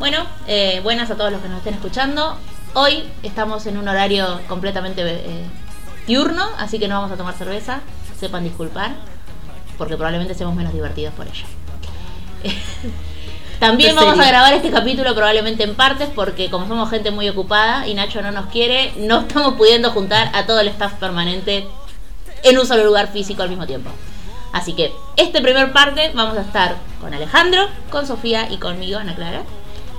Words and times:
Bueno, 0.00 0.26
eh, 0.46 0.80
buenas 0.82 1.10
a 1.10 1.14
todos 1.14 1.30
los 1.30 1.42
que 1.42 1.48
nos 1.48 1.58
estén 1.58 1.74
escuchando. 1.74 2.34
Hoy 2.72 3.04
estamos 3.22 3.66
en 3.66 3.76
un 3.76 3.86
horario 3.86 4.40
completamente 4.48 5.02
eh, 5.04 5.44
diurno, 6.06 6.42
así 6.56 6.78
que 6.78 6.88
no 6.88 6.94
vamos 6.94 7.12
a 7.12 7.18
tomar 7.18 7.34
cerveza. 7.34 7.80
Sepan 8.18 8.42
disculpar, 8.42 8.92
porque 9.76 9.96
probablemente 9.96 10.32
seamos 10.32 10.56
menos 10.56 10.72
divertidos 10.72 11.12
por 11.12 11.26
ello. 11.26 11.44
También 13.60 13.90
¿En 13.90 13.96
vamos 13.96 14.18
a 14.18 14.26
grabar 14.26 14.54
este 14.54 14.70
capítulo 14.70 15.14
probablemente 15.14 15.64
en 15.64 15.74
partes 15.74 16.08
porque 16.08 16.48
como 16.48 16.66
somos 16.66 16.88
gente 16.88 17.10
muy 17.10 17.28
ocupada 17.28 17.86
y 17.86 17.92
Nacho 17.92 18.22
no 18.22 18.32
nos 18.32 18.46
quiere, 18.46 18.94
no 18.96 19.20
estamos 19.20 19.52
pudiendo 19.56 19.90
juntar 19.90 20.30
a 20.32 20.46
todo 20.46 20.60
el 20.60 20.68
staff 20.68 20.94
permanente 20.94 21.66
en 22.42 22.58
un 22.58 22.64
solo 22.64 22.84
lugar 22.84 23.12
físico 23.12 23.42
al 23.42 23.50
mismo 23.50 23.66
tiempo. 23.66 23.90
Así 24.54 24.72
que 24.72 24.94
este 25.18 25.42
primer 25.42 25.74
parte 25.74 26.10
vamos 26.14 26.38
a 26.38 26.40
estar 26.40 26.76
con 27.02 27.12
Alejandro, 27.12 27.68
con 27.90 28.06
Sofía 28.06 28.50
y 28.50 28.56
conmigo, 28.56 28.98
Ana 28.98 29.14
Clara, 29.14 29.42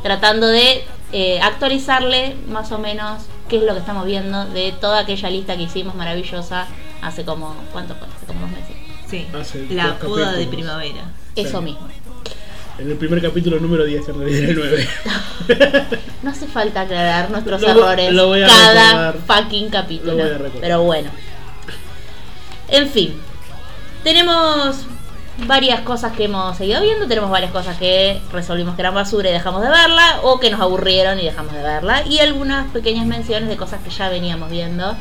tratando 0.04 0.48
de 0.48 0.84
eh, 1.12 1.40
actualizarle 1.42 2.36
más 2.48 2.72
o 2.72 2.78
menos 2.80 3.24
qué 3.50 3.58
es 3.58 3.64
lo 3.64 3.74
que 3.74 3.80
estamos 3.80 4.06
viendo 4.06 4.46
de 4.46 4.72
toda 4.80 5.00
aquella 5.00 5.30
lista 5.30 5.56
que 5.58 5.64
hicimos 5.64 5.96
maravillosa 5.96 6.68
hace 7.02 7.26
como, 7.26 7.56
¿cuánto 7.72 7.96
fue? 7.96 8.08
Hace 8.16 8.26
como 8.26 8.42
dos 8.42 8.50
meses. 8.52 8.76
Sí, 9.10 9.28
Hace 9.38 9.68
la 9.74 9.98
poda 10.00 10.32
de 10.34 10.48
primavera. 10.48 11.04
Eso 11.36 11.60
Sí. 11.60 11.66
mismo. 11.66 11.88
En 12.80 12.90
el 12.90 12.98
primer 12.98 13.22
capítulo 13.22 13.60
número 13.60 13.84
10, 13.84 14.08
en 14.10 14.20
realidad 14.20 14.50
el 14.50 14.56
9. 15.48 15.78
No 16.24 16.30
hace 16.32 16.48
falta 16.48 16.82
aclarar 16.82 17.30
nuestros 17.30 17.62
Lo- 17.62 17.70
errores 17.70 18.12
lo 18.14 18.28
voy 18.28 18.42
a 18.42 18.48
cada 18.48 19.12
recordar. 19.12 19.44
fucking 19.44 19.70
capítulo. 19.70 20.12
Lo 20.14 20.18
voy 20.18 20.32
a 20.32 20.38
recordar. 20.38 20.62
Pero 20.62 20.82
bueno. 20.84 21.10
En 22.70 22.88
fin. 22.90 23.14
Tenemos 24.04 24.78
varias 25.48 25.82
cosas 25.82 26.14
que 26.14 26.26
hemos 26.26 26.58
seguido 26.58 26.82
viendo. 26.82 27.08
Tenemos 27.08 27.30
varias 27.30 27.52
cosas 27.52 27.78
que 27.78 28.20
resolvimos 28.32 28.76
que 28.76 28.82
eran 28.82 28.94
basura 28.94 29.30
y 29.30 29.34
dejamos 29.34 29.62
de 29.62 29.70
verla. 29.70 30.20
O 30.24 30.40
que 30.40 30.50
nos 30.50 30.60
aburrieron 30.60 31.20
y 31.20 31.24
dejamos 31.24 31.54
de 31.54 31.62
verla. 31.62 32.04
Y 32.08 32.20
algunas 32.20 32.70
pequeñas 32.72 33.06
menciones 33.06 33.50
de 33.50 33.58
cosas 33.58 33.82
que 33.82 33.90
ya 33.90 34.10
veníamos 34.10 34.50
viendo. 34.50 34.96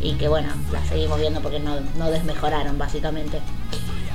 Y 0.00 0.14
que 0.14 0.28
bueno, 0.28 0.48
las 0.72 0.86
seguimos 0.88 1.18
viendo 1.20 1.40
porque 1.40 1.60
no, 1.60 1.76
no 1.96 2.10
desmejoraron 2.10 2.78
básicamente. 2.78 3.38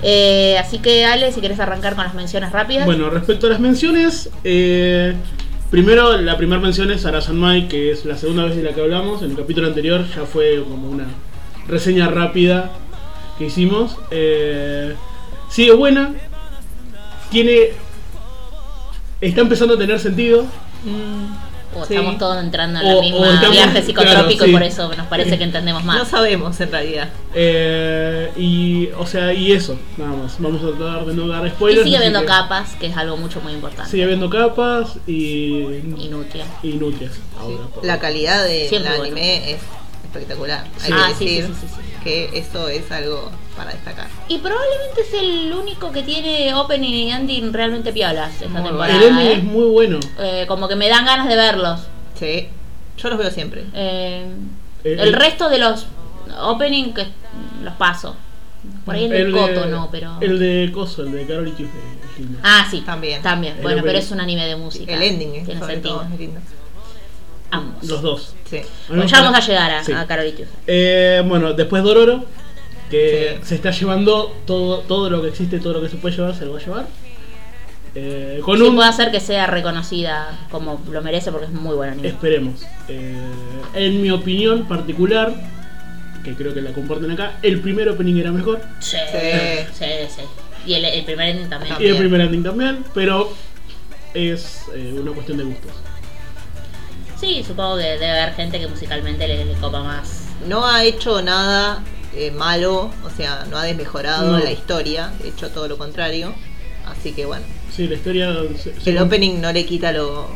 Eh, 0.02 0.58
así 0.60 0.80
que 0.80 1.06
Ale, 1.06 1.32
si 1.32 1.40
quieres 1.40 1.60
arrancar 1.60 1.96
con 1.96 2.04
las 2.04 2.14
menciones 2.14 2.52
rápidas. 2.52 2.86
Bueno, 2.86 3.10
respecto 3.10 3.48
a 3.48 3.50
las 3.50 3.60
menciones, 3.60 4.30
eh, 4.44 5.16
primero 5.72 6.18
la 6.18 6.38
primera 6.38 6.62
mención 6.62 6.92
es 6.92 7.02
Sarah 7.02 7.22
San 7.22 7.38
Mai, 7.38 7.68
que 7.68 7.92
es 7.92 8.06
la 8.06 8.18
segunda 8.18 8.46
vez 8.46 8.56
de 8.56 8.64
la 8.64 8.74
que 8.74 8.82
hablamos. 8.82 9.22
En 9.22 9.32
el 9.32 9.38
capítulo 9.38 9.68
anterior 9.68 10.06
ya 10.16 10.26
fue 10.26 10.64
como 10.64 10.90
una 10.90 11.08
reseña 11.68 12.08
rápida 12.08 12.72
que 13.38 13.46
hicimos. 13.46 13.98
Eh, 14.12 14.96
sigue 15.56 15.72
buena, 15.72 16.14
tiene. 17.32 17.70
Está 19.22 19.42
empezando 19.42 19.76
a 19.76 19.78
tener 19.78 20.00
sentido. 20.00 20.46
O 21.78 21.86
Sí. 21.86 21.94
estamos 21.94 22.18
todos 22.18 22.42
entrando 22.42 22.80
en 22.80 22.86
O- 22.86 22.90
la 22.90 22.96
o 22.98 23.02
misma 23.02 23.34
estamos- 23.34 23.52
viaje 23.52 23.82
psicotrópico 23.84 24.28
claro, 24.28 24.46
y 24.46 24.48
sí. 24.48 24.52
por 24.54 24.64
eso 24.64 24.96
nos 24.96 25.08
parece 25.08 25.38
que 25.38 25.44
entendemos 25.44 25.84
más. 25.84 25.98
No 25.98 26.06
sabemos 26.06 26.60
en 26.62 26.72
realidad. 26.72 27.10
Eh, 27.34 28.32
y, 28.38 28.88
o 28.98 29.06
sea, 29.06 29.34
y 29.34 29.52
eso, 29.52 29.78
nada 29.98 30.12
más. 30.16 30.36
Vamos 30.40 30.62
a 30.64 30.78
tratar 30.78 31.06
de 31.06 31.14
no 31.16 31.28
dar 31.28 31.46
y 31.46 31.50
spoilers. 31.50 31.84
sigue 31.84 31.98
así 31.98 32.06
habiendo 32.06 32.22
que 32.22 32.26
capas, 32.28 32.76
que 32.80 32.88
es 32.88 32.96
algo 32.98 33.18
mucho 33.18 33.42
muy 33.42 33.52
importante. 33.54 33.92
Sigue 33.92 34.04
habiendo 34.04 34.30
capas 34.30 34.98
y. 35.08 35.64
Inútil. 36.00 36.42
y 36.64 36.74
nutrias. 36.74 37.14
Ahora, 37.40 37.66
por- 37.74 37.86
La 37.86 38.00
calidad 38.00 38.46
del 38.46 38.70
Siempre 38.70 38.92
anime 38.94 39.52
es 39.52 39.60
espectacular. 40.06 40.66
Hay 40.84 40.92
Ah, 40.94 41.08
que 41.10 41.14
sí, 41.16 41.28
sí, 41.28 41.36
decir 41.42 41.56
sí, 41.56 41.68
sí, 41.68 41.74
sí. 41.76 41.82
Que 42.06 42.30
eso 42.38 42.70
es 42.70 42.90
algo 42.92 43.32
para 43.58 43.72
destacar. 43.72 44.08
Y 44.30 44.38
probablemente 44.38 45.02
es 45.02 45.14
el 45.16 45.52
único 45.52 45.92
que 45.92 46.04
tiene 46.04 46.54
opening 46.54 46.94
y 46.94 47.12
ending 47.12 47.52
realmente 47.52 47.92
piolas 47.92 48.32
esta 48.36 48.48
Muy 48.48 48.62
temporada. 48.64 48.96
el 48.96 49.04
ending 49.04 49.28
¿eh? 49.28 49.34
es 49.34 49.44
muy 49.44 49.66
bueno. 49.66 50.00
Eh, 50.20 50.46
como 50.48 50.68
que 50.70 50.76
me 50.78 50.88
dan 50.88 51.04
ganas 51.06 51.28
de 51.28 51.36
verlos. 51.36 51.82
Sí, 52.18 52.48
yo 52.98 53.10
los 53.10 53.18
veo 53.18 53.32
siempre. 53.32 53.66
Eh, 53.74 54.26
El- 54.84 55.00
el 55.00 55.14
resto 55.14 55.50
de 55.50 55.58
los 55.58 55.88
opening 56.40 56.94
que 56.94 57.08
los 57.64 57.74
paso. 57.74 58.16
Por 58.86 58.96
ahí 58.96 59.06
el, 59.06 59.32
de 59.32 59.40
Koto 59.40 59.66
no, 59.68 59.90
pero. 59.92 60.18
El 60.22 60.40
de 60.40 60.72
Coso, 60.72 61.02
el 61.04 61.12
de 61.12 61.26
Carol 61.26 61.50
Tuesday. 61.56 61.82
Ah, 62.44 62.68
sí. 62.70 62.82
También. 62.82 63.22
También. 63.22 63.58
El 63.58 63.62
Bueno, 63.64 63.82
pero 63.84 63.98
es 64.00 64.10
un 64.12 64.20
anime 64.20 64.46
de 64.46 64.56
música. 64.56 64.94
El 64.94 65.02
ending 65.04 65.36
es 65.36 65.46
Tiene 65.46 65.66
sentido. 65.66 65.96
todo, 65.98 66.08
es 66.14 66.20
lindo. 66.20 66.40
Ambos. 67.52 67.84
Los 67.84 68.02
dos. 68.02 68.36
Sí. 68.64 68.70
Bueno, 68.90 69.06
ya 69.06 69.22
vamos 69.22 69.38
a 69.40 69.42
llegar 69.48 69.72
a, 69.72 69.84
Sí. 69.84 69.92
a. 69.94 70.06
Eh, 70.68 71.24
bueno, 71.26 71.54
después 71.54 71.84
Dororo, 71.84 72.26
que 72.90 73.38
Sí. 73.42 73.48
se 73.50 73.56
está 73.56 73.72
llevando 73.72 74.36
todo, 74.46 74.80
todo 74.80 75.10
lo 75.10 75.22
que 75.22 75.30
existe, 75.30 75.60
todo 75.60 75.74
lo 75.74 75.82
que 75.82 75.90
se 75.90 75.98
puede 75.98 76.16
llevar, 76.16 76.36
se 76.36 76.46
lo 76.46 76.54
va 76.54 76.60
a 76.60 76.64
llevar. 76.64 76.88
Eh, 77.98 78.42
con 78.44 78.58
Sí, 78.58 78.64
un. 78.64 78.76
puede 78.76 78.90
hacer 78.90 79.10
que 79.12 79.22
sea 79.22 79.48
reconocida 79.48 80.38
como 80.52 80.82
lo 80.92 81.02
merece 81.02 81.32
porque 81.32 81.46
es 81.48 81.54
muy 81.54 81.76
buen 81.76 81.92
anime. 81.92 82.10
Esperemos. 82.10 82.66
Eh, 82.90 83.16
en 83.74 84.02
mi 84.02 84.12
opinión 84.12 84.68
particular, 84.68 85.34
que 86.24 86.34
creo 86.36 86.54
que 86.54 86.62
la 86.62 86.72
comparten 86.74 87.10
acá, 87.12 87.38
el 87.42 87.62
primer 87.62 87.88
opening 87.88 88.18
era 88.20 88.32
mejor. 88.32 88.60
Sí, 88.80 88.98
Sí. 89.12 89.18
sí, 89.80 89.86
sí. 90.10 90.22
Y 90.66 90.74
el, 90.74 90.84
el 90.86 91.06
primer 91.06 91.30
ending 91.30 91.50
también. 91.50 91.76
Y 91.80 91.86
el 91.86 91.96
primer 91.98 92.20
ending 92.22 92.44
también, 92.44 92.84
pero 92.94 93.32
es 94.14 94.64
eh, 94.74 94.98
una 95.00 95.12
cuestión 95.12 95.38
de 95.38 95.44
gustos. 95.46 95.72
Sí, 97.26 97.44
supongo 97.44 97.78
que 97.78 97.84
debe 97.84 98.12
haber 98.22 98.36
gente 98.36 98.60
que 98.60 98.68
musicalmente 98.68 99.28
le, 99.28 99.46
le 99.46 99.54
copa 99.56 99.82
más. 99.82 100.26
No 100.48 100.64
ha 100.68 100.84
hecho 100.84 101.24
nada 101.24 101.84
eh, 102.16 102.30
malo, 102.30 102.92
o 103.04 103.10
sea, 103.10 103.46
no 103.50 103.58
ha 103.58 103.64
desmejorado 103.64 104.34
No. 104.34 104.38
la 104.44 104.52
historia, 104.52 105.12
de 105.24 105.30
hecho 105.30 105.50
todo 105.50 105.68
lo 105.68 105.76
contrario. 105.80 106.36
Así 106.86 107.14
que 107.14 107.26
bueno, 107.26 107.44
Sí, 107.76 107.88
la 107.88 107.96
historia. 107.96 108.32
se- 108.62 108.80
se- 108.80 108.90
el 108.92 109.00
opening 109.00 109.42
no 109.42 109.52
le 109.52 109.66
quita 109.66 109.92
lo, 109.92 110.30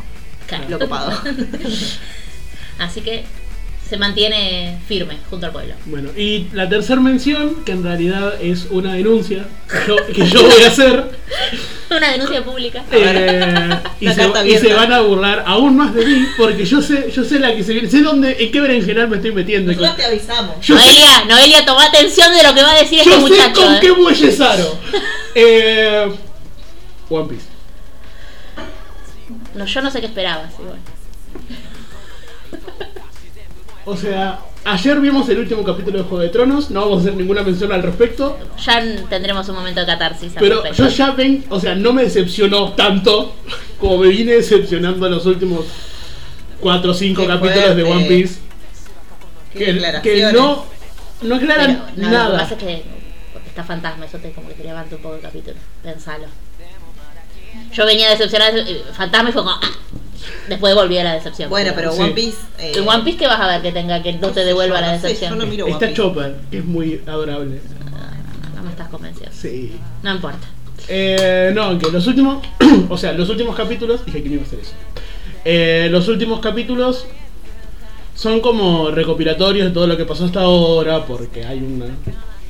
Claro. 0.48 0.64
lo 0.68 0.78
copado. 0.80 1.12
Así 2.80 3.02
que 3.02 3.24
se 3.90 3.96
mantiene 3.96 4.78
firme 4.86 5.16
junto 5.28 5.46
al 5.46 5.52
pueblo. 5.52 5.74
Bueno, 5.86 6.10
y 6.16 6.46
la 6.52 6.68
tercera 6.68 7.00
mención, 7.00 7.64
que 7.64 7.72
en 7.72 7.82
realidad 7.82 8.34
es 8.40 8.68
una 8.70 8.94
denuncia 8.94 9.44
que 9.68 9.78
yo, 9.88 9.96
que 10.06 10.26
yo 10.28 10.42
voy 10.44 10.62
a 10.62 10.68
hacer, 10.68 11.10
Una 11.90 12.12
denuncia 12.12 12.44
pública. 12.44 12.84
eh, 12.92 13.68
y, 13.98 14.08
se, 14.08 14.68
y 14.68 14.72
van 14.72 14.92
a 14.92 15.00
burlar 15.00 15.42
aún 15.44 15.76
más 15.76 15.92
de 15.92 16.06
mí, 16.06 16.24
porque 16.38 16.64
yo 16.64 16.80
sé, 16.80 17.10
yo 17.10 17.24
sé 17.24 17.40
la 17.40 17.52
que 17.52 17.64
se 17.64 17.72
viene, 17.72 17.90
sé 17.90 18.00
dónde, 18.00 18.36
en 18.38 18.52
qué 18.52 18.60
berenjenal 18.60 19.08
me 19.08 19.16
estoy 19.16 19.32
metiendo. 19.32 19.72
Nosotros 19.72 19.96
te 19.96 20.04
avisamos. 20.04 20.54
yo 20.64 20.78
sé, 20.78 20.84
Noelia, 20.84 21.24
Noelia, 21.24 21.66
toma 21.66 21.86
atención 21.86 22.32
de 22.32 22.44
lo 22.44 22.54
que 22.54 22.62
va 22.62 22.70
a 22.70 22.78
decir 22.78 23.02
yo 23.04 23.10
este 23.10 23.14
sé 23.16 23.20
muchacho. 23.20 23.60
con 23.60 23.74
¿eh? 23.74 23.78
qué 23.80 23.92
muelles 23.92 24.40
aro. 24.40 24.78
Eh, 25.34 26.12
One 27.08 27.28
Piece. 27.28 27.46
No, 29.54 29.64
yo 29.66 29.82
no 29.82 29.90
sé 29.90 30.00
qué 30.00 30.06
esperabas. 30.06 30.52
igual. 30.60 30.78
O 33.86 33.96
sea, 33.96 34.40
ayer 34.64 35.00
vimos 35.00 35.28
el 35.28 35.38
último 35.38 35.64
capítulo 35.64 35.98
de 35.98 36.04
Juego 36.04 36.18
de 36.22 36.28
Tronos, 36.28 36.70
no 36.70 36.80
vamos 36.82 36.98
a 36.98 37.00
hacer 37.02 37.14
ninguna 37.14 37.42
mención 37.42 37.72
al 37.72 37.82
respecto. 37.82 38.38
Ya 38.64 38.82
tendremos 39.08 39.48
un 39.48 39.54
momento 39.56 39.80
de 39.80 39.86
catarsis. 39.86 40.36
al 40.36 40.40
Pero 40.42 40.62
respecto. 40.62 40.84
yo 40.84 40.88
ya 40.90 41.10
ven, 41.12 41.44
o 41.48 41.58
sea, 41.58 41.74
no 41.74 41.92
me 41.92 42.02
decepcionó 42.04 42.72
tanto 42.72 43.34
como 43.78 43.98
me 43.98 44.08
vine 44.08 44.32
decepcionando 44.32 45.06
en 45.06 45.12
los 45.12 45.24
últimos 45.26 45.64
4 46.60 46.90
o 46.90 46.94
5 46.94 47.22
Qué 47.22 47.26
capítulos 47.28 47.76
de. 47.76 47.82
One 47.84 48.04
Piece. 48.04 48.38
Que, 49.54 49.72
no, 50.32 50.64
no 51.22 51.34
aclaran 51.36 51.66
Pero, 51.66 51.78
no, 51.78 51.86
Lo 51.88 51.94
que 51.94 52.00
nada. 52.16 52.38
pasa 52.38 52.54
es 52.54 52.60
que 52.62 52.82
está 53.46 53.64
fantasma, 53.64 54.04
eso 54.06 54.18
te 54.18 54.30
como 54.32 54.48
que 54.48 54.54
te 54.54 54.64
levanta 54.64 54.94
un 54.94 55.02
poco 55.02 55.16
el 55.16 55.20
capítulo. 55.22 55.56
Pensalo. 55.82 56.26
Yo 57.72 57.84
venía 57.86 58.10
decepcionada, 58.10 58.56
eh, 58.58 58.82
fantasma 58.96 59.30
y 59.30 59.32
fue 59.32 59.42
como. 59.42 59.56
"Ah". 59.56 59.60
Después 60.48 60.74
volví 60.74 60.98
a 60.98 61.04
la 61.04 61.14
decepción. 61.14 61.48
Bueno, 61.50 61.72
pero. 61.74 61.92
One 61.92 62.10
Piece. 62.12 62.36
eh, 62.58 62.72
El 62.76 62.86
One 62.86 63.02
Piece 63.04 63.18
que 63.18 63.26
vas 63.26 63.40
a 63.40 63.46
ver 63.46 63.62
que 63.62 63.72
tenga 63.72 64.02
que 64.02 64.12
no 64.14 64.28
te 64.28 64.34
sé, 64.40 64.44
devuelva 64.44 64.76
yo 64.80 64.86
la 64.86 64.92
no 64.92 65.00
sé, 65.00 65.08
decepción. 65.08 65.30
yo 65.38 65.44
no 65.44 65.50
miro 65.50 65.64
One 65.64 65.72
Está 65.74 65.86
Piece. 65.86 65.96
Chopper, 66.02 66.36
que 66.50 66.58
es 66.58 66.64
muy 66.64 67.00
adorable. 67.06 67.60
No 68.54 68.62
me 68.62 68.70
estás 68.70 68.88
convenciendo. 68.88 69.34
Sí. 69.34 69.72
No 70.02 70.14
importa. 70.14 70.46
Eh, 70.88 71.52
no, 71.54 71.78
que 71.78 71.90
los 71.90 72.06
últimos, 72.06 72.44
o 72.88 72.96
sea, 72.98 73.12
los 73.12 73.28
últimos 73.28 73.54
capítulos, 73.56 74.04
dije 74.04 74.22
que 74.22 74.28
no 74.28 74.34
iba 74.36 74.44
a 74.44 74.46
hacer 74.46 74.58
eso. 74.60 74.72
Eh, 75.44 75.88
los 75.90 76.08
últimos 76.08 76.40
capítulos 76.40 77.06
son 78.14 78.40
como 78.40 78.90
recopilatorios 78.90 79.68
de 79.68 79.72
todo 79.72 79.86
lo 79.86 79.96
que 79.96 80.04
pasó 80.04 80.24
hasta 80.26 80.40
ahora, 80.42 81.04
porque 81.06 81.44
hay 81.46 81.58
una, 81.62 81.86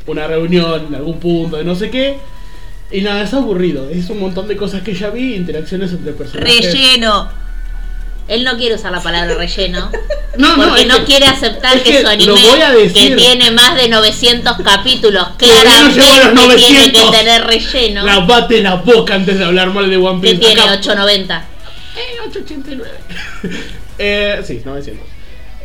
una 0.06 0.26
reunión 0.26 0.86
en 0.88 0.94
algún 0.94 1.18
punto 1.20 1.56
de 1.56 1.64
no 1.64 1.74
sé 1.74 1.90
qué. 1.90 2.18
Y 2.92 3.02
nada, 3.02 3.22
es 3.22 3.32
aburrido. 3.34 3.88
Es 3.88 4.10
un 4.10 4.18
montón 4.18 4.48
de 4.48 4.56
cosas 4.56 4.82
que 4.82 4.94
ya 4.94 5.10
vi, 5.10 5.34
interacciones 5.36 5.92
entre 5.92 6.12
personajes. 6.12 6.72
Relleno. 6.74 7.28
Él 8.30 8.44
no 8.44 8.56
quiere 8.56 8.76
usar 8.76 8.92
la 8.92 9.00
palabra 9.02 9.34
relleno. 9.34 9.90
No, 10.38 10.56
no, 10.56 10.68
porque 10.68 10.86
no 10.86 10.98
que- 10.98 11.04
quiere 11.04 11.26
aceptar 11.26 11.76
es 11.76 11.82
que, 11.82 11.90
que 11.90 12.00
su 12.02 12.06
anime 12.06 12.92
que 12.94 13.10
tiene 13.16 13.50
más 13.50 13.74
de 13.74 13.88
900 13.88 14.58
capítulos 14.64 15.36
Todavía 15.36 15.82
no 15.82 15.90
llegó 15.90 16.04
a 16.06 16.16
los 16.18 16.28
claramente 16.28 16.56
tiene 16.56 16.92
que 16.92 16.98
900. 17.00 17.10
tener 17.10 17.44
relleno 17.46 18.04
Lavate 18.06 18.62
la 18.62 18.74
boca 18.76 19.14
antes 19.16 19.36
de 19.38 19.44
hablar 19.44 19.70
mal 19.70 19.90
de 19.90 19.96
One 19.96 20.20
que 20.22 20.28
Piece. 20.36 20.38
tiene 20.46 20.62
Acá- 20.62 20.72
890 20.74 21.44
Eh, 21.96 22.20
889. 22.28 22.90
eh, 23.98 24.40
sí, 24.46 24.62
900. 24.64 25.04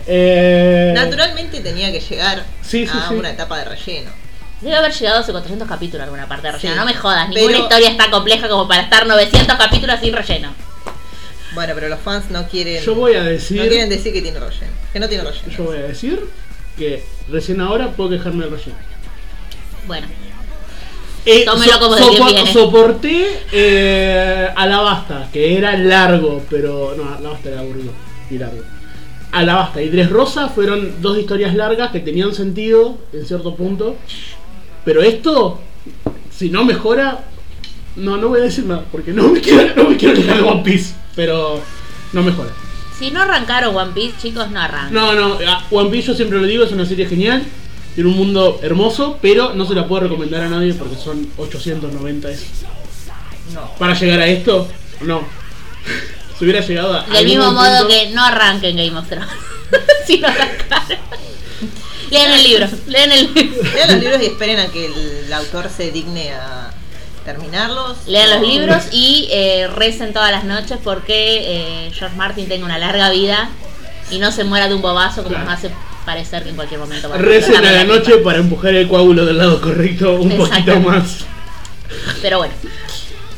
Eh, 0.08 0.92
Naturalmente 0.96 1.60
tenía 1.62 1.92
que 1.92 2.00
llegar 2.00 2.44
Sí, 2.64 2.88
sí, 2.88 2.92
a 2.92 3.08
sí. 3.10 3.14
una 3.14 3.30
etapa 3.30 3.60
de 3.60 3.66
relleno. 3.66 4.10
debe 4.62 4.76
haber 4.76 4.92
llegado 4.94 5.20
hace 5.20 5.32
400 5.32 5.68
capítulos 5.68 6.04
alguna 6.06 6.28
parte 6.28 6.48
de 6.48 6.54
relleno 6.54 6.74
Sí, 6.74 6.80
no 6.80 6.86
me 6.86 6.94
jodas 6.96 7.30
ninguna 7.30 7.48
pero- 7.54 7.64
historia 7.64 7.90
es 7.92 7.98
tan 7.98 8.10
compleja 8.10 8.50
como 8.50 8.68
para 8.68 8.82
estar 8.82 9.06
900 9.06 9.58
capítulos 9.58 10.00
sin 10.02 10.12
relleno 10.14 10.54
Bueno, 11.56 11.74
pero 11.74 11.88
los 11.90 12.00
fans 12.00 12.30
no 12.30 12.48
quieren. 12.48 12.84
Yo 12.84 12.94
voy 12.96 13.14
a 13.16 13.24
decir. 13.24 13.62
No 13.62 13.68
quieren 13.68 13.90
decir 13.90 14.14
que 14.14 14.22
tiene 14.22 14.40
relleno. 14.40 14.72
Que 14.94 15.00
no 15.00 15.08
tiene 15.10 15.24
relleno. 15.24 15.48
Yo 15.58 15.64
voy 15.64 15.78
a 15.78 15.84
decir 15.84 16.20
que 16.78 17.04
recién 17.30 17.62
ahora 17.62 17.92
puedo 17.92 18.10
quejarme 18.12 18.44
del 18.44 18.52
relleno. 18.52 18.78
Bueno, 19.88 20.08
Eh, 21.26 21.44
Tómelo 21.46 21.80
como 21.80 21.96
de 21.96 22.02
quien 22.08 22.26
viene. 22.28 22.54
Soporté 22.54 23.40
eh, 23.52 24.48
Alabasta, 24.56 25.28
que 25.34 25.58
era 25.58 25.76
largo, 25.78 26.44
pero. 26.50 26.94
No, 26.96 27.16
Alabasta 27.16 27.50
era 27.50 27.62
aburrido 27.62 27.92
y 28.30 28.38
largo. 28.38 28.62
Alabasta 29.32 29.82
y 29.82 29.90
Dres 29.90 30.10
Rosa 30.10 30.50
fueron 30.50 31.02
dos 31.02 31.18
historias 31.18 31.56
largas 31.56 31.92
que 31.92 32.00
tenían 32.00 32.34
sentido 32.36 32.98
en 33.12 33.26
cierto 33.26 33.56
punto. 33.56 33.96
Pero 34.86 35.02
esto, 35.02 35.60
si 36.36 36.50
no 36.50 36.64
mejora. 36.66 37.24
No, 37.96 38.18
no 38.18 38.28
voy 38.30 38.40
a 38.42 38.44
decir 38.44 38.66
nada, 38.66 38.84
porque 38.92 39.12
no 39.14 39.30
me 39.30 39.40
quiero, 39.42 39.76
no 39.76 39.90
me 39.90 39.98
quiero 39.98 40.16
quejar 40.16 40.38
de 40.38 40.44
One 40.44 40.64
Piece. 40.64 40.94
Pero 41.16 41.62
no 42.14 42.24
mejora. 42.24 42.50
si 43.00 43.12
no 43.12 43.22
arrancaron 43.22 43.76
One 43.76 43.94
Piece, 43.94 44.16
chicos, 44.22 44.50
no 44.52 44.60
arrancan. 44.60 44.94
No, 44.94 45.14
no, 45.14 45.38
One 45.72 45.90
Piece 45.90 46.08
yo 46.08 46.14
siempre 46.16 46.40
lo 46.40 46.46
digo, 46.46 46.64
es 46.66 46.72
una 46.72 46.86
serie 46.86 47.08
genial. 47.08 47.44
Tiene 47.94 48.10
un 48.10 48.18
mundo 48.18 48.60
hermoso, 48.62 49.18
pero 49.22 49.54
no 49.54 49.66
se 49.66 49.74
la 49.74 49.88
puedo 49.88 50.04
recomendar 50.04 50.44
a 50.44 50.50
nadie 50.50 50.74
porque 50.74 50.98
son 50.98 51.30
890 51.38 52.30
es- 52.30 52.46
No. 53.54 53.72
Para 53.80 53.94
llegar 53.98 54.20
a 54.20 54.28
esto, 54.28 54.68
no. 55.02 55.22
Si 56.38 56.44
hubiera 56.44 56.60
llegado 56.60 56.94
a. 56.94 57.04
Del 57.06 57.26
mismo 57.26 57.50
modo 57.54 57.88
que 57.88 58.10
no 58.10 58.22
arranquen 58.26 58.76
Game 58.76 58.98
of 59.00 59.08
Thrones. 59.08 59.30
si 60.06 60.18
no 60.20 60.28
arrancaron. 60.28 60.98
Lean 62.12 62.32
el 62.34 62.44
libro, 62.44 62.68
lean 62.88 63.12
el 63.14 63.34
libro. 63.34 63.64
Lean 63.74 63.92
los 63.92 64.00
libros 64.02 64.22
y 64.22 64.26
esperen 64.26 64.60
a 64.60 64.68
que 64.68 64.86
el 64.88 65.32
autor 65.32 65.70
se 65.70 65.92
digne 65.92 66.34
a 66.34 66.72
terminarlos. 67.26 67.98
Lean 68.08 68.30
los 68.40 68.48
libros 68.48 68.84
y 68.92 69.28
eh, 69.32 69.68
recen 69.68 70.14
todas 70.14 70.32
las 70.32 70.44
noches 70.46 70.78
porque 70.84 71.88
eh, 71.88 71.92
George 71.94 72.16
Martin 72.16 72.48
tenga 72.48 72.66
una 72.66 72.78
larga 72.78 73.10
vida 73.10 73.50
y 74.12 74.20
no 74.20 74.32
se 74.32 74.44
muera 74.44 74.68
de 74.70 74.76
un 74.76 74.82
bobazo 74.82 75.24
como 75.24 75.36
Claro. 75.36 75.46
nos 75.50 75.58
hace 75.58 75.72
parecer 76.06 76.44
que 76.44 76.50
en 76.50 76.56
cualquier 76.56 76.80
momento 76.80 77.10
va 77.10 77.16
a 77.16 77.18
Recen 77.18 77.66
a 77.66 77.72
la 77.72 77.84
noche 77.84 78.18
para 78.20 78.38
empujar 78.38 78.76
el 78.76 78.88
coágulo 78.88 79.26
del 79.26 79.40
lado 79.40 79.60
correcto 79.60 80.20
un 80.22 80.38
poquito 80.38 80.80
más. 80.82 81.26
Pero 82.22 82.38
bueno, 82.38 82.54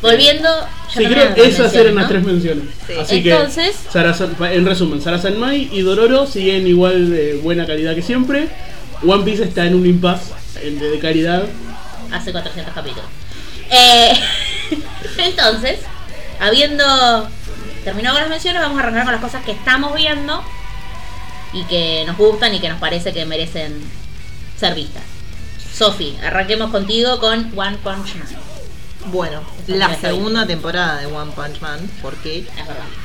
volviendo. 0.02 0.50
Sí, 0.94 1.06
creo 1.06 1.30
las 1.30 1.38
esas 1.38 1.74
eran 1.76 1.96
las 1.96 2.08
tres 2.10 2.24
menciones. 2.24 2.66
Sí. 2.86 2.94
Así 3.00 3.16
Entonces- 3.30 3.76
que, 3.92 4.46
en 4.56 4.66
resumen, 4.66 5.02
Sarasan 5.02 5.40
Mai 5.40 5.70
y 5.72 5.82
Dororo 5.82 6.26
siguen 6.28 6.68
igual 6.68 7.10
de 7.12 7.36
buena 7.36 7.66
calidad 7.66 7.96
que 7.96 8.02
siempre. 8.02 8.48
One 9.06 9.24
Piece 9.24 9.44
está 9.44 9.66
en 9.66 9.76
un 9.76 9.86
impasse 9.86 10.34
de 10.62 11.00
calidad. 11.00 11.44
Hace 12.12 12.32
400 12.32 12.74
capítulos. 12.74 13.06
Eh, 13.70 14.14
entonces, 15.18 15.80
habiendo 16.40 17.30
terminado 17.84 18.16
con 18.16 18.22
las 18.22 18.30
menciones, 18.30 18.62
vamos 18.62 18.78
a 18.78 18.82
arrancar 18.84 19.04
con 19.04 19.14
las 19.14 19.22
cosas 19.22 19.44
que 19.44 19.52
estamos 19.52 19.94
viendo 19.96 20.44
y 21.54 21.64
que 21.66 22.04
nos 22.06 22.18
gustan 22.18 22.54
y 22.54 22.60
que 22.60 22.70
nos 22.70 22.80
parece 22.80 23.14
que 23.14 23.26
merecen 23.26 23.82
ser 24.60 24.76
vistas. 24.76 25.04
Sofi, 25.74 26.18
arranquemos 26.24 26.72
contigo 26.72 27.20
con 27.20 27.52
One 27.58 27.78
Punch 27.78 28.16
Man. 28.16 28.28
Bueno, 29.12 29.42
Esa 29.64 29.78
la 29.78 29.88
bien. 29.90 30.02
segunda 30.02 30.48
temporada 30.48 30.98
de 30.98 31.06
One 31.06 31.32
Punch 31.32 31.62
Man, 31.62 31.80
porque 32.02 32.46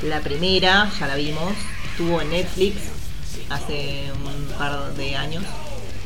la 0.02 0.20
primera, 0.20 0.90
ya 0.98 1.06
la 1.06 1.14
vimos, 1.14 1.52
estuvo 1.90 2.20
en 2.20 2.30
Netflix 2.30 2.76
hace 3.50 4.10
un 4.24 4.58
par 4.58 4.94
de 4.94 5.16
años, 5.16 5.44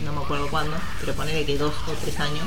no 0.04 0.12
me 0.12 0.20
acuerdo 0.20 0.48
cuándo, 0.48 0.76
pero 1.00 1.14
ponele 1.14 1.46
que 1.46 1.56
dos 1.56 1.72
o 1.86 1.92
tres 1.92 2.18
años. 2.20 2.44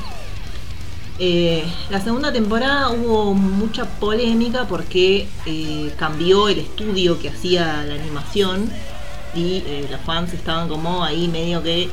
Eh, 1.21 1.65
la 1.89 1.99
segunda 1.99 2.31
temporada 2.31 2.89
hubo 2.91 3.33
mucha 3.33 3.83
polémica 3.85 4.65
porque 4.69 5.27
eh, 5.45 5.91
cambió 5.97 6.47
el 6.47 6.59
estudio 6.59 7.19
que 7.19 7.27
hacía 7.29 7.83
la 7.85 7.95
animación 7.95 8.71
y 9.35 9.57
eh, 9.65 9.87
los 9.91 9.99
fans 10.01 10.31
estaban 10.33 10.69
como 10.69 11.03
ahí 11.03 11.27
medio 11.27 11.61
que 11.61 11.89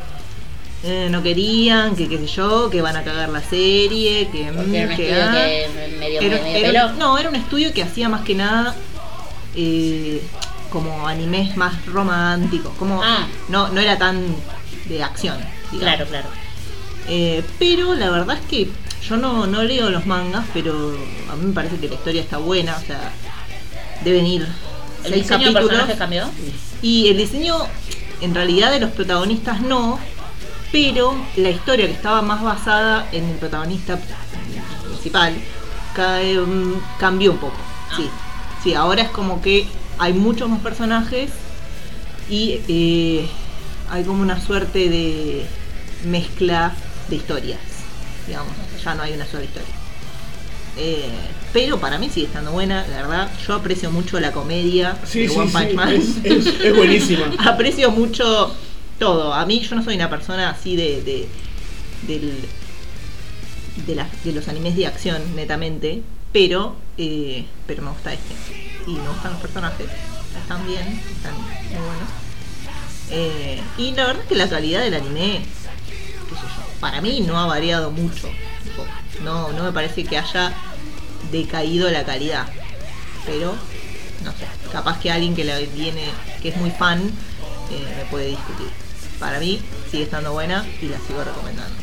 eh, 0.84 1.08
no 1.10 1.24
querían, 1.24 1.96
que 1.96 2.08
qué 2.08 2.18
sé 2.18 2.26
yo, 2.28 2.70
que 2.70 2.80
van 2.82 2.96
a 2.96 3.02
cagar 3.02 3.28
la 3.30 3.40
serie, 3.42 4.28
que, 4.30 4.44
Porque 4.54 4.78
era 4.78 4.90
un 4.90 4.96
que, 4.96 5.10
estudio 5.10 5.24
ah. 5.24 5.32
que 5.32 5.98
medio, 5.98 6.20
Era- 6.20 6.42
medio 6.44 6.56
era- 6.68 6.86
pelo. 6.86 6.98
no, 6.98 7.18
era 7.18 7.28
un 7.28 7.34
estudio 7.36 7.72
que 7.72 7.82
hacía 7.82 8.08
más 8.08 8.20
que 8.22 8.34
nada 8.36 8.76
como 10.70 11.08
animes 11.08 11.56
más 11.56 11.84
románticos, 11.86 12.72
como 12.78 13.02
Ah. 13.02 13.26
no, 13.48 13.68
no 13.68 13.80
era 13.80 13.98
tan 13.98 14.22
de 14.84 15.02
acción. 15.02 15.36
digamos. 15.72 15.80
Claro, 15.80 16.06
claro. 16.06 16.28
Pero 17.58 17.94
la 17.94 18.10
verdad 18.10 18.36
es 18.40 18.46
que 18.48 18.68
yo 19.08 19.16
no, 19.16 19.46
no 19.46 19.62
leo 19.62 19.90
los 19.90 20.06
mangas, 20.06 20.44
pero 20.52 20.72
a 21.30 21.36
mí 21.36 21.46
me 21.46 21.52
parece 21.52 21.76
que 21.78 21.88
la 21.88 21.94
historia 21.94 22.22
está 22.22 22.38
buena, 22.38 22.76
o 22.76 22.80
sea, 22.80 23.12
deben 24.04 24.26
ir 24.26 24.46
¿El 25.04 25.12
seis 25.12 25.22
diseño 25.22 25.48
de 25.48 25.54
capítulos. 25.54 25.84
cambió? 25.96 26.30
Y 26.82 27.08
el 27.08 27.16
diseño, 27.18 27.56
en 28.20 28.34
realidad, 28.34 28.70
de 28.70 28.80
los 28.80 28.90
protagonistas 28.90 29.60
no, 29.60 29.98
pero 30.72 31.14
la 31.36 31.50
historia 31.50 31.86
que 31.86 31.92
estaba 31.92 32.22
más 32.22 32.42
basada 32.42 33.08
en 33.12 33.24
el 33.24 33.36
protagonista 33.36 33.98
principal 34.84 35.34
em, 35.96 36.74
cambió 36.98 37.32
un 37.32 37.38
poco. 37.38 37.56
Sí, 37.96 38.08
sí, 38.62 38.74
ahora 38.74 39.02
es 39.02 39.10
como 39.10 39.40
que 39.40 39.66
hay 39.98 40.12
muchos 40.12 40.48
más 40.50 40.60
personajes 40.60 41.30
y 42.28 42.60
eh, 42.68 43.28
hay 43.90 44.04
como 44.04 44.20
una 44.22 44.40
suerte 44.40 44.88
de 44.90 45.46
mezcla 46.04 46.74
de 47.08 47.16
historias, 47.16 47.60
digamos, 48.26 48.52
ya 48.86 48.94
no 48.94 49.02
hay 49.02 49.12
una 49.12 49.26
sola 49.26 49.44
historia. 49.44 49.68
Eh, 50.78 51.08
pero 51.52 51.78
para 51.80 51.98
mí 51.98 52.08
sigue 52.10 52.26
estando 52.26 52.52
buena, 52.52 52.86
la 52.88 52.96
verdad. 52.98 53.30
Yo 53.46 53.54
aprecio 53.54 53.90
mucho 53.90 54.20
la 54.20 54.32
comedia 54.32 54.96
Sí, 55.04 55.20
de 55.20 55.28
sí, 55.28 55.36
One 55.38 55.50
Punch 55.50 55.68
sí, 55.70 55.74
Man. 55.74 55.88
es, 55.94 56.16
es- 56.24 56.46
es 56.60 56.76
buenísima. 56.76 57.32
aprecio 57.44 57.90
mucho 57.90 58.54
todo. 58.98 59.32
A 59.34 59.44
mí 59.46 59.60
yo 59.60 59.74
no 59.76 59.82
soy 59.82 59.96
una 59.96 60.08
persona 60.10 60.50
así 60.50 60.76
de, 60.76 61.02
de, 61.02 61.28
del- 62.06 62.44
de, 63.86 63.94
la- 63.94 64.08
de 64.24 64.32
los 64.32 64.48
animes 64.48 64.76
de 64.76 64.86
acción, 64.86 65.22
netamente, 65.34 66.02
pero, 66.32 66.76
eh, 66.98 67.44
pero 67.66 67.82
me 67.82 67.90
gusta 67.90 68.12
este. 68.12 68.34
Y 68.86 68.92
me 68.94 69.08
gustan 69.08 69.32
los 69.32 69.40
personajes, 69.40 69.86
están 70.40 70.66
bien, 70.66 71.00
están 71.16 71.34
muy 71.34 71.70
buenos. 71.70 72.08
Eh, 73.10 73.60
y 73.78 73.92
la 73.92 74.06
verdad 74.06 74.22
es 74.22 74.28
que 74.28 74.34
la 74.34 74.48
calidad 74.48 74.80
del 74.82 74.94
anime, 74.94 75.40
qué 76.28 76.34
sé 76.34 76.40
yo, 76.42 76.80
para 76.80 77.00
mí 77.00 77.20
no 77.20 77.38
ha 77.38 77.46
variado 77.46 77.90
mucho. 77.90 78.28
No, 79.22 79.52
no 79.52 79.64
me 79.64 79.72
parece 79.72 80.04
que 80.04 80.18
haya 80.18 80.52
decaído 81.30 81.90
la 81.90 82.04
calidad. 82.04 82.46
Pero, 83.24 83.54
no 84.24 84.30
sé, 84.32 84.46
capaz 84.70 84.98
que 85.00 85.10
alguien 85.10 85.34
que 85.34 85.44
la 85.44 85.58
viene, 85.58 86.04
que 86.42 86.50
es 86.50 86.56
muy 86.56 86.70
fan, 86.70 87.00
eh, 87.70 87.94
me 87.96 88.04
puede 88.06 88.28
discutir. 88.28 88.68
Para 89.18 89.40
mí 89.40 89.60
sigue 89.90 90.04
estando 90.04 90.32
buena 90.32 90.64
y 90.80 90.86
la 90.86 90.98
sigo 90.98 91.24
recomendando. 91.24 91.74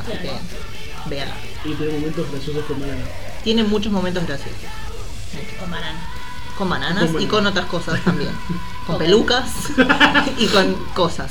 Así 0.00 0.12
que, 0.12 0.32
véanla. 1.08 1.34
Y 1.64 1.74
tiene 1.74 1.92
momentos 1.92 2.30
graciosos 2.30 2.64
con 2.64 2.80
Mariana. 2.80 3.04
Tiene 3.44 3.64
muchos 3.64 3.92
momentos 3.92 4.26
graciosos. 4.26 4.60
Con 5.60 5.70
banana. 5.70 6.00
Con 6.56 6.68
bananas 6.68 7.10
Con 7.10 7.22
y 7.22 7.26
con 7.26 7.46
otras 7.46 7.66
cosas 7.66 8.02
también. 8.02 8.30
Con 8.86 8.96
pelucas 8.96 9.50
y 10.38 10.46
con 10.46 10.74
cosas. 10.94 11.30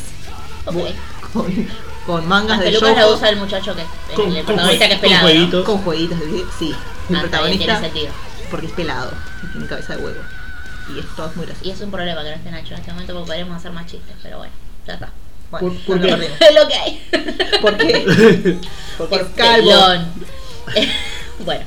Ok. 0.66 0.76
Con, 1.34 1.68
con 2.08 2.28
mangas 2.28 2.58
Las 2.58 2.60
de 2.62 2.66
pelucas 2.72 2.96
la 2.96 3.08
usa 3.10 3.30
el 3.30 3.36
muchacho 3.36 3.76
que 3.76 3.82
es 3.82 3.88
Con- 4.16 4.30
el 4.36 4.44
con 4.44 4.56
protagonista 4.56 4.86
jue- 4.86 4.88
que 4.90 4.94
es 4.96 5.00
con 5.00 5.10
pelado. 5.10 5.22
¿no? 5.28 5.30
jueguitos. 5.34 5.66
con 5.66 5.78
jueguitos. 5.84 6.20
de- 6.20 6.46
Sí, 6.58 6.76
el 7.10 7.16
Ah, 7.16 7.20
protagonista 7.22 7.66
tiene 7.66 7.80
sentido. 7.82 8.14
porque 8.50 8.66
es 8.68 8.72
pelado 8.72 9.12
y 9.44 9.48
tiene 9.52 9.68
cabeza 9.68 9.96
de 9.96 10.04
huevo. 10.04 10.22
Y 10.96 11.00
esto 11.00 11.26
es 11.26 11.36
muy 11.36 11.44
Y 11.46 11.50
gracioso. 11.50 11.74
es 11.76 11.82
un 11.82 11.92
problema 11.92 12.24
que 12.24 12.30
no 12.30 12.36
esté 12.36 12.50
Nacho 12.52 12.74
en 12.74 12.80
este 12.80 12.92
momento 12.94 13.14
porque 13.14 13.28
podríamos 13.28 13.58
hacer 13.58 13.72
más 13.74 13.86
chistes, 13.86 14.16
pero 14.24 14.38
bueno, 14.40 14.54
ya 14.88 14.94
está. 14.94 15.10
Bueno, 15.52 15.68
¿Por- 15.86 16.00
qué? 16.02 16.08
lo 16.10 16.18
perdimos. 16.18 16.42
Es 16.42 16.56
lo 16.62 16.68
que 16.68 16.74
hay. 16.74 17.10
¿Por 17.62 17.78
qué? 17.78 18.58
Porque 18.98 19.16
es 19.16 19.24
calvo. 19.36 19.72
Bueno, 21.40 21.66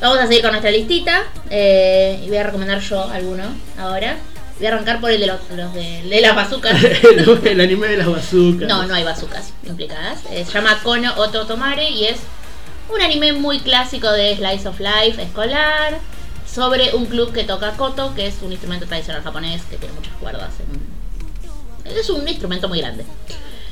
vamos 0.00 0.18
a 0.18 0.26
seguir 0.26 0.42
con 0.42 0.50
nuestra 0.50 0.70
listita. 0.70 1.22
eh, 1.50 2.20
y 2.24 2.28
voy 2.28 2.36
a 2.38 2.42
recomendar 2.44 2.80
yo 2.80 3.08
alguno 3.10 3.44
ahora. 3.78 4.16
Voy 4.58 4.66
a 4.66 4.72
arrancar 4.72 5.00
por 5.00 5.10
el 5.10 5.20
de 5.20 5.26
los, 5.26 5.38
los 5.54 5.74
de, 5.74 6.02
de 6.02 6.20
las 6.22 6.34
bazucas. 6.34 6.82
el, 6.84 7.40
el 7.46 7.60
anime 7.60 7.88
de 7.88 7.96
las 7.98 8.06
bazookas. 8.06 8.68
No, 8.68 8.86
no 8.86 8.94
hay 8.94 9.04
bazucas 9.04 9.52
implicadas. 9.66 10.20
Eh, 10.30 10.44
se 10.46 10.52
llama 10.52 10.78
Kono 10.82 11.12
Oto 11.16 11.46
Tomare 11.46 11.90
y 11.90 12.04
es 12.06 12.16
un 12.94 13.00
anime 13.02 13.32
muy 13.34 13.60
clásico 13.60 14.10
de 14.10 14.34
Slice 14.36 14.68
of 14.68 14.80
Life 14.80 15.20
escolar 15.22 15.98
sobre 16.50 16.94
un 16.94 17.04
club 17.06 17.32
que 17.34 17.44
toca 17.44 17.72
koto, 17.72 18.14
que 18.14 18.26
es 18.28 18.36
un 18.40 18.50
instrumento 18.52 18.86
tradicional 18.86 19.22
japonés 19.22 19.60
que 19.68 19.76
tiene 19.76 19.94
muchas 19.94 20.14
cuerdas. 20.14 20.50
en- 21.84 21.96
Es 21.96 22.08
un 22.08 22.26
instrumento 22.26 22.66
muy 22.68 22.78
grande. 22.80 23.04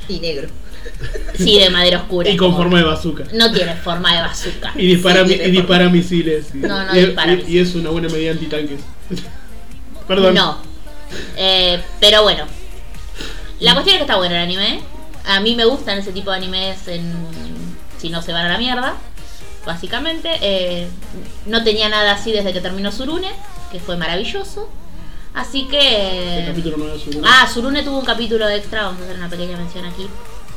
Y 0.07 0.21
negro. 0.21 0.49
Sí, 1.38 1.59
de 1.59 1.71
madera 1.71 1.99
oscura. 2.00 2.29
Y 2.29 2.37
con 2.37 2.49
como- 2.49 2.59
forma 2.64 2.79
de 2.79 2.85
bazooka. 2.85 3.25
No 3.33 3.50
tiene 3.50 3.75
forma 3.76 4.14
de 4.14 4.21
bazooka. 4.21 4.73
Y 4.76 4.87
dispara, 4.88 5.26
Sí, 5.26 5.33
y 5.43 5.50
dispara 5.50 5.88
misiles. 5.88 6.49
Y, 6.55 6.59
No, 6.59 6.85
no 6.85 6.95
y- 6.95 7.07
dispara 7.07 7.33
y- 7.33 7.37
misiles. 7.37 7.55
y 7.55 7.59
es 7.61 7.75
una 7.75 7.88
buena 7.88 8.09
medida 8.11 8.33
antitanques. 8.33 8.81
Perdón. 10.07 10.35
No. 10.35 10.74
Eh, 11.37 11.82
pero 12.00 12.23
bueno. 12.23 12.44
La 13.61 13.73
cuestión 13.75 13.94
es 13.94 13.99
que 14.00 14.04
está 14.04 14.16
bueno 14.16 14.34
el 14.34 14.42
anime. 14.42 14.80
A 15.26 15.40
mí 15.40 15.54
me 15.54 15.64
gustan 15.64 15.99
ese 15.99 16.12
tipo 16.12 16.30
de 16.30 16.37
animes 16.37 16.87
en... 16.88 17.14
si 17.99 18.11
no 18.11 18.20
se 18.23 18.32
van 18.32 18.46
a 18.46 18.49
la 18.49 18.58
mierda. 18.58 18.94
Básicamente. 19.64 20.38
Eh, 20.40 20.88
no 21.46 21.64
tenía 21.64 21.88
nada 21.88 22.12
así 22.12 22.32
desde 22.32 22.52
que 22.52 22.61
terminó 22.61 22.92
Surune. 22.92 23.30
que 23.73 23.80
fue 23.80 23.96
maravilloso. 23.96 24.68
Así 25.34 25.62
El 25.62 25.68
que... 25.68 26.44
capítulo 26.46 26.76
9 26.78 26.92
de 26.92 27.00
Surune. 27.00 27.28
Ah, 27.28 27.49
Surune 27.52 27.82
tuvo 27.82 27.99
un 27.99 28.04
capítulo 28.04 28.49
extra, 28.49 28.84
vamos 28.84 29.00
a 29.00 29.04
hacer 29.04 29.16
una 29.16 29.28
pequeña 29.28 29.56
mención 29.56 29.84
aquí, 29.84 30.06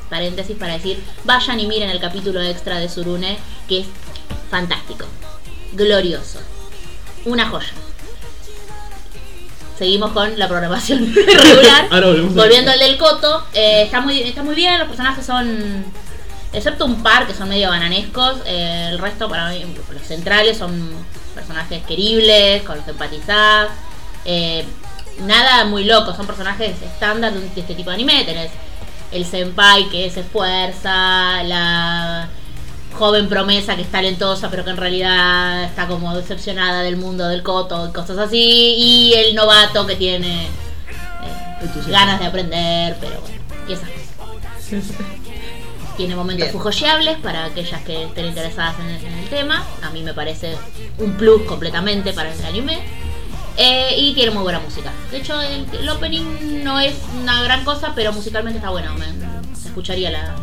paréntesis 0.07 0.55
para 0.55 0.73
decir, 0.73 1.03
vayan 1.23 1.59
y 1.59 1.65
miren 1.65 1.89
el 1.89 1.99
capítulo 1.99 2.39
extra 2.43 2.77
de 2.77 2.87
Surune, 2.87 3.39
que 3.67 3.79
es 3.79 3.87
fantástico, 4.51 5.05
glorioso, 5.73 6.39
una 7.25 7.49
joya. 7.49 7.73
Seguimos 9.77 10.11
con 10.11 10.37
la 10.39 10.47
programación 10.47 11.13
regular. 11.15 11.87
Ahora 11.91 12.07
Volviendo 12.29 12.71
al 12.71 12.79
del 12.79 12.97
Coto, 12.97 13.45
eh, 13.53 13.83
está, 13.83 14.01
muy, 14.01 14.21
está 14.21 14.43
muy 14.43 14.55
bien, 14.55 14.79
los 14.79 14.87
personajes 14.87 15.25
son, 15.25 15.85
excepto 16.51 16.85
un 16.85 17.03
par 17.03 17.27
que 17.27 17.33
son 17.33 17.49
medio 17.49 17.69
bananescos, 17.69 18.37
eh, 18.45 18.89
el 18.91 18.97
resto 18.99 19.29
para 19.29 19.49
mí, 19.49 19.63
los 19.93 20.01
centrales 20.01 20.57
son 20.57 20.91
personajes 21.35 21.83
queribles, 21.85 22.63
con 22.63 22.77
los 22.77 22.85
que 22.85 22.91
empatizás. 22.91 23.69
eh, 24.25 24.65
nada 25.21 25.65
muy 25.65 25.83
loco, 25.83 26.13
son 26.15 26.27
personajes 26.27 26.81
estándar 26.81 27.33
de 27.33 27.59
este 27.59 27.75
tipo 27.75 27.89
de 27.89 27.95
anime. 27.95 28.23
Tenés 28.23 28.51
el 29.11 29.25
senpai 29.25 29.89
que 29.89 30.09
se 30.09 30.21
esfuerza, 30.21 31.43
la 31.43 32.29
joven 32.97 33.29
promesa 33.29 33.75
que 33.75 33.83
es 33.83 33.91
talentosa 33.91 34.49
pero 34.49 34.63
que 34.63 34.71
en 34.71 34.77
realidad 34.77 35.63
está 35.63 35.87
como 35.87 36.15
decepcionada 36.15 36.81
del 36.81 36.97
mundo 36.97 37.27
del 37.27 37.43
coto 37.43 37.87
y 37.89 37.93
cosas 37.93 38.17
así, 38.17 38.75
y 38.77 39.13
el 39.13 39.35
novato 39.35 39.85
que 39.85 39.95
tiene 39.95 40.45
eh, 40.45 41.69
ganas 41.87 42.19
de 42.19 42.25
aprender, 42.25 42.97
pero 42.99 43.21
bueno, 43.21 43.37
y 43.69 43.73
esas 43.73 43.89
cosas. 43.89 44.97
Tiene 45.95 46.15
momentos 46.15 46.49
fujoseables 46.51 47.17
para 47.17 47.45
aquellas 47.45 47.81
que 47.81 48.03
estén 48.03 48.25
interesadas 48.27 48.75
en, 48.79 49.07
en 49.07 49.13
el 49.17 49.29
tema. 49.29 49.63
A 49.81 49.89
mí 49.89 50.03
me 50.03 50.13
parece 50.13 50.55
un 50.99 51.13
plus 51.13 51.41
completamente 51.43 52.13
para 52.13 52.31
el 52.31 52.45
anime. 52.45 52.79
Eh, 53.57 53.95
y 53.97 54.13
tiene 54.13 54.29
muy 54.29 54.43
buena 54.43 54.59
música. 54.59 54.91
De 55.09 55.17
hecho, 55.17 55.41
el, 55.41 55.65
el 55.73 55.89
opening 55.89 56.63
no 56.63 56.79
es 56.79 56.93
una 57.19 57.41
gran 57.41 57.63
cosa, 57.65 57.93
pero 57.95 58.13
musicalmente 58.13 58.59
está 58.59 58.69
bueno. 58.69 58.93
Me- 58.93 59.55
se 59.59 59.69
escucharía 59.69 60.11
la. 60.11 60.35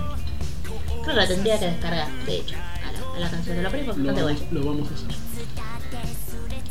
Creo 1.05 1.15
que 1.17 1.21
la 1.23 1.27
tendría 1.29 1.59
que 1.59 1.67
descargar, 1.67 2.09
de 2.27 2.37
hecho, 2.37 2.57
a 2.57 2.93
la, 2.93 3.17
a 3.17 3.21
la 3.21 3.31
canción 3.31 3.57
porque 3.63 3.81
es 3.81 3.87
Lo 3.87 3.93
bastante 3.95 4.23
buena. 4.23 4.39
lo 4.53 4.65
vamos 4.65 4.89
a 4.91 4.95
hacer. 4.95 5.09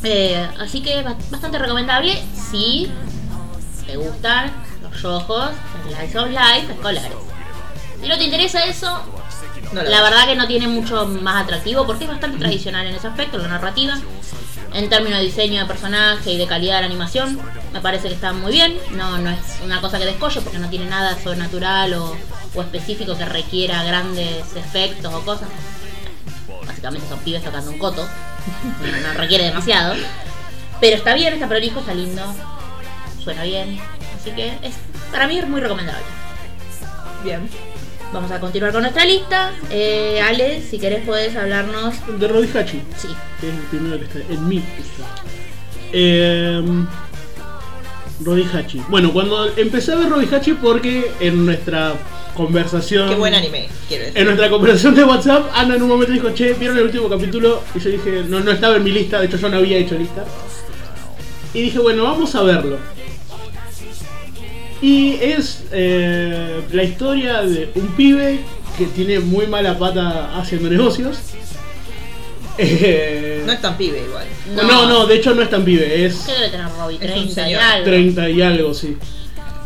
Eh, 0.03 0.47
así 0.59 0.81
que 0.81 1.01
ba- 1.01 1.15
bastante 1.31 1.57
recomendable 1.59 2.21
si 2.51 2.91
te 3.85 3.95
gustan 3.95 4.51
los 4.81 5.01
yojos, 5.01 5.51
Slice 5.87 6.19
of 6.19 6.29
Life 6.29 6.73
escolares. 6.73 7.11
Si 8.01 8.07
no 8.09 8.17
te 8.17 8.23
interesa 8.25 8.63
eso, 8.65 9.01
No 9.71 9.81
la 9.81 10.01
verdad 10.01 10.27
que 10.27 10.35
no 10.35 10.45
tiene 10.45 10.67
mucho 10.67 11.05
más 11.07 11.43
atractivo 11.43 11.85
porque 11.85 12.03
es 12.03 12.09
bastante 12.09 12.37
tradicional 12.37 12.85
en 12.85 12.95
ese 12.95 13.07
aspecto, 13.07 13.37
la 13.37 13.47
narrativa. 13.47 13.97
En 14.73 14.89
términos 14.89 15.19
de 15.19 15.25
diseño 15.25 15.61
de 15.61 15.67
personaje 15.67 16.31
y 16.33 16.37
de 16.37 16.47
calidad 16.47 16.75
de 16.77 16.81
la 16.81 16.87
animación, 16.87 17.39
me 17.71 17.79
parece 17.79 18.07
que 18.09 18.15
está 18.15 18.33
muy 18.33 18.51
bien. 18.51 18.75
No, 18.91 19.19
no 19.19 19.29
es 19.29 19.37
una 19.63 19.79
cosa 19.79 19.99
que 19.99 20.05
descolle 20.05 20.41
porque 20.41 20.57
no 20.57 20.67
tiene 20.67 20.87
nada 20.87 21.15
sobrenatural 21.21 21.93
o, 21.93 22.17
o 22.55 22.61
específico 22.61 23.17
que 23.17 23.25
requiera 23.25 23.83
grandes 23.83 24.55
efectos 24.55 25.13
o 25.13 25.21
cosas. 25.25 25.49
Básicamente 26.65 27.07
son 27.07 27.19
pibes 27.19 27.43
tocando 27.43 27.71
un 27.71 27.77
coto. 27.77 28.07
No, 28.81 29.07
no 29.07 29.13
requiere 29.13 29.45
demasiado. 29.45 29.95
Pero 30.79 30.97
está 30.97 31.13
bien, 31.13 31.33
está 31.33 31.47
prolijo, 31.47 31.79
está 31.79 31.93
lindo. 31.93 32.21
Suena 33.23 33.43
bien. 33.43 33.79
Así 34.19 34.31
que 34.31 34.47
es, 34.61 34.75
para 35.11 35.27
mí 35.27 35.37
es 35.37 35.47
muy 35.47 35.61
recomendable. 35.61 36.03
Bien. 37.23 37.49
Vamos 38.11 38.29
a 38.31 38.39
continuar 38.39 38.71
con 38.71 38.83
nuestra 38.83 39.05
lista. 39.05 39.51
Eh, 39.71 40.21
Ale, 40.21 40.61
si 40.61 40.77
querés 40.77 41.03
puedes 41.05 41.35
hablarnos. 41.35 41.95
De 42.19 42.27
Rodihachi, 42.27 42.83
Sí, 42.97 43.07
que 43.41 43.49
es 43.49 43.55
el 43.55 43.61
primero 43.63 43.97
que 43.97 44.05
está 44.05 44.33
en 44.33 44.47
mi 44.47 44.55
lista. 44.57 45.03
Eh, 45.91 46.61
Rodihachi. 48.23 48.81
Bueno, 48.89 49.11
cuando 49.13 49.47
empecé 49.55 49.93
a 49.93 49.95
ver 49.95 50.09
Rodihachi 50.09 50.53
porque 50.53 51.11
en 51.19 51.45
nuestra 51.45 51.93
conversación... 52.35 53.09
Qué 53.09 53.15
buen 53.15 53.33
anime, 53.33 53.67
quiero 53.87 54.05
En 54.05 54.13
decir. 54.13 54.25
nuestra 54.25 54.49
conversación 54.49 54.95
de 54.95 55.03
WhatsApp, 55.03 55.51
Ana 55.53 55.75
en 55.75 55.83
un 55.83 55.89
momento 55.89 56.13
dijo, 56.13 56.29
che, 56.31 56.53
¿vieron 56.53 56.77
el 56.77 56.85
último 56.85 57.09
capítulo? 57.09 57.61
Y 57.75 57.79
yo 57.79 57.89
dije, 57.89 58.23
no, 58.27 58.39
no 58.39 58.51
estaba 58.51 58.75
en 58.77 58.83
mi 58.83 58.91
lista, 58.91 59.19
de 59.19 59.27
hecho 59.27 59.37
yo 59.37 59.49
no 59.49 59.57
había 59.57 59.77
hecho 59.77 59.97
lista. 59.97 60.25
Y 61.53 61.61
dije, 61.61 61.79
bueno, 61.79 62.03
vamos 62.03 62.33
a 62.35 62.41
verlo. 62.43 62.77
Y 64.81 65.13
es 65.21 65.63
eh, 65.71 66.61
la 66.71 66.83
historia 66.83 67.43
de 67.43 67.69
un 67.75 67.87
pibe 67.89 68.39
que 68.77 68.85
tiene 68.87 69.19
muy 69.19 69.47
mala 69.47 69.77
pata 69.77 70.37
haciendo 70.37 70.69
negocios. 70.69 71.17
Eh, 72.57 73.43
No 73.45 73.51
es 73.51 73.61
tan 73.61 73.77
pibe 73.77 74.03
igual. 74.03 74.25
no. 74.55 74.85
no, 74.87 75.05
de 75.07 75.15
hecho 75.15 75.33
no 75.33 75.41
es 75.41 75.49
tan 75.49 75.63
pibe, 75.65 76.05
es 76.05 76.15
¿Qué 76.25 76.33
debe 76.33 76.49
tener 76.49 76.67
Robbie? 76.77 76.95
Es 77.01 77.01
un 77.01 77.33
30 77.33 77.49
y 77.49 77.53
algo. 77.55 77.83
30 77.85 78.29
y 78.29 78.41
algo, 78.41 78.73
sí. 78.73 78.97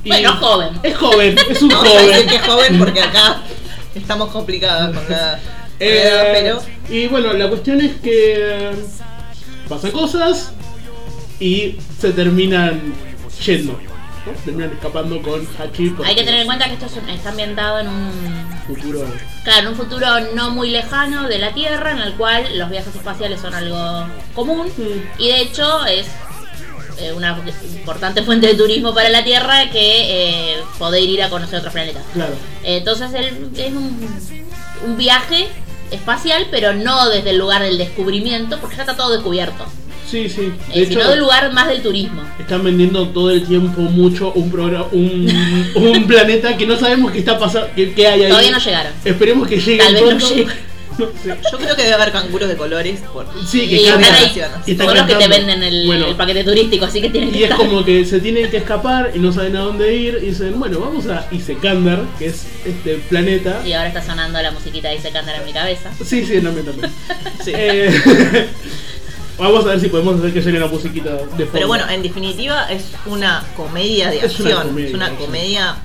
Y- 0.03 0.09
Bueno, 0.09 0.33
joven. 0.37 0.69
Es 0.83 0.95
joven, 0.97 1.35
es 1.49 1.61
un 1.61 1.67
No 1.69 1.77
joven. 1.77 2.07
decir 2.07 2.25
que 2.27 2.35
es 2.37 2.41
joven 2.43 2.79
porque 2.79 3.01
acá 3.01 3.41
estamos 3.93 4.29
complicadas 4.31 4.95
con 4.95 5.03
la, 5.09 5.09
con 5.09 5.09
la 5.17 5.39
Eh, 5.79 6.01
edad, 6.07 6.23
pero 6.33 6.61
Y 6.89 7.07
bueno, 7.07 7.33
la 7.33 7.49
cuestión 7.49 7.81
es 7.81 7.97
que 7.97 8.71
pasan 9.69 9.91
cosas 9.91 10.53
y 11.39 11.75
se 11.99 12.11
terminan 12.13 12.81
yendo. 13.45 13.77
¿No? 14.27 14.33
Terminan 14.45 14.71
escapando 14.73 15.21
con 15.21 15.47
Hachi. 15.59 15.95
Hay 16.05 16.15
que 16.15 16.23
tener 16.23 16.41
en 16.41 16.45
cuenta 16.45 16.65
que 16.67 16.73
esto 16.73 16.85
es- 16.85 17.15
está 17.15 17.29
ambientado 17.29 17.79
en 17.79 17.87
un, 17.87 18.11
Futuro. 18.67 19.05
claro, 19.43 19.59
en 19.61 19.67
un 19.69 19.75
futuro 19.75 20.07
no 20.35 20.51
muy 20.51 20.69
lejano 20.69 21.27
de 21.27 21.39
la 21.39 21.53
Tierra, 21.53 21.91
en 21.91 21.99
el 21.99 22.13
cual 22.13 22.45
los 22.57 22.69
viajes 22.69 22.95
espaciales 22.95 23.41
son 23.41 23.53
algo 23.53 24.07
común. 24.35 24.67
Mm. 24.77 25.21
Y 25.21 25.27
de 25.29 25.41
hecho 25.41 25.85
es 25.85 26.07
eh, 26.99 27.13
una 27.13 27.37
importante 27.75 28.23
fuente 28.23 28.47
de 28.47 28.55
turismo 28.55 28.91
para 28.93 29.09
la 29.09 29.23
Tierra 29.23 29.69
que 29.71 30.53
eh, 30.53 30.57
poder 30.79 31.03
ir 31.03 31.21
a 31.23 31.29
conocer 31.29 31.59
otros 31.59 31.71
planetas. 31.73 32.03
Claro. 32.13 32.33
Entonces 32.63 33.13
el- 33.13 33.51
es 33.55 33.71
un, 33.73 34.07
un 34.85 34.97
viaje 34.97 35.47
espacial, 35.91 36.47
pero 36.51 36.73
no 36.73 37.07
desde 37.09 37.29
el 37.29 37.37
lugar 37.37 37.61
del 37.61 37.77
descubrimiento, 37.77 38.59
porque 38.59 38.75
ya 38.75 38.81
está 38.83 38.97
todo 38.97 39.11
descubierto, 39.13 39.65
Sí, 40.09 40.29
sí. 40.29 40.51
eh, 40.73 40.79
De 40.79 40.85
sino 40.87 41.01
hecho, 41.01 41.09
del 41.09 41.19
lugar 41.19 41.51
más 41.53 41.67
del 41.67 41.81
turismo. 41.81 42.21
están 42.39 42.63
vendiendo 42.63 43.07
todo 43.09 43.29
el 43.31 43.45
tiempo 43.45 43.81
mucho 43.81 44.31
un 44.33 44.49
programa, 44.49 44.85
un, 44.91 45.27
un 45.75 46.07
planeta 46.07 46.55
que 46.55 46.65
no 46.65 46.77
sabemos 46.77 47.11
qué 47.11 47.19
está 47.19 47.37
pasando, 47.37 47.67
qué, 47.75 47.93
qué 47.93 48.07
hay 48.07 48.23
ahí. 48.23 48.29
Todavía 48.29 48.51
no 48.51 48.59
llegaron. 48.59 48.93
Esperemos 49.03 49.47
que 49.47 49.59
llegue 49.59 49.77
Tal 49.79 49.93
vez 49.93 50.01
no 50.03 50.07
pronto. 50.09 50.29
llegue. 50.35 50.47
No 50.97 51.05
sé. 51.23 51.29
yo 51.51 51.57
creo 51.59 51.75
que 51.75 51.83
debe 51.83 51.93
haber 51.93 52.11
canguros 52.11 52.49
de 52.49 52.57
colores. 52.57 53.01
Por... 53.13 53.27
Sí, 53.45 53.67
que 53.69 53.75
Y 53.83 53.85
están 53.85 54.03
ahí. 54.03 54.31
Y 54.65 54.71
están 54.71 54.87
son 54.87 54.97
los 54.97 55.05
que 55.05 55.13
te 55.13 55.27
venden 55.27 55.61
el, 55.61 55.85
Bueno. 55.85 56.07
el 56.07 56.15
paquete 56.15 56.43
turístico, 56.43 56.85
así 56.85 56.99
que 57.01 57.11
tienen 57.11 57.29
que 57.31 57.37
Y 57.37 57.43
es 57.43 57.51
estar. 57.51 57.63
como 57.67 57.85
que 57.85 58.03
se 58.03 58.19
tienen 58.19 58.49
que 58.49 58.57
escapar 58.57 59.11
y 59.13 59.19
no 59.19 59.31
saben 59.31 59.55
a 59.57 59.59
dónde 59.59 59.95
ir. 59.95 60.17
Y 60.23 60.27
dicen, 60.29 60.57
bueno, 60.59 60.79
vamos 60.79 61.05
a 61.05 61.27
Isekandar, 61.31 62.01
que 62.17 62.25
es 62.25 62.47
este 62.65 62.95
planeta. 63.09 63.61
Y 63.63 63.73
ahora 63.73 63.89
está 63.89 64.01
sonando 64.03 64.41
la 64.41 64.49
musiquita 64.49 64.89
de 64.89 64.95
Isekandar 64.95 65.35
en 65.39 65.45
mi 65.45 65.53
cabeza. 65.53 65.91
Sí, 66.03 66.25
sí, 66.25 66.39
no 66.41 66.51
me 66.51 66.63
también. 66.63 66.91
Sí. 67.45 67.51
Eh, 67.53 67.93
vamos 69.37 69.65
a 69.65 69.69
ver 69.69 69.79
si 69.79 69.87
podemos 69.89 70.19
hacer 70.19 70.33
que 70.33 70.41
llegue 70.41 70.59
la 70.59 70.67
musiquita 70.67 71.11
de 71.13 71.19
fondo. 71.19 71.47
Pero 71.53 71.67
bueno, 71.67 71.87
en 71.89 72.01
definitiva 72.01 72.71
es 72.71 72.83
una 73.05 73.43
comedia 73.55 74.09
de 74.09 74.17
Es 74.19 74.39
una 74.39 74.49
acción. 74.49 74.67
comedia 74.67 74.87
es 74.89 74.93
una 74.93 75.09
comedia 75.15 75.75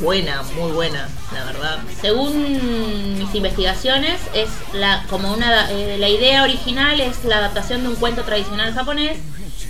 buena, 0.00 0.42
muy 0.56 0.72
buena, 0.72 1.08
la 1.34 1.44
verdad. 1.44 1.78
Según 2.00 3.18
mis 3.18 3.34
investigaciones, 3.34 4.20
es 4.34 4.48
la 4.72 5.04
como 5.10 5.32
una 5.32 5.70
eh, 5.70 5.96
la 5.98 6.08
idea 6.08 6.42
original 6.44 7.00
es 7.00 7.24
la 7.24 7.38
adaptación 7.38 7.82
de 7.82 7.88
un 7.88 7.96
cuento 7.96 8.22
tradicional 8.22 8.72
japonés 8.72 9.18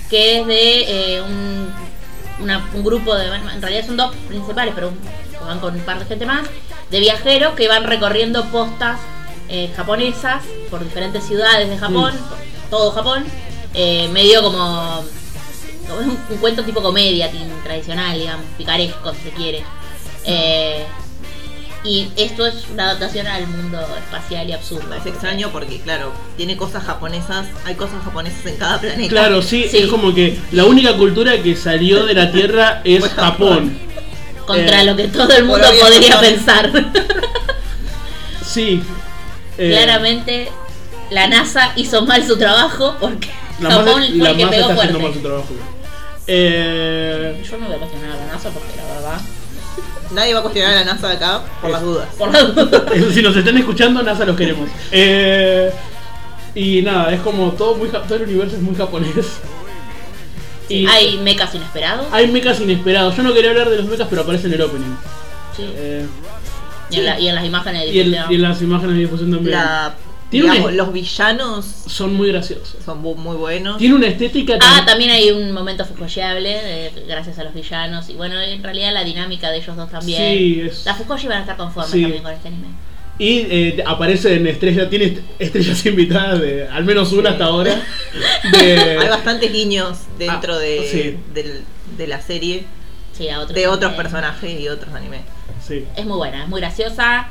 que 0.09 0.41
es 0.41 0.47
de 0.47 1.17
eh, 1.17 1.23
un, 1.23 1.73
una- 2.43 2.67
un 2.75 2.85
grupo 2.85 3.15
de 3.17 3.27
en 3.27 3.62
realidad 3.62 3.87
son 3.87 3.97
dos 3.97 4.15
principales, 4.29 4.73
pero 4.75 4.89
un- 4.89 4.99
van 5.47 5.59
con 5.59 5.75
un 5.75 5.81
par 5.81 5.99
de 5.99 6.05
gente 6.05 6.27
más 6.27 6.43
de 6.91 7.00
viajeros 7.00 7.55
que 7.55 7.67
van 7.69 7.85
recorriendo 7.85 8.45
postas 8.47 8.99
eh, 9.49 9.71
japonesas 9.75 10.43
por 10.71 10.85
diferentes 10.85 11.25
ciudades 11.25 11.69
de 11.71 11.79
Japón, 11.79 12.12
todo 12.71 12.93
Japón, 12.93 13.25
eh, 13.75 14.09
medio 14.12 14.43
como 14.43 15.05
como 15.89 16.00
es 16.03 16.07
un, 16.07 16.19
un 16.31 16.37
cuento 16.39 16.62
tipo 16.62 16.81
comedia 16.83 17.31
tradicional, 17.65 18.17
digamos, 18.17 18.47
picaresco 18.57 19.12
si 19.12 19.21
se 19.23 19.31
quiere. 19.31 19.62
Eh, 20.25 20.85
y 21.83 22.09
esto 22.17 22.47
es 22.47 22.67
una 22.73 22.85
adaptación 22.91 23.27
al 23.27 23.47
mundo 23.47 23.81
espacial 23.99 24.49
y 24.49 24.53
absurdo. 24.53 24.95
Es 24.95 25.07
extraño 25.07 25.49
porque, 25.50 25.81
claro, 25.81 26.12
tiene 26.37 26.57
cosas 26.57 26.85
japonesas, 26.85 27.47
hay 27.65 27.75
cosas 27.75 28.05
japonesas 28.05 28.45
en 28.47 28.57
cada 28.57 28.79
planeta. 28.81 29.09
Claro, 29.09 29.41
sí, 29.43 29.67
Sí. 29.69 29.79
es 29.79 29.89
como 29.89 30.15
que 30.15 30.39
la 30.53 30.65
única 30.67 30.97
cultura 30.97 31.43
que 31.43 31.57
salió 31.57 32.05
de 32.05 32.15
la 32.15 32.31
Tierra 32.31 32.83
es 32.85 33.03
Japón. 33.09 33.79
Contra 34.47 34.83
Eh, 34.83 34.85
lo 34.85 34.95
que 34.95 35.09
todo 35.09 35.33
el 35.33 35.45
mundo 35.47 35.67
podría 35.81 36.21
pensar. 36.21 36.71
Sí. 38.45 38.83
Eh, 39.59 39.71
Claramente 39.71 40.50
la 41.11 41.26
NASA 41.29 41.73
hizo 41.76 42.05
mal 42.07 42.25
su 42.26 42.37
trabajo 42.38 42.97
porque 43.00 43.29
La 43.61 43.71
Japón 43.71 43.93
fue 43.95 44.09
la 44.11 44.31
el 44.31 44.37
que 44.37 44.47
pegó 44.47 44.62
está 44.62 44.75
fuerte. 44.75 44.99
mal 44.99 45.12
su 45.14 45.21
trabajo. 45.21 45.49
Eh, 46.26 47.43
Yo 47.49 47.59
no 47.59 47.67
voy 47.67 47.75
a 47.75 47.79
cuestionar 47.79 48.11
a 48.12 48.17
la 48.17 48.26
NASA 48.33 48.50
porque 48.50 48.76
la 48.76 48.85
verdad. 48.95 49.21
Nadie 50.12 50.33
va 50.35 50.40
a 50.40 50.43
cuestionar 50.43 50.73
a 50.73 50.75
la 50.76 50.85
NASA 50.95 51.09
de 51.09 51.14
acá 51.14 51.40
por 51.61 51.71
las 51.71 51.83
dudas. 51.83 52.09
Por 52.19 52.33
la 52.33 52.43
duda. 52.43 52.85
si 53.14 53.23
nos 53.23 53.37
están 53.37 53.57
escuchando, 53.59 54.02
NASA 54.02 54.25
los 54.25 54.37
queremos. 54.37 54.69
Eh, 54.93 55.71
y 56.55 56.83
nada, 56.83 57.12
es 57.12 57.21
como 57.21 57.52
todo 57.52 57.76
muy 57.76 57.88
todo 57.88 58.14
el 58.17 58.23
universo 58.23 58.57
es 58.57 58.62
muy 58.62 58.75
japonés. 58.75 59.11
Y 60.69 60.87
Hay 60.87 61.19
mechas 61.19 61.52
inesperados. 61.55 62.07
hay 62.12 62.29
mechas 62.29 62.61
inesperados. 62.61 63.17
Yo 63.17 63.23
no 63.25 63.35
quería 63.35 63.50
hablar 63.50 63.69
de 63.71 63.76
los 63.79 63.87
mechas, 63.87 64.07
pero 64.09 64.23
aparecen 64.23 64.50
en 64.52 64.55
el 64.61 64.62
opening. 64.62 64.95
Sí. 65.57 65.64
Eh, 65.75 66.07
Y, 66.90 66.97
en 66.97 67.07
la- 67.07 67.19
y 67.21 67.29
en 67.29 67.35
las 67.35 67.45
imágenes 67.45 67.83
de 67.83 67.88
y, 67.88 67.99
el- 68.00 68.07
difusión. 68.12 68.33
y 68.33 68.35
en 68.37 68.43
las 68.43 68.62
imágenes 68.62 68.95
de 68.95 69.00
difusión 69.00 69.31
también. 69.33 69.57
La, 69.57 69.95
Tiene 70.31 70.49
digamos, 70.51 70.73
los 70.75 70.93
villanos 70.93 71.67
Son 71.87 72.15
muy 72.15 72.29
graciosos. 72.29 72.77
son 72.85 73.03
bu- 73.03 73.17
muy 73.17 73.37
buenos. 73.37 73.79
Tiene 73.79 73.95
una 73.97 74.07
estética 74.07 74.59
Ah, 74.63 74.85
también 74.87 75.11
hay 75.11 75.31
un 75.31 75.51
momento 75.53 75.85
fujoyable 75.85 76.51
eh, 76.87 76.93
gracias 77.09 77.39
a 77.39 77.45
los 77.45 77.53
villanos. 77.55 78.09
Y 78.09 78.15
bueno, 78.15 78.41
en 78.41 78.63
realidad 78.63 78.93
la 78.93 79.03
dinámica 79.05 79.51
de 79.51 79.59
ellos 79.59 79.77
dos 79.77 79.91
también. 79.91 80.39
Sí, 80.39 80.61
es- 80.67 80.85
Las 80.87 80.97
Fujoshi 80.99 81.27
van 81.27 81.39
a 81.39 81.41
estar 81.41 81.57
conformes 81.57 81.91
Sí. 81.91 82.03
también 82.03 82.23
con 82.23 82.33
este 82.33 82.49
anime. 82.49 82.69
Y 83.19 83.39
eh, 83.51 83.83
aparece 83.87 84.35
en 84.37 84.47
estrella, 84.47 84.89
tiene 84.89 85.05
est- 85.07 85.19
estrellas 85.39 85.85
invitadas 85.85 86.41
de 86.41 86.67
al 86.69 86.85
menos 86.85 87.13
una 87.13 87.31
Sí. 87.31 87.33
hasta 87.33 87.45
ahora. 87.45 87.83
De, 88.53 88.99
Hay 88.99 89.09
bastantes 89.09 89.53
guiños 89.53 89.99
dentro 90.19 90.55
Ah, 90.55 90.59
de, 90.59 90.89
sí. 90.91 91.33
del- 91.35 91.65
de 91.99 92.07
la 92.07 92.21
serie 92.23 92.65
Sí, 93.13 93.29
a 93.29 93.41
otros 93.41 93.55
de 93.55 93.67
otros 93.67 93.93
personajes 93.95 94.59
y 94.61 94.69
otros 94.69 94.95
animes. 94.95 95.21
sí. 95.67 95.85
Es 95.97 96.07
muy 96.07 96.17
buena, 96.17 96.45
es 96.45 96.49
muy 96.49 96.61
graciosa. 96.61 97.29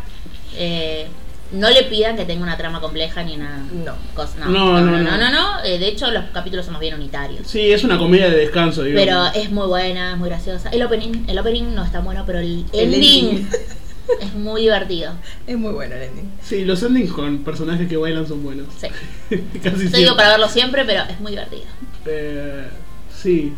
Eh, 0.55 1.07
no 1.51 1.69
le 1.69 1.83
pidan 1.83 2.15
que 2.15 2.25
tenga 2.25 2.43
una 2.43 2.57
trama 2.57 2.79
compleja 2.79 3.23
ni 3.23 3.35
una 3.35 3.57
No. 3.85 3.95
cosa. 4.13 4.37
No, 4.45 4.49
No, 4.49 4.79
no, 4.81 4.91
no, 4.91 4.97
no. 4.99 5.03
no, 5.03 5.17
no. 5.17 5.31
no, 5.31 5.63
Eh, 5.63 5.79
de 5.79 5.87
hecho, 5.87 6.11
los 6.11 6.25
capítulos 6.33 6.65
son 6.65 6.73
más 6.73 6.81
bien 6.81 6.93
unitarios. 6.93 7.47
Sí, 7.47 7.71
es 7.71 7.83
una 7.83 7.97
comedia 7.97 8.29
de 8.29 8.37
descanso, 8.37 8.81
Pero 8.83 8.99
digamos. 8.99 9.35
es 9.35 9.51
muy 9.51 9.67
buena, 9.67 10.11
es 10.13 10.17
muy 10.17 10.29
graciosa. 10.29 10.69
El 10.69 10.83
opening, 10.83 11.25
el 11.27 11.39
opening 11.39 11.73
no 11.75 11.83
está 11.83 11.99
bueno, 12.01 12.23
pero 12.25 12.39
el, 12.39 12.65
El 12.71 12.93
ending 12.93 13.49
es 14.21 14.33
muy 14.35 14.61
divertido. 14.61 15.13
Es 15.47 15.57
muy 15.57 15.71
bueno 15.73 15.95
el 15.95 16.03
ending. 16.03 16.31
Sí, 16.43 16.65
los 16.65 16.81
endings 16.83 17.11
con 17.11 17.39
personajes 17.39 17.87
que 17.89 17.97
bailan 17.97 18.27
son 18.27 18.43
buenos. 18.43 18.67
Sí. 18.79 18.87
Casi 19.63 19.89
te 19.89 19.97
digo 19.97 20.15
para 20.15 20.29
verlo 20.29 20.47
siempre, 20.49 20.85
pero 20.85 21.03
es 21.09 21.19
muy 21.19 21.31
divertido. 21.31 21.63
Eh, 22.05 22.67
sí. 23.15 23.53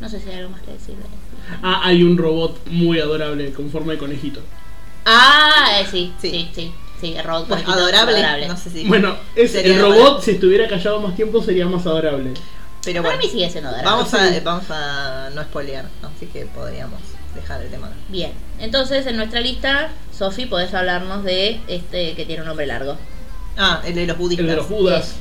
No 0.00 0.08
sé 0.08 0.18
si 0.20 0.28
hay 0.30 0.38
algo 0.38 0.50
más 0.50 0.62
que 0.62 0.72
decir. 0.72 0.96
de 0.96 1.00
eso. 1.02 1.10
Ah, 1.62 1.80
hay 1.84 2.02
un 2.02 2.16
robot 2.18 2.58
muy 2.70 2.98
adorable 3.00 3.52
con 3.52 3.70
forma 3.70 3.92
de 3.92 3.98
conejito. 3.98 4.40
Ah, 5.04 5.80
eh, 5.80 5.86
sí, 5.90 6.12
sí, 6.20 6.30
Sí. 6.30 6.50
sí, 6.54 6.72
sí, 7.00 7.14
el 7.16 7.24
robot 7.24 7.48
Bueno, 7.48 7.64
conejito, 7.64 7.84
adorable, 7.98 8.48
no 8.48 8.56
sé 8.56 8.70
si. 8.70 8.84
Bueno, 8.84 9.16
es, 9.34 9.54
el 9.54 9.80
robot, 9.80 10.22
si 10.22 10.32
estuviera 10.32 10.68
callado 10.68 11.00
más 11.00 11.14
tiempo, 11.16 11.42
sería 11.42 11.66
más 11.66 11.84
adorable. 11.86 12.34
Pero 12.84 13.02
Para 13.02 13.14
bueno, 13.16 13.26
mí 13.26 13.30
sigue 13.32 13.48
siendo 13.50 13.70
adorable. 13.70 13.90
vamos 13.90 14.14
a, 14.14 14.40
vamos 14.44 14.64
a 14.70 15.30
no 15.34 15.42
spoilear, 15.42 15.86
así 16.02 16.26
que 16.26 16.46
podríamos 16.46 17.00
dejar 17.34 17.62
el 17.62 17.70
tema. 17.70 17.90
Bien, 18.08 18.32
entonces 18.58 19.06
en 19.06 19.16
nuestra 19.16 19.40
lista, 19.40 19.90
Sofi, 20.16 20.46
podés 20.46 20.74
hablarnos 20.74 21.22
de 21.24 21.60
este 21.68 22.14
que 22.14 22.24
tiene 22.26 22.42
un 22.42 22.48
nombre 22.48 22.66
largo. 22.66 22.96
Ah, 23.56 23.80
el 23.84 23.94
de 23.94 24.06
los 24.06 24.18
budistas. 24.18 24.44
El 24.44 24.50
de 24.50 24.56
los 24.56 24.66
Judas. 24.66 25.14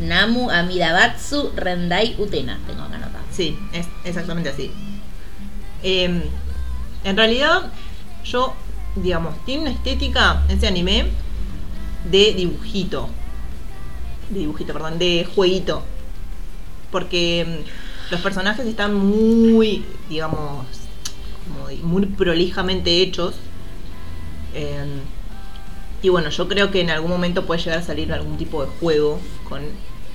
Namu 0.00 0.50
Amidabatsu 0.50 1.52
Rendai 1.56 2.14
Utena. 2.18 2.58
Tengo 2.66 2.82
acá 2.82 2.96
anotado. 2.96 3.24
Sí, 3.32 3.58
es 3.72 3.86
exactamente 4.04 4.50
así. 4.50 4.70
Eh, 5.82 6.22
en 7.04 7.16
realidad, 7.16 7.70
yo, 8.24 8.54
digamos, 9.02 9.34
tiene 9.44 9.62
una 9.62 9.70
estética, 9.70 10.42
ese 10.48 10.66
anime, 10.66 11.06
de 12.10 12.32
dibujito. 12.34 13.08
De 14.30 14.40
dibujito, 14.40 14.72
perdón, 14.72 14.98
de 14.98 15.26
jueguito. 15.34 15.82
Porque 16.90 17.44
mm, 17.46 18.12
los 18.12 18.20
personajes 18.20 18.66
están 18.66 18.94
muy, 18.94 19.84
digamos, 20.08 20.66
como 21.48 21.68
di- 21.68 21.76
muy 21.76 22.06
prolijamente 22.06 23.02
hechos. 23.02 23.34
Eh, 24.54 24.84
y 26.02 26.08
bueno, 26.10 26.30
yo 26.30 26.48
creo 26.48 26.70
que 26.70 26.80
en 26.80 26.90
algún 26.90 27.10
momento 27.10 27.44
puede 27.44 27.60
llegar 27.60 27.78
a 27.80 27.82
salir 27.82 28.12
algún 28.12 28.36
tipo 28.38 28.62
de 28.64 28.68
juego 28.80 29.18
con 29.48 29.62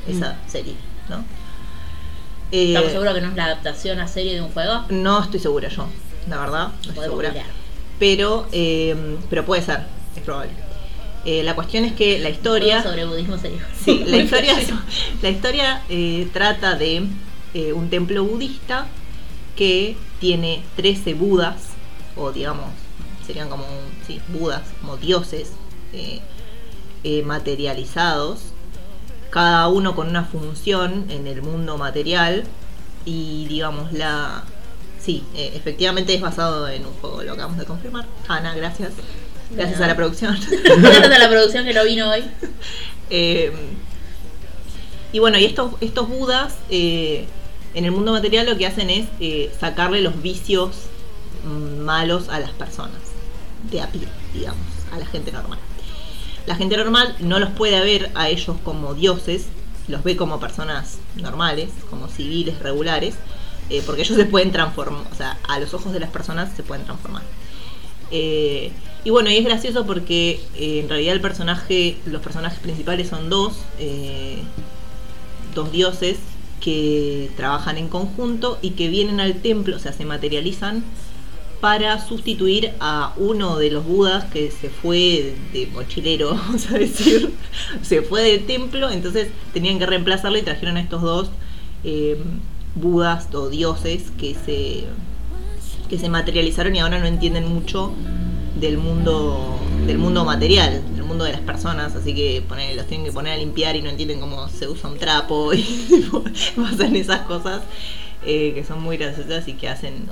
esa 0.08 0.38
serie, 0.48 0.76
¿no? 1.10 1.24
Eh, 2.52 2.70
¿Estamos 2.70 2.92
seguros 2.92 3.14
que 3.16 3.22
no 3.22 3.30
es 3.30 3.36
la 3.36 3.46
adaptación 3.46 4.00
a 4.00 4.08
serie 4.08 4.36
de 4.36 4.42
un 4.42 4.50
juego? 4.50 4.84
no 4.90 5.22
estoy 5.24 5.40
segura 5.40 5.68
yo, 5.70 5.88
la 6.30 6.38
verdad, 6.40 6.68
no 6.68 6.90
estoy 6.90 7.04
segura. 7.06 7.34
Pero, 8.00 8.48
eh, 8.52 8.96
pero 9.30 9.46
puede 9.46 9.62
ser, 9.62 9.82
es 10.16 10.22
probable. 10.24 10.52
Eh, 11.26 11.44
la 11.44 11.56
cuestión 11.56 11.86
es 11.86 11.94
que 11.94 12.20
la 12.20 12.30
historia, 12.30 12.84
sobre 12.84 13.06
budismo 13.06 13.38
sería. 13.38 13.66
sí, 13.84 14.04
la 14.06 14.18
historia, 14.24 14.56
la 15.22 15.30
historia 15.30 15.82
eh, 15.90 16.28
trata 16.34 16.76
de 16.76 17.08
un 17.76 17.90
templo 17.92 18.24
budista 18.24 18.88
que 19.56 19.96
tiene 20.20 20.64
13 20.76 21.14
budas, 21.14 21.70
o 22.18 22.32
digamos, 22.32 22.66
serían 23.26 23.48
como, 23.48 23.66
sí, 24.08 24.20
budas, 24.30 24.64
como 24.82 24.98
dioses 24.98 25.52
materializados, 27.26 28.40
cada 29.30 29.68
uno 29.68 29.96
con 29.96 30.10
una 30.10 30.24
función 30.26 31.06
en 31.10 31.28
el 31.28 31.42
mundo 31.42 31.78
material 31.78 32.44
y 33.06 33.46
digamos 33.48 33.92
la... 33.92 34.44
Sí, 35.04 35.24
eh, 35.36 35.52
efectivamente 35.54 36.14
es 36.16 36.22
basado 36.22 36.68
en 36.70 36.86
un 36.86 36.94
juego, 36.94 37.24
lo 37.24 37.34
acabamos 37.34 37.58
de 37.58 37.66
confirmar. 37.66 38.06
Ana, 38.28 38.56
gracias. 38.56 38.94
Gracias 39.52 39.82
a 39.82 39.88
la 39.88 39.96
producción. 39.96 40.40
Gracias 40.78 41.12
a 41.12 41.20
la 41.20 41.30
producción 41.30 41.66
que 41.66 41.74
no 41.74 41.84
vino 41.84 42.10
hoy. 42.10 42.24
Eh, 43.10 43.52
y 45.12 45.20
bueno, 45.20 45.38
y 45.38 45.46
estos, 45.46 45.74
estos 45.82 46.08
budas 46.08 46.56
eh, 46.70 47.28
en 47.76 47.86
el 47.86 47.92
mundo 47.92 48.12
material 48.12 48.48
lo 48.48 48.58
que 48.58 48.66
hacen 48.66 48.90
es 48.90 49.06
sacarle 49.60 50.02
los 50.02 50.20
vicios 50.24 50.72
malos 51.46 52.30
a 52.30 52.40
las 52.40 52.52
personas, 52.52 52.98
de 53.70 53.82
a 53.82 53.88
pie, 53.92 54.08
digamos, 54.34 54.66
a 54.92 54.98
la 54.98 55.06
gente 55.06 55.32
normal. 55.32 55.60
La 56.48 56.56
gente 56.56 56.76
normal 56.76 57.16
no 57.20 57.38
los 57.38 57.52
puede 57.52 57.84
ver 57.84 58.10
a 58.16 58.30
ellos 58.30 58.56
como 58.64 58.96
dioses, 58.96 59.46
los 59.88 60.02
ve 60.04 60.16
como 60.16 60.40
personas 60.40 60.98
normales, 61.18 61.70
como 61.92 62.08
civiles, 62.08 62.58
regulares, 62.60 63.16
eh, 63.74 63.82
porque 63.84 64.04
ellos 64.04 64.16
se 64.16 64.26
pueden 64.26 64.52
transformar, 64.52 65.02
o 65.12 65.16
sea, 65.16 65.40
a 65.50 65.60
los 65.60 65.74
ojos 65.74 65.94
de 65.94 66.00
las 66.00 66.12
personas 66.12 66.56
se 66.56 66.62
pueden 66.62 66.86
transformar. 66.86 67.24
Eh, 68.12 68.72
y 69.04 69.10
bueno, 69.10 69.32
y 69.32 69.38
es 69.38 69.44
gracioso 69.44 69.88
porque 69.88 70.42
eh, 70.56 70.82
en 70.82 70.90
realidad 70.90 71.16
el 71.16 71.22
personaje, 71.22 71.98
los 72.06 72.22
personajes 72.22 72.60
principales 72.60 73.10
son 73.10 73.32
dos, 73.32 73.56
dos 75.56 75.72
dioses 75.72 76.18
que 76.62 77.32
trabajan 77.36 77.80
en 77.80 77.88
conjunto 77.88 78.60
y 78.62 78.72
que 78.72 78.90
vienen 78.90 79.20
al 79.20 79.42
templo, 79.42 79.76
o 79.76 79.80
sea, 79.80 79.92
se 79.92 80.06
materializan 80.06 80.84
para 81.60 82.00
sustituir 82.06 82.74
a 82.80 83.14
uno 83.18 83.58
de 83.58 83.72
los 83.72 83.84
budas 83.86 84.26
que 84.26 84.52
se 84.52 84.70
fue 84.70 85.34
de 85.52 85.66
mochilero, 85.74 86.30
vamos 86.36 86.70
a 86.70 86.78
decir, 86.78 87.34
se 87.82 88.04
fue 88.04 88.22
del 88.22 88.46
templo, 88.46 88.92
entonces 88.92 89.30
tenían 89.52 89.80
que 89.80 89.88
reemplazarlo 89.88 90.38
y 90.38 90.44
trajeron 90.44 90.78
a 90.78 90.82
estos 90.82 91.02
dos 91.02 91.32
budas 92.76 93.28
o 93.34 93.50
dioses 93.50 94.12
que 94.18 94.36
se 94.36 94.86
que 95.90 96.00
se 96.00 96.10
materializaron 96.10 96.76
y 96.76 96.80
ahora 96.80 97.00
no 97.00 97.06
entienden 97.06 97.54
mucho 97.54 97.94
del 98.60 98.78
mundo 98.78 99.60
del 99.86 99.98
mundo 99.98 100.24
material, 100.24 100.82
del 100.96 101.04
mundo 101.04 101.26
de 101.26 101.34
las 101.34 101.42
personas, 101.42 101.96
así 101.96 102.16
que 102.16 102.44
los 102.76 102.88
tienen 102.88 103.06
que 103.06 103.12
poner 103.12 103.34
a 103.34 103.38
limpiar 103.38 103.76
y 103.76 103.82
no 103.82 103.90
entienden 103.90 104.20
cómo 104.20 104.48
se 104.48 104.68
usa 104.68 104.90
un 104.90 104.98
trapo 104.98 105.54
y 105.54 105.66
pasan 106.56 106.96
esas 106.96 107.22
cosas 107.22 107.62
eh, 108.26 108.54
que 108.56 108.64
son 108.64 108.82
muy 108.82 108.98
graciosas 108.98 109.48
y 109.48 109.54
que 109.54 109.68
hacen 109.68 110.08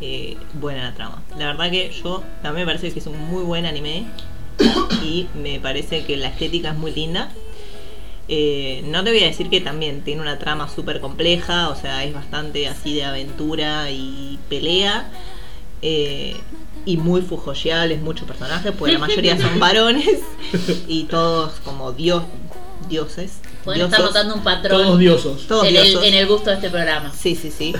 eh, 0.00 0.36
buena 0.54 0.82
la 0.82 0.94
trama. 0.94 1.22
La 1.38 1.46
verdad 1.46 1.70
que 1.70 1.92
yo 2.02 2.24
a 2.42 2.50
mí 2.50 2.58
me 2.58 2.66
parece 2.66 2.92
que 2.92 2.98
es 2.98 3.06
un 3.06 3.18
muy 3.30 3.44
buen 3.44 3.66
anime 3.66 4.06
y 5.04 5.28
me 5.40 5.60
parece 5.60 6.04
que 6.04 6.16
la 6.16 6.28
estética 6.28 6.70
es 6.70 6.76
muy 6.76 6.92
linda. 6.92 7.30
Eh, 8.34 8.82
no 8.86 9.04
te 9.04 9.10
voy 9.10 9.22
a 9.24 9.26
decir 9.26 9.50
que 9.50 9.60
también 9.60 10.00
tiene 10.04 10.22
una 10.22 10.38
trama 10.38 10.66
súper 10.66 11.00
compleja, 11.00 11.68
o 11.68 11.76
sea, 11.76 12.02
es 12.02 12.14
bastante 12.14 12.66
así 12.66 12.94
de 12.94 13.04
aventura 13.04 13.90
y 13.90 14.38
pelea. 14.48 15.10
eh, 15.82 16.36
y 16.86 16.96
muy 16.96 17.20
fujoyeables 17.20 18.00
muchos 18.00 18.26
personajes, 18.26 18.72
porque 18.76 18.94
la 18.94 19.00
mayoría 19.00 19.38
son 19.38 19.60
varones 19.66 20.18
y 20.88 21.04
todos 21.04 21.60
como 21.64 21.92
dios, 21.92 22.22
dioses. 22.88 23.32
Pueden 23.64 23.82
estar 23.82 24.00
notando 24.00 24.34
un 24.34 24.42
patrón 24.42 24.82
Todos 24.82 24.98
diosos. 24.98 25.46
Todos 25.46 25.66
en, 25.66 25.76
el, 25.76 26.02
en 26.02 26.14
el 26.14 26.26
gusto 26.26 26.48
de 26.48 26.56
este 26.56 26.70
programa. 26.70 27.12
Sí, 27.14 27.36
sí, 27.36 27.50
sí. 27.50 27.74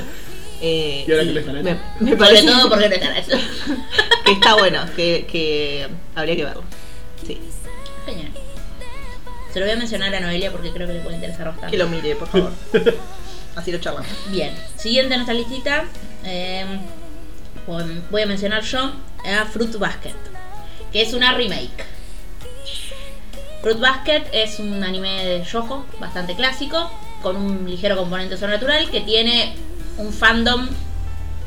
Eh, 0.60 1.04
Y 1.08 1.10
ahora 1.10 1.24
que 1.24 1.32
le 1.32 1.40
están 1.40 1.54
me, 1.56 1.62
me 1.62 1.78
Sobre 2.00 2.16
parece 2.16 2.46
todo 2.46 2.68
porque 2.68 2.86
eso. 2.86 3.36
que 4.24 4.32
está 4.32 4.54
bueno, 4.54 4.80
que, 4.94 5.26
que 5.32 5.88
habría 6.14 6.36
que 6.36 6.44
verlo. 6.44 6.62
Sí. 7.26 7.38
Se 9.52 9.58
lo 9.60 9.66
voy 9.66 9.74
a 9.74 9.76
mencionar 9.78 10.14
a 10.14 10.20
Noelia 10.20 10.50
porque 10.50 10.70
creo 10.72 10.86
que 10.86 10.94
le 10.94 11.00
puede 11.00 11.16
interesar 11.16 11.46
bastante. 11.48 11.70
Que 11.76 11.82
lo 11.82 11.88
mire, 11.88 12.16
por 12.16 12.28
favor. 12.28 12.52
Así 13.56 13.70
lo 13.70 13.78
charlamos. 13.78 14.08
Bien, 14.30 14.54
siguiente 14.76 15.14
en 15.14 15.20
nuestra 15.20 15.34
listita. 15.34 15.84
eh, 16.24 16.64
voy- 17.66 18.22
a 18.22 18.26
mencionar 18.26 18.62
yo 18.62 18.92
a 19.24 19.44
Fruit 19.46 19.76
Basket, 19.78 20.14
que 20.92 21.02
es 21.02 21.12
una 21.12 21.34
remake. 21.34 21.84
Fruit 23.60 23.78
Basket 23.78 24.24
es 24.32 24.58
un 24.58 24.82
anime 24.82 25.24
de 25.24 25.44
yojo 25.44 25.84
bastante 26.00 26.34
clásico, 26.34 26.90
con 27.22 27.36
un 27.36 27.68
ligero 27.68 27.96
componente 27.96 28.36
sobrenatural 28.36 28.90
que 28.90 29.00
tiene 29.02 29.54
un 29.98 30.12
fandom 30.12 30.68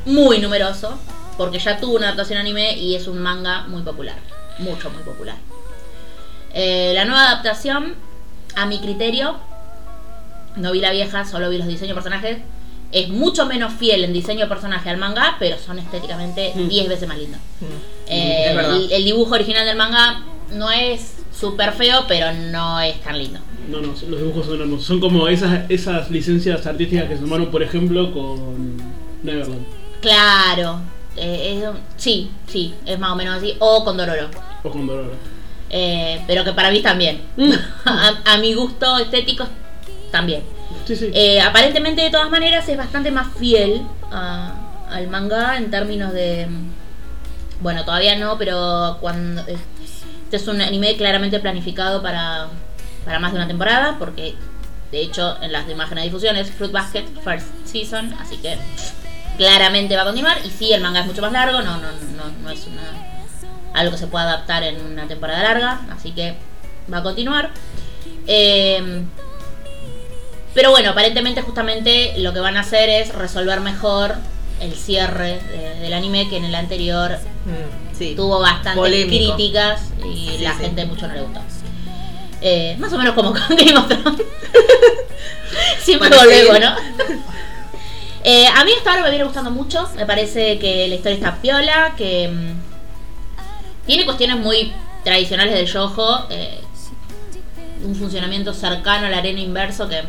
muy 0.06 0.38
numeroso, 0.40 0.98
porque 1.38 1.60
ya 1.60 1.78
tuvo 1.78 1.96
una 1.98 2.06
adaptación 2.08 2.38
anime 2.40 2.78
y 2.78 2.96
es 2.96 3.08
un 3.08 3.18
manga 3.18 3.64
muy 3.68 3.82
popular, 3.82 4.16
mucho, 4.60 4.90
muy 4.92 5.04
popular. 5.04 5.36
Eh, 6.56 6.94
la 6.96 7.06
nueva 7.06 7.28
adaptación, 7.30 7.94
a 8.56 8.66
mi 8.66 8.80
criterio, 8.80 9.36
no 10.56 10.72
vi 10.72 10.80
la 10.80 10.92
vieja, 10.92 11.26
solo 11.26 11.50
vi 11.50 11.58
los 11.58 11.68
diseños 11.68 11.90
de 11.96 12.02
personajes. 12.02 12.38
es 12.92 13.10
mucho 13.10 13.46
menos 13.46 13.74
fiel 13.74 14.06
en 14.06 14.14
diseño 14.14 14.42
de 14.42 14.48
personaje 14.48 14.90
al 14.90 14.96
manga, 14.98 15.36
pero 15.38 15.58
son 15.58 15.78
estéticamente 15.80 16.54
Mm. 16.56 16.68
10 16.70 16.88
veces 16.88 17.08
más 17.10 17.18
lindos. 17.18 17.42
Mm. 17.60 17.66
Eh, 18.08 18.52
el, 18.52 18.92
el 18.92 19.04
dibujo 19.04 19.34
original 19.34 19.66
del 19.66 19.76
manga 19.76 20.22
no 20.54 20.72
es 20.72 21.16
súper 21.38 21.74
feo, 21.74 22.06
pero 22.08 22.32
no 22.32 22.80
es 22.80 23.02
tan 23.02 23.18
lindo. 23.18 23.40
No, 23.68 23.82
no, 23.82 23.88
los 23.88 24.00
dibujos 24.22 24.46
son 24.46 24.62
hermosos. 24.62 24.86
Son 24.86 25.02
como 25.02 25.28
esas, 25.28 25.70
esas 25.70 26.10
licencias 26.10 26.66
artísticas 26.66 27.10
que 27.10 27.16
se 27.16 27.22
tomaron, 27.24 27.52
por 27.52 27.64
ejemplo, 27.64 28.14
con 28.14 28.78
Neverland. 29.24 29.66
Claro, 30.02 30.80
eh, 31.18 31.64
es- 31.66 31.70
sí, 32.02 32.30
sí, 32.48 32.74
es 32.86 32.98
más 32.98 33.12
o 33.12 33.16
menos 33.18 33.36
así. 33.38 33.56
O 33.60 33.84
con 33.84 33.98
Dororo. 33.98 34.30
O 34.64 34.70
con 34.70 34.88
Dororo. 34.88 35.12
Eh, 35.70 36.22
pero 36.28 36.44
que 36.44 36.54
para 36.54 36.72
mí 36.72 36.82
también. 36.82 37.22
A, 37.86 38.14
a 38.26 38.38
mi 38.38 38.54
gusto 38.54 38.98
estético 38.98 39.48
también. 40.12 40.44
Sí, 40.86 40.96
sí. 40.96 41.10
Eh, 41.14 41.42
aparentemente, 41.42 42.02
de 42.04 42.10
todas 42.12 42.30
maneras, 42.30 42.68
es 42.70 42.78
bastante 42.78 43.12
más 43.12 43.28
fiel 43.38 43.82
a- 44.12 44.54
al 44.90 45.08
manga 45.08 45.58
en 45.58 45.72
términos 45.72 46.14
de. 46.14 46.48
Bueno, 47.62 47.84
todavía 47.86 48.16
no, 48.16 48.38
pero 48.38 48.98
cuando. 49.02 49.42
Este 49.42 50.38
es 50.38 50.48
un 50.48 50.62
anime 50.62 50.96
claramente 50.98 51.40
planificado 51.40 52.02
para, 52.02 52.48
para 53.06 53.20
más 53.20 53.32
de 53.32 53.38
una 53.38 53.48
temporada, 53.48 53.96
porque 54.00 54.36
de 54.92 55.02
hecho 55.02 55.38
en 55.42 55.52
las 55.52 55.70
imágenes 55.70 56.04
de 56.04 56.10
difusión 56.10 56.36
es 56.36 56.52
Fruit 56.52 56.72
Basket 56.72 57.06
First 57.24 57.48
Season, 57.66 58.14
así 58.20 58.38
que 58.38 58.58
claramente 59.38 59.96
va 59.96 60.02
a 60.02 60.06
continuar. 60.06 60.38
Y 60.44 60.50
sí, 60.50 60.72
el 60.74 60.82
manga 60.82 61.02
es 61.02 61.06
mucho 61.06 61.22
más 61.22 61.32
largo, 61.32 61.62
no, 61.62 61.78
no, 61.78 61.88
no, 62.18 62.24
no 62.44 62.50
es 62.50 62.66
una, 62.68 63.15
algo 63.76 63.92
que 63.92 63.98
se 63.98 64.08
pueda 64.08 64.24
adaptar 64.26 64.64
en 64.64 64.82
una 64.84 65.08
temporada 65.08 65.44
larga, 65.44 65.82
así 65.96 66.12
que 66.12 66.36
va 66.92 66.98
a 67.00 67.04
continuar. 67.04 67.52
Eh, 68.28 69.04
pero 70.54 70.72
bueno, 70.72 70.92
aparentemente 70.92 71.42
justamente 71.42 72.14
lo 72.18 72.34
que 72.34 72.40
van 72.40 72.58
a 72.58 72.62
hacer 72.62 72.90
es 72.90 73.14
resolver 73.14 73.60
mejor 73.60 74.16
el 74.62 74.74
cierre 74.74 75.40
de- 75.52 75.80
del 75.82 75.94
anime 75.94 76.30
que 76.30 76.38
en 76.38 76.46
el 76.46 76.56
anterior 76.56 77.18
Mm, 77.46 77.96
sí. 77.98 78.14
tuvo 78.16 78.40
bastantes 78.40 78.76
Polémico. 78.76 79.36
críticas 79.36 79.82
y 80.04 80.30
Sí, 80.30 80.44
la 80.44 80.54
sí. 80.54 80.62
gente 80.62 80.86
mucho 80.86 81.08
no 81.08 81.14
le 81.14 81.22
gustó. 81.22 81.42
Eh, 82.42 82.76
más 82.80 82.94
o 82.94 82.98
menos 82.98 83.14
como 83.16 83.32
con 83.34 83.42
Game 83.58 83.76
of 83.78 83.88
Thrones. 83.90 84.22
Siempre 85.80 86.10
volvemos, 86.10 86.60
¿no? 86.60 86.76
Eh, 88.24 88.48
a 88.48 88.64
mí 88.64 88.72
hasta 88.78 88.92
ahora 88.92 89.04
me 89.04 89.10
viene 89.10 89.24
gustando 89.26 89.52
mucho. 89.52 89.88
Me 89.96 90.06
parece 90.06 90.58
que 90.58 90.88
la 90.88 90.96
historia 90.96 91.16
está 91.18 91.36
piola, 91.42 91.94
que 91.98 92.28
mm, 92.30 92.75
tiene 93.86 94.06
cuestiones 94.06 94.38
muy 94.38 94.74
tradicionales 95.04 95.54
del 95.54 95.66
yojo. 95.68 96.26
eh, 96.30 96.60
un 97.84 97.94
funcionamiento 97.96 98.52
cercano 98.54 99.06
al 99.06 99.14
arena 99.14 99.40
inverso 99.40 99.88
que 99.88 100.02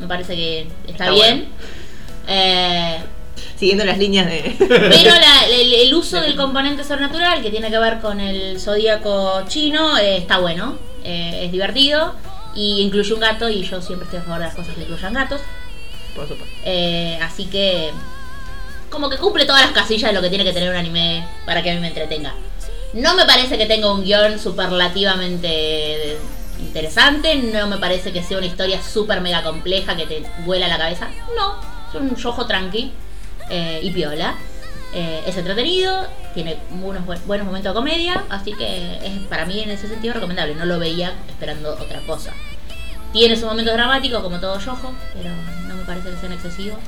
me 0.00 0.06
parece 0.08 0.34
que 0.34 0.60
está, 0.88 1.04
Está 1.04 1.10
bien. 1.10 1.48
Eh, 2.26 2.98
Siguiendo 3.56 3.84
las 3.84 3.98
líneas 3.98 4.26
de. 4.26 4.56
pero 4.58 5.10
la- 5.14 5.46
el, 5.50 5.72
el 5.72 5.94
uso 5.94 6.20
del 6.20 6.34
componente 6.34 6.82
sobrenatural 6.82 7.42
que 7.42 7.50
tiene 7.50 7.70
que 7.70 7.78
ver 7.78 8.00
con 8.00 8.18
el 8.20 8.58
zodíaco 8.58 9.44
chino 9.48 9.96
eh, 9.98 10.16
está 10.16 10.38
bueno, 10.38 10.76
eh, 11.04 11.42
es 11.44 11.52
divertido 11.52 12.14
y 12.54 12.80
incluye 12.80 13.12
un 13.14 13.20
gato 13.20 13.48
y 13.48 13.62
yo 13.62 13.80
siempre 13.80 14.04
estoy 14.06 14.20
a 14.20 14.22
favor 14.22 14.38
de 14.40 14.46
las 14.46 14.54
cosas 14.54 14.74
que 14.74 14.82
incluyan 14.82 15.12
gatos. 15.12 15.40
Por 16.16 16.26
supuesto. 16.26 16.56
Así 17.22 17.44
que 17.46 17.90
como 18.90 19.08
que 19.08 19.18
cumple 19.18 19.44
todas 19.44 19.62
las 19.62 19.70
casillas 19.72 20.10
de 20.10 20.14
lo 20.14 20.22
que 20.22 20.30
tiene 20.30 20.42
que 20.44 20.52
tener 20.52 20.68
un 20.70 20.76
anime 20.76 21.24
para 21.46 21.62
que 21.62 21.70
a 21.70 21.74
mí 21.74 21.80
me 21.80 21.88
entretenga. 21.88 22.34
No 22.94 23.14
me 23.14 23.24
parece 23.24 23.56
que 23.56 23.66
tenga 23.66 23.92
un 23.92 24.02
guion 24.04 24.38
superlativamente 24.38 26.18
interesante, 26.58 27.36
no 27.36 27.66
me 27.68 27.78
parece 27.78 28.12
que 28.12 28.22
sea 28.22 28.38
una 28.38 28.46
historia 28.46 28.82
super 28.82 29.20
mega 29.20 29.42
compleja 29.42 29.96
que 29.96 30.06
te 30.06 30.22
vuela 30.44 30.68
la 30.68 30.76
cabeza. 30.78 31.08
No, 31.36 31.56
es 31.88 31.94
un 31.94 32.14
yojo 32.16 32.46
tranqui 32.46 32.92
eh, 33.48 33.80
y 33.82 33.90
piola. 33.92 34.34
Eh, 34.92 35.22
es 35.24 35.36
entretenido, 35.36 36.04
tiene 36.34 36.58
unos 36.82 37.06
buen- 37.06 37.24
buenos 37.26 37.46
momentos 37.46 37.72
de 37.72 37.78
comedia, 37.78 38.24
así 38.28 38.52
que 38.54 38.96
es 39.06 39.20
para 39.28 39.46
mí 39.46 39.60
en 39.60 39.70
ese 39.70 39.86
sentido 39.88 40.14
recomendable. 40.14 40.56
No 40.56 40.64
lo 40.66 40.78
veía 40.80 41.12
esperando 41.28 41.74
otra 41.74 42.00
cosa. 42.00 42.32
Tiene 43.12 43.36
sus 43.36 43.44
momentos 43.44 43.74
dramáticos, 43.74 44.20
como 44.22 44.40
todo 44.40 44.58
yojo, 44.58 44.92
pero 45.14 45.30
no 45.68 45.74
me 45.76 45.84
parece 45.84 46.10
que 46.10 46.16
sean 46.16 46.32
excesivos. 46.32 46.78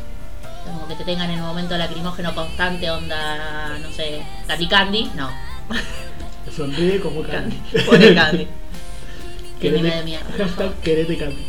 Como 0.64 0.86
que 0.88 0.94
te 0.96 1.04
tengan 1.04 1.30
en 1.30 1.40
un 1.40 1.46
momento 1.46 1.76
lacrimógeno 1.76 2.34
constante, 2.34 2.90
onda, 2.90 3.78
no 3.80 3.90
sé, 3.92 4.22
Candy 4.48 4.66
Candy, 4.66 5.10
no. 5.14 5.30
Sonríe 6.56 7.00
como 7.00 7.22
Candy. 7.22 7.56
Pone 7.86 8.14
Candy. 8.14 8.46
Qué 9.60 9.68
Querete- 9.70 9.82
meme 9.82 9.96
de 9.96 10.02
mierda. 10.04 10.26
Hashtag 10.38 10.74
querete 10.82 11.16
Candy. 11.16 11.46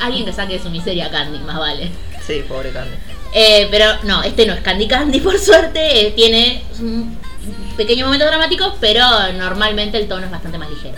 Alguien 0.00 0.24
que 0.26 0.32
saque 0.32 0.54
de 0.54 0.62
su 0.62 0.70
miseria 0.70 1.10
Candy, 1.10 1.38
más 1.40 1.58
vale. 1.58 1.90
Sí, 2.26 2.44
pobre 2.48 2.70
Candy. 2.70 2.94
Eh, 3.34 3.68
pero 3.70 3.86
no, 4.04 4.22
este 4.22 4.46
no 4.46 4.54
es 4.54 4.60
Candy 4.60 4.86
Candy, 4.86 5.20
por 5.22 5.38
suerte. 5.38 6.06
eh, 6.06 6.10
tiene 6.12 6.62
un 6.80 7.18
pequeño 7.76 8.04
momento 8.06 8.26
dramático, 8.26 8.76
pero 8.80 9.02
normalmente 9.34 9.98
el 9.98 10.06
tono 10.08 10.24
es 10.26 10.30
bastante 10.30 10.58
más 10.58 10.70
ligero. 10.70 10.96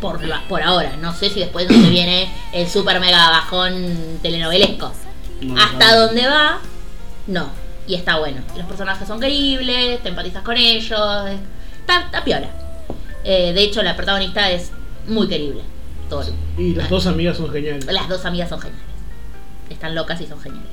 Por, 0.00 0.24
la- 0.24 0.42
por 0.48 0.62
ahora, 0.62 0.96
no 1.00 1.14
sé 1.14 1.28
si 1.30 1.40
después 1.40 1.68
donde 1.68 1.88
viene 1.90 2.32
el 2.52 2.68
super 2.68 2.98
mega 3.00 3.30
bajón 3.30 4.18
telenovelesco. 4.22 4.92
No, 5.42 5.60
Hasta 5.60 5.92
no. 5.92 6.06
donde 6.06 6.26
va, 6.26 6.60
no. 7.26 7.50
Y 7.86 7.94
está 7.94 8.18
bueno. 8.18 8.42
Los 8.56 8.66
personajes 8.66 9.06
son 9.08 9.20
queribles, 9.20 10.02
te 10.02 10.08
empatizas 10.08 10.42
con 10.42 10.56
ellos. 10.56 11.28
Está, 11.80 12.02
está 12.06 12.24
piola. 12.24 12.48
Eh, 13.24 13.52
de 13.52 13.62
hecho, 13.62 13.82
la 13.82 13.96
protagonista 13.96 14.50
es 14.50 14.70
muy 15.06 15.28
querible. 15.28 15.62
Todo. 16.08 16.32
Y 16.58 16.74
las 16.74 16.88
dos 16.88 17.06
amigas 17.06 17.36
son 17.36 17.50
geniales. 17.50 17.84
Las 17.86 18.08
dos 18.08 18.24
amigas 18.24 18.48
son 18.48 18.60
geniales. 18.60 18.86
Están 19.70 19.94
locas 19.94 20.20
y 20.20 20.26
son 20.26 20.40
geniales. 20.40 20.68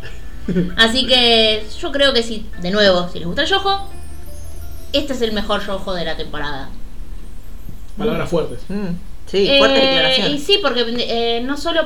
Así 0.78 1.06
que 1.08 1.66
yo 1.80 1.92
creo 1.92 2.14
que 2.14 2.24
si, 2.24 2.46
de 2.62 2.72
nuevo, 2.72 3.08
si 3.10 3.20
les 3.20 3.28
gusta 3.28 3.44
el 3.44 3.48
yojo, 3.48 3.90
este 4.94 5.14
es 5.14 5.22
el 5.22 5.32
mejor 5.32 5.66
yojo 5.66 5.94
de 5.94 6.06
la 6.06 6.18
temporada. 6.18 6.70
Palabras 7.98 8.30
fuertes. 8.30 8.60
Mm, 8.70 8.88
Sí, 9.26 9.48
fuerte 9.60 9.78
Eh, 9.78 9.88
declaración. 9.88 10.32
Y 10.34 10.40
sí, 10.40 10.60
porque 10.62 10.84
eh, 10.88 11.42
no 11.42 11.56
solo 11.56 11.84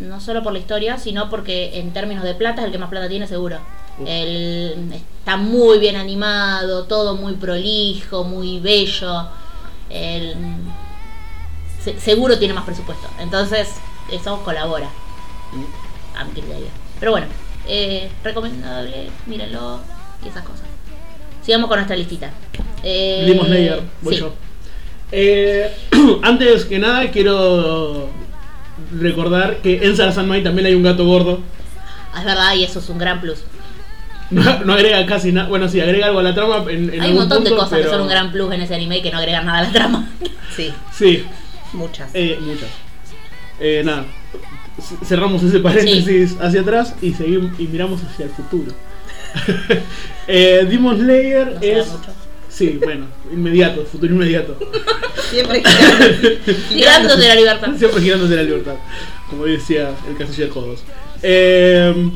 no 0.00 0.20
solo 0.20 0.42
por 0.42 0.52
la 0.52 0.58
historia, 0.60 0.96
sino 0.98 1.28
porque 1.28 1.78
en 1.78 1.92
términos 1.92 2.22
de 2.24 2.34
plata 2.34 2.62
es 2.62 2.66
el 2.66 2.72
que 2.72 2.78
más 2.78 2.88
plata 2.88 3.08
tiene 3.08 3.26
seguro. 3.26 3.58
El- 4.06 4.92
está 5.18 5.36
muy 5.36 5.78
bien 5.78 5.96
animado, 5.96 6.84
todo 6.84 7.14
muy 7.16 7.34
prolijo, 7.34 8.24
muy 8.24 8.58
bello. 8.60 9.26
El- 9.88 10.34
se- 11.82 11.98
seguro 12.00 12.38
tiene 12.38 12.54
más 12.54 12.64
presupuesto. 12.64 13.08
Entonces, 13.18 13.68
eso 14.10 14.42
colabora 14.44 14.88
a 16.16 16.24
mi 16.24 16.32
criterio. 16.32 16.66
Pero 16.98 17.12
bueno, 17.12 17.26
eh, 17.66 18.10
recomendable, 18.24 19.10
mírenlo 19.26 19.80
y 20.24 20.28
esas 20.28 20.42
cosas. 20.44 20.64
Sigamos 21.44 21.68
con 21.68 21.78
nuestra 21.78 21.96
listita. 21.96 22.30
Eh, 22.82 23.24
Demon 23.26 23.46
Slayer, 23.46 23.82
voy 24.02 24.14
sí. 24.14 24.20
yo. 24.20 24.32
Eh, 25.12 25.74
antes 26.22 26.64
que 26.66 26.78
nada, 26.78 27.10
quiero 27.10 28.08
recordar 28.92 29.58
que 29.58 29.84
en 29.84 29.96
Sarasanmai 29.96 30.42
también 30.42 30.66
hay 30.66 30.74
un 30.74 30.82
gato 30.82 31.04
gordo. 31.04 31.40
Ah, 32.12 32.20
Es 32.20 32.24
verdad, 32.24 32.54
y 32.54 32.64
eso 32.64 32.78
es 32.78 32.88
un 32.88 32.98
gran 32.98 33.20
plus. 33.20 33.38
No, 34.30 34.64
no 34.64 34.72
agrega 34.74 35.04
casi 35.06 35.32
nada. 35.32 35.48
Bueno, 35.48 35.68
sí, 35.68 35.80
agrega 35.80 36.06
algo 36.06 36.20
a 36.20 36.22
la 36.22 36.34
trama. 36.34 36.64
En, 36.70 36.92
en 36.94 37.00
Hay 37.00 37.10
un 37.10 37.16
montón 37.16 37.42
de 37.44 37.50
cosas 37.50 37.80
que 37.80 37.88
son 37.88 38.02
un 38.02 38.08
gran 38.08 38.30
plus 38.30 38.52
en 38.52 38.60
ese 38.62 38.74
anime 38.74 38.98
y 38.98 39.02
que 39.02 39.10
no 39.10 39.18
agregan 39.18 39.44
nada 39.46 39.58
a 39.58 39.62
la 39.64 39.72
trama. 39.72 40.08
Sí, 40.56 40.72
Sí, 40.92 41.24
muchas. 41.72 42.10
eh, 42.12 42.38
muchas. 42.40 42.68
Eh, 43.60 43.82
nada, 43.84 44.04
cerramos 45.04 45.42
ese 45.44 45.60
paréntesis 45.60 46.36
hacia 46.40 46.60
atrás 46.62 46.94
y 47.00 47.12
seguimos 47.12 47.52
y 47.58 47.66
miramos 47.68 48.00
hacia 48.02 48.24
el 48.26 48.30
futuro. 48.32 48.72
eh, 50.26 50.66
Demon 50.68 50.98
Slayer 50.98 51.52
No 51.54 51.60
es. 51.62 51.86
mucho. 51.88 52.10
Sí, 52.48 52.78
bueno, 52.82 53.06
inmediato, 53.32 53.84
futuro 53.86 54.12
inmediato. 54.12 54.58
Siempre 55.30 55.62
girando. 56.68 57.16
De 57.16 57.28
la 57.28 57.34
libertad. 57.36 57.68
Siempre 57.78 58.02
girándose 58.02 58.36
la 58.36 58.42
libertad, 58.42 58.74
como 59.30 59.44
decía 59.46 59.90
el 60.08 60.16
canciller 60.16 60.48
Codos. 60.50 60.80
Eh, 61.22 62.10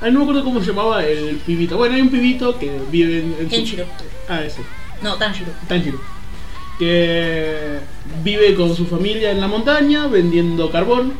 ay, 0.00 0.10
no 0.12 0.18
me 0.20 0.24
acuerdo 0.24 0.44
cómo 0.44 0.60
se 0.60 0.66
llamaba 0.66 1.04
el 1.04 1.36
pibito. 1.46 1.76
Bueno, 1.76 1.94
hay 1.94 2.00
un 2.02 2.10
pibito 2.10 2.58
que 2.58 2.70
vive 2.90 3.18
en. 3.20 3.36
en 3.40 3.44
su- 3.44 3.48
Kenshiro. 3.56 3.84
Ah, 4.28 4.42
ese. 4.44 4.60
No, 5.02 5.16
Tanjiro. 5.16 5.50
Tanjiro. 5.68 6.00
Que 6.78 7.78
vive 8.22 8.54
con 8.54 8.74
su 8.76 8.86
familia 8.86 9.30
en 9.30 9.40
la 9.40 9.48
montaña 9.48 10.06
vendiendo 10.06 10.70
carbón, 10.70 11.14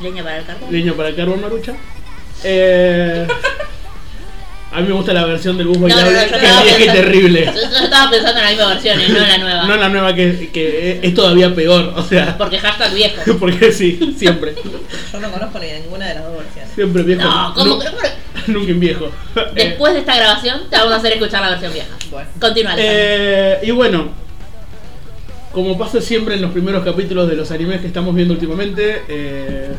Leña 0.00 0.22
para 0.22 0.38
el 0.38 0.44
carbón. 0.46 0.72
leña 0.72 0.92
para 0.94 1.08
el 1.08 1.16
carbón 1.16 1.40
marucha. 1.40 1.74
Eh, 2.44 3.26
a 4.72 4.80
mí 4.80 4.88
me 4.88 4.94
gusta 4.94 5.12
la 5.12 5.24
versión 5.26 5.56
del 5.58 5.66
bus 5.66 5.78
No, 5.78 5.88
no, 5.88 5.94
bailable, 5.94 6.12
no, 6.12 6.22
yo 6.26 6.28
que 6.30 6.36
estaba 6.36 6.60
es 6.60 6.64
vieja 6.64 6.78
y 6.78 6.86
pensando- 6.86 7.00
terrible. 7.12 7.44
Yo, 7.46 7.52
yo 7.52 7.84
estaba 7.84 8.10
pensando 8.10 8.38
en 8.40 8.44
la 8.44 8.50
misma 8.50 8.68
versión, 8.68 9.00
eh, 9.00 9.06
no 9.08 9.16
en 9.16 9.28
la 9.28 9.38
nueva. 9.38 9.64
No 9.66 9.76
la 9.76 9.88
nueva 9.88 10.14
que, 10.14 10.50
que 10.52 11.00
es 11.02 11.14
todavía 11.14 11.54
peor, 11.54 11.92
o 11.96 12.02
sea, 12.04 12.38
Porque 12.38 12.58
hashtag 12.58 12.94
viejo. 12.94 13.20
porque 13.40 13.72
sí, 13.72 14.14
siempre. 14.16 14.54
Yo 15.12 15.20
no 15.20 15.30
conozco 15.30 15.58
ni 15.58 15.70
ninguna 15.72 16.06
de 16.08 16.14
las 16.14 16.24
dos 16.24 16.36
versiones. 16.38 16.61
Siempre 16.74 17.02
viejo. 17.02 17.22
No, 17.22 17.54
¿cómo 17.54 17.78
que 17.78 17.86
no? 17.86 17.92
Nunca 18.46 18.70
en 18.70 18.80
viejo. 18.80 19.10
Después 19.54 19.94
de 19.94 20.00
esta 20.00 20.16
grabación 20.16 20.62
te 20.68 20.76
vamos 20.76 20.92
a 20.92 20.96
hacer 20.96 21.12
escuchar 21.12 21.42
la 21.42 21.50
versión 21.50 21.72
vieja. 21.72 21.94
Bueno. 22.10 22.28
Continúa. 22.40 22.74
Eh, 22.76 23.60
y 23.62 23.70
bueno, 23.70 24.08
como 25.52 25.78
pasa 25.78 26.00
siempre 26.00 26.34
en 26.34 26.42
los 26.42 26.50
primeros 26.50 26.84
capítulos 26.84 27.28
de 27.28 27.36
los 27.36 27.50
animes 27.50 27.80
que 27.80 27.86
estamos 27.86 28.14
viendo 28.14 28.34
últimamente, 28.34 29.02
eh, 29.08 29.72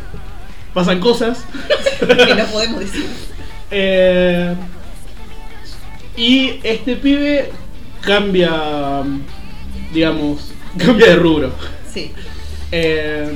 pasan 0.73 0.99
cosas. 0.99 1.43
que 1.99 2.35
no 2.35 2.45
podemos 2.45 2.79
decir. 2.79 3.05
Eh, 3.71 4.53
y 6.15 6.59
este 6.63 6.95
pibe 6.95 7.51
cambia, 8.01 9.03
digamos, 9.91 10.51
cambia 10.77 11.07
de 11.07 11.15
rubro. 11.15 11.51
Sí. 11.91 12.11
Eh, 12.71 13.31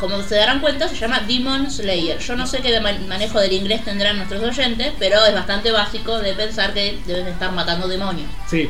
Como 0.00 0.22
se 0.22 0.34
darán 0.36 0.60
cuenta, 0.60 0.88
se 0.88 0.94
llama 0.96 1.20
Demon 1.20 1.70
Slayer. 1.70 2.18
Yo 2.18 2.36
no 2.36 2.46
sé 2.46 2.58
qué 2.60 2.70
de 2.70 2.80
manejo 2.80 3.40
del 3.40 3.52
inglés 3.52 3.82
tendrán 3.84 4.16
nuestros 4.18 4.42
oyentes, 4.42 4.92
pero 4.98 5.24
es 5.24 5.32
bastante 5.34 5.72
básico 5.72 6.18
de 6.18 6.34
pensar 6.34 6.74
que 6.74 6.98
deben 7.06 7.26
estar 7.28 7.50
matando 7.52 7.88
demonios. 7.88 8.28
sí, 8.48 8.68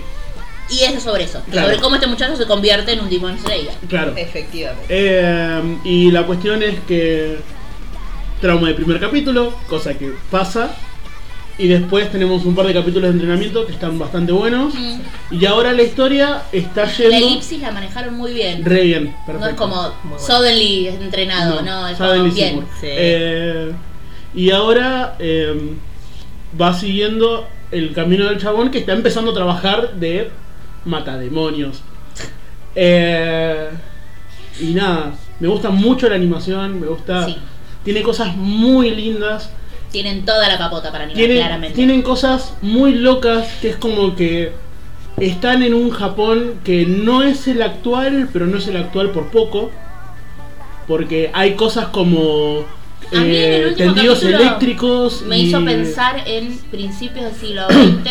Y 0.68 0.82
es 0.84 1.02
sobre 1.02 1.24
eso, 1.24 1.42
Claro. 1.50 1.68
sobre 1.68 1.80
cómo 1.80 1.94
este 1.96 2.06
muchacho 2.08 2.36
se 2.36 2.44
convierte 2.46 2.92
en 2.92 3.00
un 3.00 3.10
Demon 3.10 3.38
Slayer. 3.38 3.72
claro. 3.88 4.14
Efectivamente. 4.16 4.86
Eh, 4.88 5.78
y 5.84 6.10
la 6.10 6.24
cuestión 6.24 6.62
es 6.62 6.78
que 6.88 7.38
trauma 8.40 8.68
de 8.68 8.74
primer 8.74 9.00
capítulo, 9.00 9.52
cosa 9.68 9.94
que 9.94 10.12
pasa. 10.30 10.74
Y 11.58 11.68
después 11.68 12.12
tenemos 12.12 12.44
un 12.44 12.54
par 12.54 12.66
de 12.66 12.74
capítulos 12.74 13.08
de 13.08 13.14
entrenamiento 13.14 13.64
que 13.64 13.72
están 13.72 13.98
bastante 13.98 14.30
buenos. 14.32 14.74
Mm. 14.74 15.00
Y 15.30 15.46
ahora 15.46 15.72
la 15.72 15.82
historia 15.82 16.42
está 16.52 16.84
La 16.84 16.92
yendo 16.92 17.16
elipsis 17.28 17.60
la 17.60 17.72
manejaron 17.72 18.14
muy 18.14 18.34
bien. 18.34 18.64
re 18.64 18.82
bien. 18.82 19.16
Perfecto. 19.26 19.38
no 19.38 19.46
es 19.46 19.54
como 19.54 19.92
bueno. 20.04 20.18
suddenly 20.18 20.88
entrenado, 20.88 21.62
no, 21.62 21.88
es 21.88 21.96
Suddenly 21.96 22.30
como 22.30 22.34
bien. 22.34 22.60
Sí. 22.80 22.86
Eh, 22.90 23.72
y 24.34 24.50
ahora 24.50 25.16
eh, 25.18 25.76
va 26.60 26.74
siguiendo 26.74 27.48
el 27.70 27.92
camino 27.94 28.26
del 28.26 28.38
chabón 28.38 28.70
que 28.70 28.78
está 28.78 28.92
empezando 28.92 29.30
a 29.30 29.34
trabajar 29.34 29.94
de 29.94 30.30
matademonios. 30.84 31.82
Eh, 32.74 33.70
y 34.60 34.74
nada, 34.74 35.14
me 35.40 35.48
gusta 35.48 35.70
mucho 35.70 36.08
la 36.08 36.16
animación, 36.16 36.80
me 36.80 36.86
gusta. 36.86 37.24
Sí. 37.26 37.36
Tiene 37.82 38.02
cosas 38.02 38.36
muy 38.36 38.90
lindas. 38.90 39.50
Tienen 39.96 40.26
toda 40.26 40.46
la 40.46 40.58
capota 40.58 40.92
para 40.92 41.04
animar, 41.04 41.16
Tienen, 41.16 41.38
claramente. 41.38 41.74
tienen 41.74 42.02
cosas 42.02 42.52
muy 42.60 42.92
locas 42.96 43.48
que 43.62 43.70
es 43.70 43.76
como 43.76 44.14
que 44.14 44.52
están 45.16 45.62
en 45.62 45.72
un 45.72 45.88
Japón 45.90 46.60
que 46.64 46.84
no 46.84 47.22
es 47.22 47.48
el 47.48 47.62
actual, 47.62 48.28
pero 48.30 48.46
no 48.46 48.58
es 48.58 48.68
el 48.68 48.76
actual 48.76 49.10
por 49.10 49.30
poco. 49.30 49.70
Porque 50.86 51.30
hay 51.32 51.54
cosas 51.54 51.86
como 51.86 52.66
A 53.10 53.20
mí 53.20 53.24
en 53.24 53.24
el 53.24 53.62
eh, 53.62 53.66
último 53.68 53.94
tendidos 53.94 54.22
eléctricos. 54.22 55.22
Me 55.22 55.38
y- 55.38 55.46
hizo 55.46 55.64
pensar 55.64 56.22
en 56.26 56.58
principios 56.70 57.24
del 57.24 57.34
siglo 57.34 57.66
XX. 57.66 58.10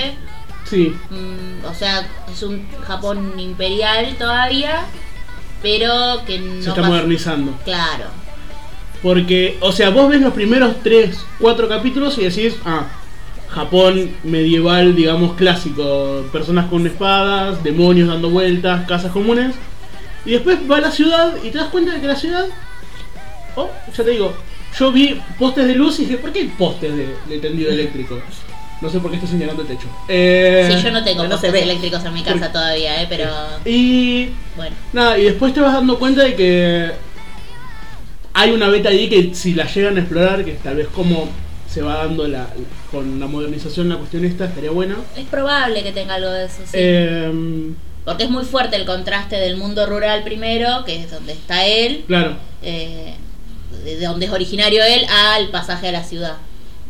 Sí, 0.64 0.92
mm, 1.12 1.66
o 1.68 1.74
sea, 1.76 2.08
es 2.34 2.42
un 2.42 2.68
Japón 2.88 3.40
imperial 3.40 4.16
todavía, 4.18 4.86
pero 5.62 6.24
que 6.26 6.40
no 6.40 6.64
se 6.64 6.70
está 6.70 6.82
modernizando. 6.82 7.54
Claro. 7.64 8.06
Porque, 9.06 9.58
o 9.62 9.72
sea, 9.72 9.92
vos 9.92 10.10
ves 10.10 10.20
los 10.20 10.34
primeros 10.34 10.78
3, 10.82 11.16
4 11.40 11.68
capítulos 11.70 12.18
y 12.18 12.24
decís, 12.24 12.56
ah, 12.66 12.88
Japón 13.50 14.10
medieval, 14.24 14.96
digamos, 14.96 15.36
clásico. 15.36 16.26
Personas 16.32 16.66
con 16.72 16.88
espadas, 16.88 17.64
demonios 17.64 18.08
dando 18.08 18.32
vueltas, 18.32 18.88
casas 18.88 19.12
comunes. 19.12 19.54
Y 20.26 20.32
después 20.32 20.58
va 20.68 20.78
a 20.78 20.82
la 20.82 20.90
ciudad 20.90 21.36
y 21.44 21.52
te 21.52 21.60
das 21.60 21.68
cuenta 21.68 21.94
de 21.94 22.02
que 22.02 22.08
la 22.08 22.16
ciudad... 22.16 22.48
Oh, 23.56 23.70
ya 23.96 24.04
te 24.04 24.10
digo, 24.10 24.34
yo 24.80 24.92
vi 24.92 25.22
postes 25.38 25.68
de 25.68 25.76
luz 25.76 26.00
y 26.00 26.06
dije, 26.06 26.18
¿por 26.18 26.34
qué 26.34 26.40
hay 26.40 26.48
postes 26.48 26.98
de, 26.98 27.16
de 27.30 27.38
tendido 27.38 27.70
eléctrico? 27.70 28.20
No 28.82 28.90
sé 28.90 29.00
por 29.00 29.12
qué 29.12 29.18
estoy 29.18 29.30
señalando 29.30 29.62
el 29.62 29.68
techo. 29.68 29.88
Eh, 30.10 30.68
Sí, 30.76 30.84
yo 30.84 30.90
no 30.90 31.04
tengo 31.04 31.28
no 31.28 31.38
se 31.38 31.50
postes 31.50 31.62
eléctricos 31.62 32.04
en 32.04 32.14
mi 32.16 32.24
casa 32.24 32.52
todavía, 32.52 33.04
eh, 33.04 33.06
pero 33.08 33.30
Y 33.66 34.30
bueno. 34.56 34.76
Nada, 34.94 35.16
y 35.20 35.26
después 35.26 35.54
te 35.54 35.62
vas 35.62 35.74
dando 35.74 36.00
cuenta 36.00 36.24
de 36.24 36.36
que 36.36 36.92
hay 38.36 38.52
una 38.52 38.70
beta 38.70 38.90
ahí 38.90 39.10
que 39.10 39.34
si 39.34 39.54
la 39.56 39.66
llegan 39.66 39.98
a 39.98 40.02
explorar, 40.02 40.46
que 40.46 40.52
tal 40.54 40.76
vez 40.76 40.88
como 40.90 41.28
se 41.68 41.82
va 41.82 42.06
dando 42.06 42.28
la, 42.28 42.48
con 42.92 43.20
la 43.20 43.26
modernización 43.28 43.90
la 43.90 43.98
cuestión 43.98 44.24
esta, 44.26 44.46
estaría 44.46 44.70
buena. 44.72 44.96
Es 45.18 45.26
probable 45.26 45.82
que 45.84 45.92
tenga 45.92 46.14
algo 46.16 46.30
de 46.30 46.46
eso, 46.46 46.58
sí. 46.64 46.72
Eh, 46.74 47.32
Porque 48.06 48.26
es 48.26 48.30
muy 48.30 48.46
fuerte 48.46 48.76
el 48.76 48.86
contraste 48.86 49.36
del 49.38 49.58
mundo 49.58 49.86
rural 49.88 50.24
primero, 50.24 50.84
que 50.86 51.02
es 51.02 51.10
donde 51.12 51.34
está 51.34 51.66
él, 51.66 52.04
claro. 52.08 52.38
eh, 52.62 53.16
de 53.84 53.96
de 53.98 54.06
donde 54.06 54.26
es 54.28 54.32
originario 54.32 54.84
él, 54.84 55.02
al 55.10 55.50
pasaje 55.50 55.88
a 55.90 55.92
la 55.92 56.04
ciudad. 56.04 56.38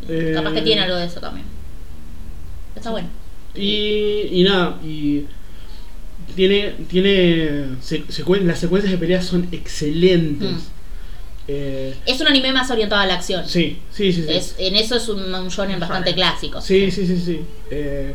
Eh, 0.08 0.32
Capaz 0.34 0.52
que 0.52 0.62
tiene 0.62 0.82
algo 0.82 0.96
de 0.96 1.06
eso 1.06 1.20
también. 1.20 1.46
Está 2.76 2.90
bueno. 2.90 3.08
Y, 3.54 4.28
y 4.30 4.44
nada, 4.44 4.78
y 4.84 5.24
tiene, 6.36 6.74
tiene 6.88 7.76
secuen- 7.82 8.42
las 8.42 8.58
secuencias 8.58 8.92
de 8.92 8.98
peleas 8.98 9.24
son 9.24 9.48
excelentes. 9.52 10.50
Mm. 10.52 10.75
Eh, 11.48 11.94
Es 12.06 12.20
un 12.20 12.26
anime 12.26 12.52
más 12.52 12.70
orientado 12.70 13.00
a 13.02 13.06
la 13.06 13.14
acción. 13.14 13.46
sí, 13.48 13.78
sí, 13.92 14.12
sí. 14.12 14.22
sí. 14.22 14.32
Es, 14.32 14.54
en 14.58 14.74
eso 14.76 14.96
es 14.96 15.08
un, 15.08 15.32
un 15.34 15.48
shonen 15.48 15.78
bastante 15.80 16.14
clásico. 16.14 16.60
Sí, 16.60 16.90
sí, 16.90 17.06
sí, 17.06 17.18
sí. 17.18 17.40
Eh, 17.70 18.14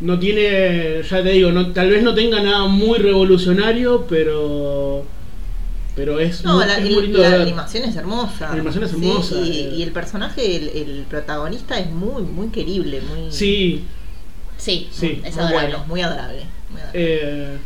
no 0.00 0.18
tiene, 0.18 1.02
ya 1.02 1.22
te 1.22 1.30
digo, 1.30 1.50
no, 1.50 1.72
tal 1.72 1.90
vez 1.90 2.02
no 2.04 2.14
tenga 2.14 2.40
nada 2.40 2.66
muy 2.66 2.98
revolucionario, 2.98 4.06
pero 4.08 5.04
pero 5.96 6.20
es, 6.20 6.44
No, 6.44 6.58
muy, 6.58 6.66
la, 6.66 6.78
es 6.78 6.90
muy 6.90 7.06
la 7.08 7.42
animación 7.42 7.82
es 7.88 7.96
hermosa. 7.96 8.46
La 8.46 8.52
animación 8.52 8.84
es 8.84 8.90
Sí, 8.92 8.96
hermosa, 8.98 9.34
y, 9.40 9.50
eh. 9.58 9.74
y 9.78 9.82
el 9.82 9.90
personaje, 9.90 10.54
el, 10.56 10.68
el 10.68 11.04
protagonista, 11.10 11.76
es 11.80 11.90
muy 11.90 12.22
muy 12.22 12.48
querible, 12.50 13.00
muy, 13.00 13.32
Sí, 13.32 13.84
Sí, 14.56 14.88
Sí, 14.92 15.20
es 15.24 15.34
muy 15.34 15.44
adorable. 15.44 15.68
bueno, 15.70 15.84
muy 15.88 16.00
adorable. 16.02 16.42
muy 16.70 16.80
adorable. 16.80 16.92
eh, 16.94 17.58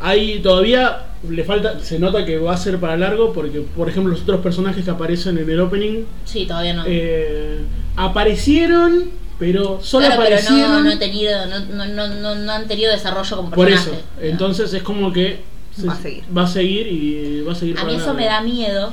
hay 0.00 0.38
todavía 0.40 1.04
le 1.28 1.42
falta, 1.44 1.80
se 1.80 1.98
nota 1.98 2.24
que 2.24 2.38
va 2.38 2.54
a 2.54 2.56
ser 2.56 2.78
para 2.78 2.96
largo 2.96 3.32
porque, 3.32 3.60
por 3.60 3.88
ejemplo, 3.88 4.12
los 4.12 4.22
otros 4.22 4.40
personajes 4.40 4.84
que 4.84 4.90
aparecen 4.90 5.36
en 5.38 5.50
el 5.50 5.60
opening 5.60 6.04
Sí, 6.24 6.46
todavía 6.46 6.74
no. 6.74 6.84
eh, 6.86 7.58
aparecieron, 7.96 9.10
pero 9.38 9.80
solo 9.82 10.06
Claro, 10.06 10.22
pero 10.24 10.36
aparecieron. 10.36 10.72
no, 10.72 10.80
no, 10.84 10.90
he 10.90 10.96
tenido, 10.96 11.46
no, 11.46 11.60
no, 11.60 11.86
no, 11.86 12.06
no, 12.08 12.34
no 12.34 12.52
han 12.52 12.66
tenido 12.68 12.90
desarrollo 12.92 13.36
como 13.36 13.50
por 13.50 13.66
personaje. 13.68 13.98
eso, 13.98 14.26
entonces 14.26 14.72
es 14.74 14.82
como 14.82 15.12
que 15.12 15.40
se- 15.76 15.86
Va 15.86 15.92
a 15.92 15.96
seguir. 15.96 16.24
va 16.36 16.42
a 16.42 16.46
seguir 16.46 16.86
y 16.86 17.40
va 17.42 17.52
a 17.52 17.54
seguir 17.54 17.76
A 17.76 17.80
para 17.82 17.92
mí 17.92 17.96
eso 17.96 18.06
largo. 18.06 18.18
me 18.20 18.26
da 18.26 18.40
miedo 18.40 18.92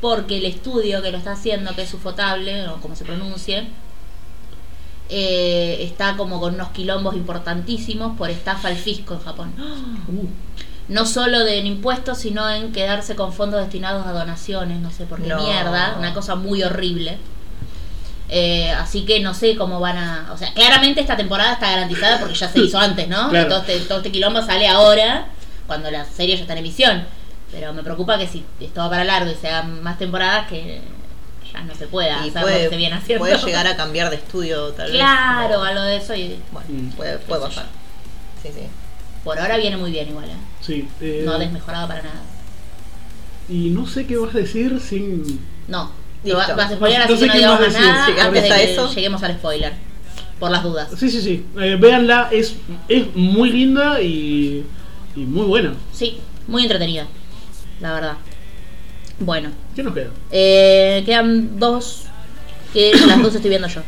porque 0.00 0.38
el 0.38 0.46
estudio 0.46 1.02
que 1.02 1.10
lo 1.12 1.18
está 1.18 1.32
haciendo, 1.32 1.74
que 1.74 1.82
es 1.82 1.92
Ufotable, 1.94 2.66
o 2.68 2.76
como 2.80 2.96
se 2.96 3.04
pronuncie, 3.04 3.64
eh, 5.10 5.78
está 5.82 6.16
como 6.16 6.40
con 6.40 6.54
unos 6.54 6.68
quilombos 6.70 7.14
importantísimos 7.16 8.16
por 8.16 8.30
estafa 8.30 8.68
al 8.68 8.76
fisco 8.76 9.14
en 9.14 9.20
Japón. 9.20 9.52
Uh, 10.08 10.26
No 10.88 11.06
solo 11.06 11.40
de 11.44 11.58
en 11.58 11.66
impuestos, 11.66 12.18
sino 12.18 12.48
en 12.50 12.72
quedarse 12.72 13.14
con 13.14 13.32
fondos 13.32 13.60
destinados 13.60 14.06
a 14.06 14.12
donaciones, 14.12 14.80
no 14.80 14.90
sé 14.90 15.04
por 15.06 15.20
qué 15.22 15.28
No. 15.28 15.40
mierda, 15.42 15.94
una 15.98 16.12
cosa 16.14 16.34
muy 16.34 16.62
horrible. 16.64 17.18
Eh, 18.28 18.70
así 18.70 19.04
que 19.04 19.20
no 19.20 19.34
sé 19.34 19.56
cómo 19.56 19.80
van 19.80 19.98
a... 19.98 20.30
O 20.32 20.36
sea, 20.36 20.52
claramente 20.54 21.00
esta 21.00 21.16
temporada 21.16 21.54
está 21.54 21.70
garantizada 21.70 22.18
porque 22.20 22.34
ya 22.34 22.48
se 22.48 22.60
hizo 22.60 22.78
antes, 22.78 23.08
¿no? 23.08 23.28
Claro. 23.28 23.48
Todo, 23.48 23.58
este, 23.60 23.80
todo 23.80 23.98
este 23.98 24.12
quilombo 24.12 24.42
sale 24.42 24.66
ahora, 24.68 25.26
cuando 25.66 25.90
la 25.90 26.04
serie 26.04 26.36
ya 26.36 26.42
está 26.42 26.52
en 26.54 26.60
emisión. 26.60 27.04
Pero 27.52 27.72
me 27.72 27.82
preocupa 27.82 28.16
que 28.18 28.28
si 28.28 28.44
esto 28.60 28.80
va 28.80 28.90
para 28.90 29.04
largo 29.04 29.30
y 29.30 29.34
sean 29.34 29.82
más 29.82 29.98
temporadas, 29.98 30.46
que 30.48 30.80
ya 31.52 31.62
no 31.62 31.74
se 31.74 31.86
pueda 31.86 32.24
y 32.26 32.28
hacer 32.30 32.42
puede, 32.42 32.54
lo 32.56 32.62
que 32.64 32.68
se 32.70 32.76
viene 32.76 32.96
haciendo. 32.96 33.24
puede 33.24 33.38
llegar 33.38 33.66
a 33.66 33.76
cambiar 33.76 34.10
de 34.10 34.16
estudio 34.16 34.68
tal 34.72 34.86
vez. 34.88 34.96
Claro, 34.96 35.62
algo 35.62 35.82
de 35.82 35.96
eso 35.96 36.14
y... 36.14 36.38
Bueno, 36.52 36.68
Mm. 36.70 36.88
puede, 36.90 37.18
puede 37.18 37.42
pasar. 37.42 37.66
Sí, 38.42 38.48
sí. 38.54 38.62
Por 39.24 39.38
ahora 39.38 39.56
viene 39.58 39.76
muy 39.76 39.90
bien 39.90 40.08
igual, 40.08 40.26
¿eh? 40.30 40.34
sí, 40.60 40.88
eh, 41.00 41.22
No 41.24 41.32
ha 41.32 41.38
desmejorado 41.38 41.86
para 41.88 42.02
nada. 42.02 42.22
y 43.48 43.70
no 43.70 43.86
sé 43.86 44.06
qué 44.06 44.16
vas 44.16 44.34
a 44.34 44.38
decir 44.38 44.80
sin 44.80 45.40
No. 45.68 45.90
Listo. 46.22 46.38
Lo 46.38 46.46
va- 46.48 46.54
vas 46.54 46.70
a 46.72 46.74
spoiler, 46.76 46.98
No 47.00 47.04
así 47.04 47.14
sé 47.16 47.20
que 47.20 47.26
no 47.26 47.32
qué 47.32 47.38
digamos 47.38 47.60
más 47.60 47.72
nada 47.72 48.06
antes 48.26 48.42
de 48.42 48.48
que 48.48 48.72
eso. 48.72 48.94
lleguemos 48.94 49.22
al 49.22 49.34
spoiler. 49.34 49.72
Por 50.38 50.50
las 50.50 50.62
dudas. 50.62 50.88
Sí, 50.96 51.10
sí, 51.10 51.20
sí. 51.20 51.46
Eh, 51.60 51.76
véanla, 51.78 52.28
es, 52.32 52.56
es 52.88 53.14
muy 53.14 53.50
linda 53.50 54.00
y, 54.00 54.64
y 55.14 55.20
muy 55.20 55.44
buena. 55.46 55.74
Sí, 55.92 56.18
muy 56.46 56.62
entretenida. 56.62 57.06
La 57.80 57.92
verdad. 57.92 58.14
Bueno, 59.20 59.50
¿Qué 59.76 59.82
nos 59.82 59.94
queda? 59.94 60.10
eh, 60.30 61.02
quedan 61.04 61.58
dos 61.58 62.04
que 62.72 62.92
las 63.06 63.22
dos 63.22 63.34
estoy 63.34 63.50
viendo 63.50 63.68
yo. 63.68 63.82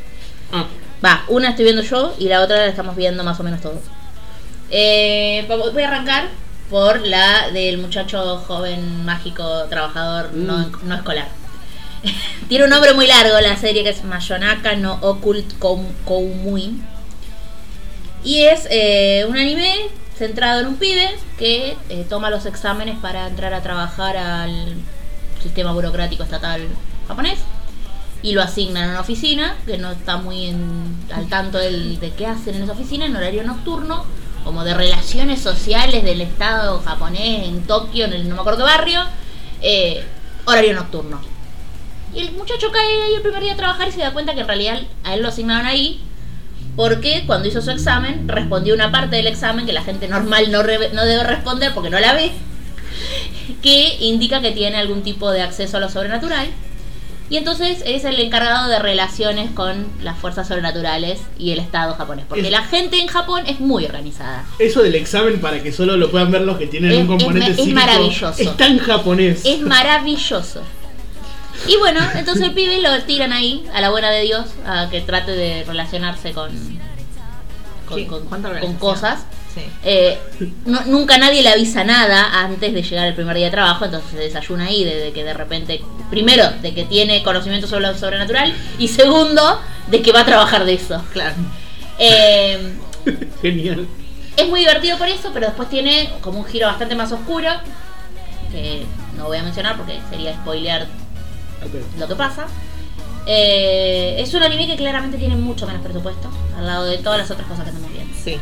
Ah, 0.53 0.66
Va, 1.05 1.25
una 1.29 1.49
estoy 1.51 1.64
viendo 1.64 1.83
yo 1.83 2.14
y 2.18 2.29
la 2.29 2.42
otra 2.42 2.59
la 2.59 2.66
estamos 2.66 2.95
viendo 2.95 3.25
más 3.25 3.40
o 3.40 3.42
menos 3.42 3.61
todos. 3.61 3.81
Eh, 4.71 5.45
voy 5.49 5.83
a 5.83 5.88
arrancar 5.88 6.29
por 6.71 7.01
la 7.07 7.51
del 7.51 7.79
muchacho 7.79 8.38
joven, 8.47 9.05
mágico, 9.05 9.64
trabajador, 9.68 10.33
no, 10.35 10.59
Mm. 10.59 10.73
no 10.88 10.95
escolar. 10.95 11.29
Tiene 12.49 12.64
un 12.64 12.71
nombre 12.71 12.95
muy 12.95 13.07
largo 13.07 13.40
la 13.40 13.57
serie 13.57 13.83
que 13.83 13.90
es 13.90 14.05
Mayonaka 14.05 14.77
no 14.77 14.99
Occult 15.03 15.59
Kou- 15.59 15.92
Koumui. 16.05 16.81
Y 18.25 18.42
es 18.42 18.68
eh, 18.71 19.25
un 19.29 19.37
anime 19.37 19.75
centrado 20.16 20.61
en 20.61 20.66
un 20.68 20.77
pibe 20.77 21.09
que 21.38 21.77
eh, 21.88 22.07
toma 22.09 22.31
los 22.31 22.47
exámenes 22.47 22.97
para 23.01 23.27
entrar 23.27 23.53
a 23.55 23.62
trabajar 23.62 24.16
al 24.16 24.75
sistema 25.42 25.72
burocrático 25.72 26.22
estatal 26.22 26.66
japonés 27.09 27.38
y 28.22 28.33
lo 28.33 28.42
asignan 28.42 28.85
a 28.88 28.92
una 28.92 29.00
oficina 29.00 29.57
que 29.66 29.78
no 29.78 29.90
está 29.90 30.16
muy 30.16 30.46
en- 30.46 30.96
al 31.12 31.26
tanto 31.28 31.59
del- 31.59 31.98
de 31.98 32.11
qué 32.12 32.26
hacen 32.26 32.55
en 32.55 32.62
esa 32.62 32.72
oficina 32.72 33.05
en 33.07 33.16
horario 33.16 33.42
nocturno, 33.42 34.05
como 34.44 34.64
de 34.64 34.74
relaciones 34.74 35.40
sociales 35.40 36.02
del 36.05 36.20
estado 36.20 36.81
japonés 36.85 37.48
en 37.48 37.62
Tokio, 37.62 38.05
en 38.07 38.12
el 38.12 38.28
no 38.28 38.35
me 38.37 38.40
acuerdo 38.40 38.59
qué 38.59 38.64
barrio, 38.64 39.00
eh, 39.61 40.05
horario 40.46 40.74
nocturno. 40.74 41.20
Y 42.14 42.20
el 42.20 42.33
muchacho 42.33 42.70
cae 42.72 43.02
ahí 43.05 43.14
el 43.16 43.22
primer 43.22 43.42
día 43.42 43.55
a 43.55 43.57
trabajar 43.57 43.88
y 43.88 43.92
se 43.92 44.00
da 44.00 44.12
cuenta 44.12 44.35
que 44.35 44.40
en 44.40 44.46
realidad 44.46 44.81
a 45.05 45.14
él 45.14 45.22
lo 45.22 45.28
asignaron 45.28 45.66
ahí 45.66 46.00
porque 46.76 47.24
cuando 47.26 47.48
hizo 47.48 47.61
su 47.62 47.70
examen 47.70 48.28
respondió 48.28 48.74
una 48.74 48.90
parte 48.90 49.16
del 49.16 49.26
examen 49.26 49.66
que 49.66 49.72
la 49.72 49.83
gente 49.83 50.09
normal 50.09 50.50
no, 50.50 50.62
re- 50.62 50.90
no 50.92 51.05
debe 51.05 51.22
responder 51.24 51.72
porque 51.74 51.90
no 51.90 51.98
la 52.00 52.12
ve, 52.14 52.33
que 53.62 53.97
indica 54.01 54.41
que 54.41 54.53
tiene 54.53 54.77
algún 54.79 55.03
tipo 55.03 55.31
de 55.31 55.43
acceso 55.43 55.77
a 55.77 55.81
lo 55.81 55.88
sobrenatural. 55.88 56.49
Y 57.31 57.38
entonces 57.38 57.83
es 57.87 58.05
el 58.05 58.21
encargado 58.21 58.69
de 58.69 58.79
relaciones 58.79 59.51
con 59.53 59.87
las 60.03 60.19
fuerzas 60.19 60.49
sobrenaturales 60.49 61.19
y 61.38 61.53
el 61.53 61.61
Estado 61.61 61.95
japonés. 61.95 62.27
Porque 62.29 62.45
Es- 62.45 62.51
la 62.51 62.65
gente 62.65 62.99
en 63.01 63.07
Japón 63.07 63.45
es 63.47 63.59
muy 63.59 63.87
organizada. 63.87 64.45
Eso 64.59 64.83
del 64.83 64.95
examen 64.97 65.41
para 65.41 65.62
que 65.62 65.73
solo 65.73 65.97
lo 65.97 66.11
puedan 66.11 66.31
ver 66.31 66.43
los 66.43 66.59
que 66.59 66.67
tienen 66.67 66.93
Es- 66.93 66.99
un 66.99 67.07
componente 67.07 67.53
es 67.53 67.59
es 67.59 67.69
maravilloso. 67.69 68.35
Es 68.43 68.57
tan 68.59 68.79
japonés. 68.79 69.41
Es 69.47 69.61
maravilloso. 69.61 70.61
Y 71.67 71.77
bueno, 71.77 72.01
entonces 72.17 72.45
el 72.45 72.53
pibe 72.53 72.83
lo 72.83 73.03
tiran 73.05 73.33
ahí, 73.33 73.65
a 73.73 73.81
la 73.81 73.88
buena 73.91 74.11
de 74.11 74.23
Dios, 74.23 74.47
a 74.67 74.88
que 74.91 75.01
trate 75.01 75.31
de 75.33 75.65
relacionarse 75.65 76.33
con, 76.33 76.51
con, 77.88 77.99
Sí, 77.99 78.07
con- 78.07 78.25
¿cuánta 78.27 78.49
con 78.49 78.57
organización? 78.59 78.77
cosas. 78.79 79.21
Sí. 79.55 79.61
Eh, 79.85 80.19
no- 80.65 80.85
nunca 80.87 81.19
nadie 81.19 81.43
le 81.43 81.51
avisa 81.51 81.85
nada 81.85 82.41
antes 82.43 82.73
de 82.73 82.83
llegar 82.83 83.07
el 83.07 83.15
primer 83.15 83.37
día 83.37 83.47
de 83.47 83.51
trabajo, 83.51 83.85
entonces 83.85 84.11
se 84.11 84.17
desayuna 84.17 84.67
ahí 84.67 84.83
de, 84.85 84.95
de 84.97 85.12
que 85.12 85.25
de 85.25 85.35
repente, 85.35 85.83
primero, 86.11 86.49
de 86.62 86.73
que 86.73 86.85
tiene 86.85 87.23
conocimiento 87.23 87.67
sobre 87.67 87.87
lo 87.88 87.99
sobrenatural 87.99 88.55
y 88.79 88.88
segundo, 88.88 89.61
de 89.88 90.01
que 90.01 90.12
va 90.12 90.21
a 90.21 90.25
trabajar 90.25 90.65
de 90.65 90.75
eso. 90.75 91.03
Claro. 91.12 91.35
Eh, 91.99 92.73
Genial. 93.43 93.87
es 94.37 94.49
muy 94.49 94.61
divertido 94.61 94.97
por 94.97 95.09
eso, 95.09 95.31
pero 95.35 95.47
después 95.47 95.69
tiene 95.69 96.11
como 96.23 96.38
un 96.38 96.45
giro 96.47 96.67
bastante 96.67 96.95
más 96.95 97.12
oscuro, 97.12 97.49
que 98.51 98.85
no 99.17 99.25
voy 99.27 99.37
a 99.38 99.43
mencionar 99.43 99.77
porque 99.77 99.99
sería 100.11 100.35
spoilear 100.35 100.87
lo 101.99 102.09
que 102.09 102.15
pasa. 102.15 102.47
Eh, 103.27 104.17
es 104.19 104.35
un 104.35 104.43
anime 104.43 104.67
que 104.67 104.77
claramente 104.77 105.17
tiene 105.19 105.37
mucho 105.37 105.67
menos 105.67 105.83
presupuesto, 105.83 106.29
al 106.59 106.67
lado 106.67 106.85
de 106.87 106.99
todas 106.99 107.19
las 107.19 107.31
otras 107.31 107.47
cosas 107.47 107.65
que 107.65 107.71
estamos 107.71 107.93
viendo. 107.93 108.15
Sí. 108.23 108.38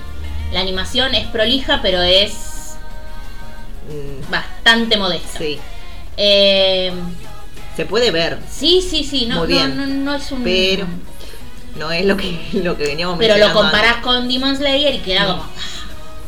La 0.53 0.61
animación 0.61 1.15
es 1.15 1.27
prolija, 1.29 1.81
pero 1.83 2.01
es 2.03 2.51
Mm, 3.91 4.31
bastante 4.31 4.97
modesta. 4.97 5.39
sí. 5.39 5.59
Eh, 6.17 6.93
Se 7.77 7.87
puede 7.87 8.11
ver, 8.11 8.39
sí, 8.51 8.83
sí, 8.89 9.05
sí, 9.05 9.27
no, 9.27 9.39
Muy 9.39 9.49
no, 9.49 9.55
bien. 9.55 9.77
no, 9.77 9.87
no 9.87 10.15
es 10.15 10.31
un... 10.33 10.43
pero 10.45 10.87
no 11.77 11.91
es 11.91 12.05
lo 12.05 12.17
que, 12.17 12.49
lo 12.63 12.77
que 12.77 12.85
veníamos 12.85 13.17
Pero 13.19 13.39
lo 13.39 13.53
comparás 13.55 13.97
antes, 13.97 14.05
con 14.05 14.29
Demon 14.29 14.55
Slayer 14.57 14.95
y 14.97 14.99
queda 14.99 15.27
como... 15.27 15.45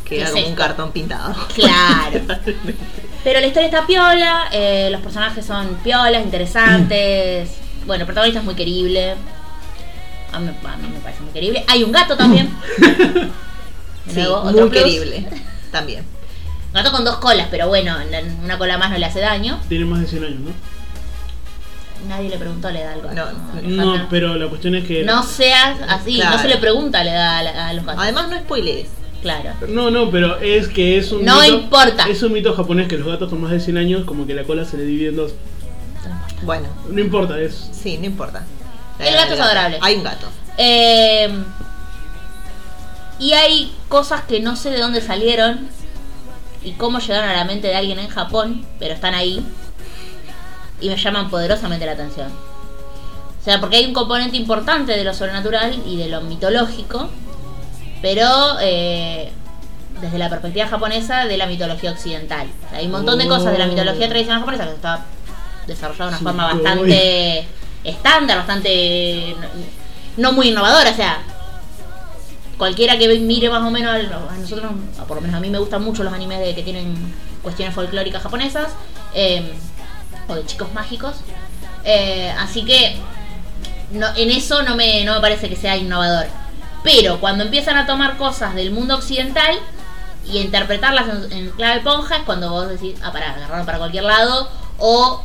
que 0.05 0.09
¿qué 0.09 0.17
era 0.21 0.27
es 0.29 0.33
como 0.33 0.47
un 0.47 0.55
cartón 0.55 0.93
pintado. 0.93 1.35
Claro. 1.55 2.21
Pero 3.25 3.41
la 3.41 3.47
historia 3.47 3.67
está 3.69 3.87
piola, 3.87 4.49
eh, 4.51 4.89
los 4.91 5.01
personajes 5.01 5.45
son 5.45 5.77
piolas, 5.85 6.23
interesantes. 6.25 7.51
Bueno, 7.87 8.03
el 8.03 8.07
protagonista 8.07 8.41
es 8.41 8.45
muy 8.45 8.55
querible. 8.55 9.15
A 10.33 10.41
mí, 10.41 10.49
a 10.49 10.77
mí 10.77 10.89
me 10.89 11.01
parece 11.01 11.23
muy 11.23 11.33
querible. 11.33 11.65
Hay 11.69 11.85
un 11.85 11.93
gato 11.93 12.17
también. 12.17 12.51
Sí, 14.09 14.15
nuevo, 14.17 14.37
otro 14.37 14.61
muy 14.63 14.71
plus. 14.71 14.83
querible. 14.83 15.29
También. 15.71 16.05
Gato 16.73 16.91
con 16.91 17.05
dos 17.05 17.17
colas, 17.17 17.49
pero 17.51 17.69
bueno, 17.69 17.97
una 18.43 18.59
cola 18.59 18.79
más 18.79 18.91
no 18.91 18.99
le 18.99 19.05
hace 19.07 19.21
daño. 19.21 19.61
Tiene 19.69 19.85
más 19.85 20.01
de 20.01 20.07
100 20.07 20.25
años, 20.25 20.41
¿no? 20.41 20.73
Nadie 22.09 22.31
le 22.31 22.37
preguntó 22.39 22.71
la 22.71 22.81
edad 22.81 22.93
al 22.95 23.03
gato. 23.03 23.15
No, 23.63 23.63
No, 23.85 23.93
falta- 23.93 24.07
pero 24.11 24.35
la 24.35 24.49
cuestión 24.49 24.75
es 24.75 24.85
que. 24.85 25.05
No 25.05 25.23
seas 25.23 25.77
así, 25.89 26.19
no 26.19 26.39
se 26.39 26.49
le 26.49 26.57
pregunta 26.57 27.05
la 27.05 27.13
edad 27.13 27.69
a 27.69 27.73
los 27.75 27.85
gatos. 27.85 28.03
Además, 28.03 28.29
no 28.31 28.39
spoilees. 28.39 28.89
claro. 29.23 29.51
No, 29.69 29.91
no, 29.91 30.11
pero 30.11 30.39
es 30.41 30.67
que 30.67 30.99
es 30.99 31.13
un 31.13 31.25
No 31.25 31.41
mito. 31.41 31.55
importa. 31.55 32.09
Es 32.09 32.23
un 32.25 32.33
mito 32.33 32.55
japonés 32.55 32.89
que 32.89 32.97
los 32.99 33.07
gatos 33.07 33.29
con 33.31 33.41
más 33.41 33.53
de 33.53 33.61
100 33.61 33.77
años, 33.77 34.05
como 34.05 34.27
que 34.27 34.35
la 34.35 34.43
cola 34.45 34.65
se 34.65 34.77
le 34.79 34.85
divide 34.85 35.11
en 35.11 35.17
dos. 35.17 35.35
Bueno, 36.43 36.67
No 36.89 37.01
importa, 37.01 37.39
es. 37.41 37.71
sí, 37.73 37.99
no 37.99 38.07
importa. 38.07 38.45
El 38.99 39.15
gato 39.15 39.35
es 39.35 39.41
adorable. 39.41 39.79
Hay 39.81 39.95
un 39.95 40.03
gato. 40.03 40.27
Eh, 40.59 41.29
y 43.23 43.35
hay 43.35 43.73
cosas 43.89 44.23
que 44.23 44.41
no 44.41 44.57
sé 44.57 44.71
de 44.71 44.81
dónde 44.81 45.01
salieron 45.01 45.69
y 46.65 46.73
cómo 46.73 46.99
llegaron 46.99 47.31
a 47.31 47.35
la 47.35 47.45
mente 47.45 47.69
de 47.69 47.77
alguien 47.77 48.01
en 48.01 48.09
Japón, 48.09 48.67
pero 48.81 48.95
están 48.95 49.15
ahí 49.15 49.47
y 50.81 50.89
me 50.89 50.97
llaman 50.97 51.31
poderosamente 51.31 51.87
la 51.87 51.93
atención. 51.93 52.33
O 53.41 53.45
sea, 53.45 53.61
porque 53.61 53.77
hay 53.77 53.87
un 53.87 53.93
componente 53.95 54.37
importante 54.37 54.91
de 54.91 55.05
lo 55.05 55.15
sobrenatural 55.15 55.81
y 55.87 55.99
de 55.99 56.09
lo 56.09 56.21
mitológico, 56.23 57.11
pero 58.01 58.27
eh, 58.61 59.31
desde 60.01 60.19
la 60.19 60.29
perspectiva 60.29 60.67
japonesa 60.67 61.27
de 61.27 61.37
la 61.37 61.47
mitología 61.47 61.93
occidental. 61.93 62.49
O 62.67 62.71
sea, 62.71 62.79
hay 62.81 62.87
un 62.87 62.93
montón 62.93 63.21
de 63.21 63.29
cosas 63.29 63.53
de 63.53 63.59
la 63.59 63.67
mitología 63.67 64.09
tradicional 64.09 64.41
japonesa 64.41 64.65
que 64.67 64.75
está 64.75 65.07
desarrollada 65.69 66.07
de 66.07 66.09
una 66.09 66.19
Sí, 66.19 66.25
forma 66.25 66.55
bastante 66.55 67.47
estándar, 67.85 68.39
bastante 68.39 69.37
no 70.17 70.33
muy 70.33 70.49
innovadora. 70.49 70.91
O 70.91 70.95
sea, 70.95 71.23
cualquiera 72.63 72.97
que 72.97 73.09
mire 73.19 73.51
más 73.51 73.61
o 73.65 73.73
menos 73.73 73.93
a 73.93 74.37
nosotros, 74.37 74.71
por 75.09 75.17
lo 75.17 75.21
menos 75.21 75.35
a 75.37 75.41
mí 75.41 75.51
me 75.51 75.59
gustan 75.59 75.83
mucho 75.83 76.05
los 76.05 76.13
animes 76.13 76.39
de, 76.39 76.55
que 76.55 76.63
tienen 76.63 76.95
cuestiones 77.43 77.75
folclóricas 77.75 78.23
japonesas 78.23 78.69
eh, 79.15 79.53
o 80.29 80.37
de 80.37 80.47
chicos 80.47 80.73
mágicos. 80.73 81.17
Eh, 81.83 82.33
así 82.39 82.65
que 82.65 82.95
no, 83.91 84.07
en 84.15 84.31
eso 84.31 84.63
no 84.63 84.77
me, 84.77 85.05
no 85.05 85.15
me 85.17 85.21
parece 85.21 85.49
que 85.49 85.57
sea 85.57 85.77
innovador. 85.77 86.27
Pero 86.85 87.19
cuando 87.19 87.43
empiezan 87.43 87.77
a 87.77 87.85
tomar 87.85 88.17
cosas 88.17 88.55
del 88.55 88.71
mundo 88.71 88.95
occidental 88.95 89.59
y 90.25 90.39
interpretarlas 90.39 91.09
en, 91.09 91.33
en 91.33 91.51
clave 91.51 91.81
ponja 91.81 92.19
es 92.19 92.23
cuando 92.23 92.49
vos 92.49 92.69
decís, 92.69 92.95
ah, 93.03 93.11
pará, 93.11 93.33
agarraron 93.35 93.67
para 93.67 93.79
cualquier 93.79 94.05
lado 94.05 94.49
o 94.79 95.21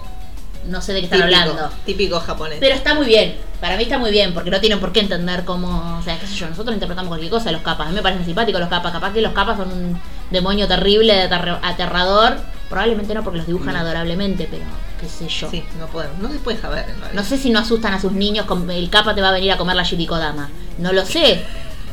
no 0.66 0.82
sé 0.82 0.94
de 0.94 1.02
qué 1.02 1.06
están 1.06 1.22
Típico, 1.22 1.40
hablando. 1.40 1.70
típico 1.86 2.20
japonés. 2.20 2.58
Pero 2.60 2.74
está 2.74 2.96
muy 2.96 3.06
bien, 3.06 3.38
para 3.62 3.76
mí 3.78 3.84
está 3.84 3.98
muy 3.98 4.12
bien, 4.12 4.34
porque 4.34 4.52
no 4.52 4.60
tienen 4.60 4.80
por 4.80 4.92
qué 4.92 5.00
entender 5.00 5.44
cómo, 5.46 5.98
o 6.00 6.04
sea, 6.04 6.20
qué 6.20 6.28
sé 6.28 6.36
yo, 6.36 6.48
nosotros 6.50 6.74
interpretamos 6.76 7.08
cualquier 7.10 7.32
cosa 7.32 7.46
de 7.46 7.54
los 7.54 7.62
capas, 7.62 7.88
a 7.88 7.90
mí 7.90 7.96
me 7.96 8.02
parecen 8.04 8.26
simpáticos 8.26 8.60
los 8.62 8.70
capas, 8.70 8.92
capaz 8.92 9.14
que 9.14 9.22
los 9.22 9.34
capas 9.34 9.58
son 9.58 9.72
un 9.72 10.00
demonio 10.30 10.68
terrible, 10.68 11.22
aterra- 11.24 11.60
aterrador, 11.64 12.38
probablemente 12.70 13.14
no 13.16 13.24
porque 13.24 13.38
los 13.40 13.48
dibujan 13.48 13.74
No. 13.74 13.80
adorablemente, 13.80 14.48
pero 14.52 14.64
qué 15.02 15.08
sé 15.08 15.28
yo. 15.28 15.50
Sí, 15.50 15.64
no 15.80 15.88
podemos. 15.88 16.20
No 16.20 16.30
se 16.32 16.38
puede 16.40 16.60
saber 16.60 16.80
en 16.90 17.00
realidad. 17.00 17.14
No 17.14 17.24
sé 17.24 17.38
si 17.38 17.50
no 17.50 17.60
asustan 17.60 17.94
a 17.94 18.02
sus 18.02 18.12
niños 18.12 18.46
con 18.46 18.70
el 18.70 18.90
capa 18.90 19.16
te 19.16 19.22
va 19.22 19.30
a 19.30 19.32
venir 19.32 19.52
a 19.52 19.58
comer 19.58 19.76
la 19.76 19.84
shirikodama. 19.84 20.50
No 20.78 20.92
lo 20.92 21.06
sé. 21.06 21.44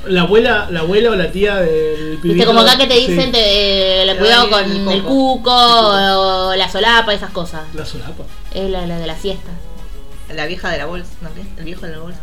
La 0.07 0.23
abuela, 0.23 0.67
la 0.71 0.81
abuela 0.81 1.13
o 1.13 1.15
la 1.15 1.31
tía 1.33 1.57
del 1.57 2.11
Viste 2.17 2.29
pibito. 2.29 2.47
como 2.47 2.61
acá 2.61 2.77
que 2.77 2.87
te 2.87 2.95
sí. 2.97 3.07
dicen 3.07 3.33
te, 3.33 4.03
eh, 4.03 4.17
cuidado 4.19 4.49
Ay, 4.55 4.83
con 4.85 4.89
el 4.93 5.03
cuco 5.03 5.51
o 5.55 6.55
la 6.55 6.69
solapa, 6.69 7.15
esas 7.15 7.31
cosas. 7.31 7.63
La 7.73 7.87
solapa. 7.87 8.25
Es 8.53 8.69
la, 8.69 8.85
la 8.87 8.99
de 8.99 9.07
la 9.07 9.17
siesta. 9.17 9.51
La 10.33 10.47
vieja 10.47 10.71
de 10.71 10.79
la 10.79 10.87
bolsa, 10.87 11.11
¿no? 11.21 11.33
¿Qué? 11.35 11.43
El 11.59 11.65
viejo 11.65 11.87
de 11.87 11.93
la 11.93 11.99
bolsa. 11.99 12.21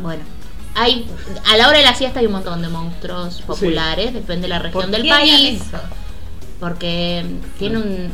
Bueno, 0.00 0.22
hay 0.74 1.06
a 1.50 1.56
la 1.56 1.68
hora 1.68 1.78
de 1.78 1.84
la 1.84 1.94
siesta 1.94 2.20
hay 2.20 2.26
un 2.26 2.32
montón 2.32 2.62
de 2.62 2.68
monstruos 2.68 3.42
populares, 3.42 4.14
depende 4.14 4.42
de 4.42 4.48
la 4.48 4.58
región 4.60 4.84
¿Por 4.84 4.90
del 4.90 5.08
país, 5.08 5.60
eso? 5.60 5.78
porque 6.60 7.24
tiene 7.58 7.78
un 7.78 8.12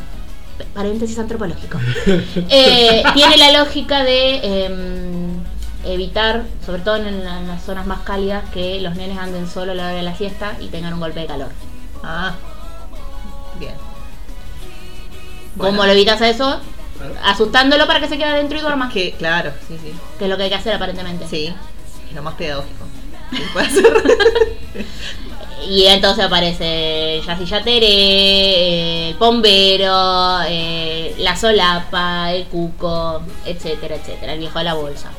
paréntesis 0.73 1.17
antropológico. 1.19 1.79
Eh, 2.49 3.03
tiene 3.13 3.37
la 3.37 3.51
lógica 3.59 4.03
de 4.03 4.65
em, 4.65 5.39
evitar, 5.85 6.43
sobre 6.65 6.81
todo 6.81 6.95
en, 6.97 7.23
la- 7.23 7.39
en 7.39 7.47
las 7.47 7.63
zonas 7.63 7.85
más 7.85 7.99
cálidas, 8.01 8.43
que 8.53 8.81
los 8.81 8.95
nenes 8.95 9.17
anden 9.17 9.47
solo 9.49 9.71
a 9.71 9.75
la 9.75 9.83
hora 9.85 9.95
de 9.95 10.03
la 10.03 10.15
siesta 10.15 10.53
y 10.59 10.67
tengan 10.67 10.93
un 10.93 10.99
golpe 10.99 11.19
de 11.21 11.25
calor. 11.27 11.49
Ah. 12.03 12.33
Bien. 13.59 13.73
¿Cómo 15.57 15.69
Bueno. 15.69 15.85
lo 15.85 15.91
evitas 15.93 16.19
eso? 16.21 16.59
Asustándolo 17.23 17.87
para 17.87 17.99
que 17.99 18.07
se 18.07 18.17
quede 18.17 18.29
adentro 18.29 18.57
y 18.57 18.61
duerma. 18.61 18.89
Que, 18.89 19.11
claro, 19.13 19.51
sí, 19.67 19.77
sí. 19.81 19.93
Que 20.17 20.25
es 20.25 20.29
lo 20.29 20.37
que 20.37 20.43
hay 20.43 20.49
que 20.49 20.55
hacer 20.55 20.73
aparentemente. 20.73 21.27
Sí. 21.27 21.53
Es 22.09 22.15
lo 22.15 22.23
más 22.23 22.35
pedagógico. 22.35 22.85
que 23.31 23.37
se 23.37 23.43
puede 23.51 23.67
hacer. 23.67 24.85
Y 25.67 25.85
entonces 25.87 26.23
aparece 26.23 27.21
Yasi 27.25 27.45
Yatere, 27.45 29.09
el 29.09 29.15
bombero, 29.15 30.39
eh, 30.47 31.15
la 31.19 31.35
solapa, 31.35 32.31
el 32.33 32.45
cuco, 32.45 33.21
etcétera, 33.45 33.95
etcétera, 33.95 34.33
el 34.33 34.39
viejo 34.39 34.59
de 34.59 34.65
la 34.65 34.73
bolsa. 34.75 35.11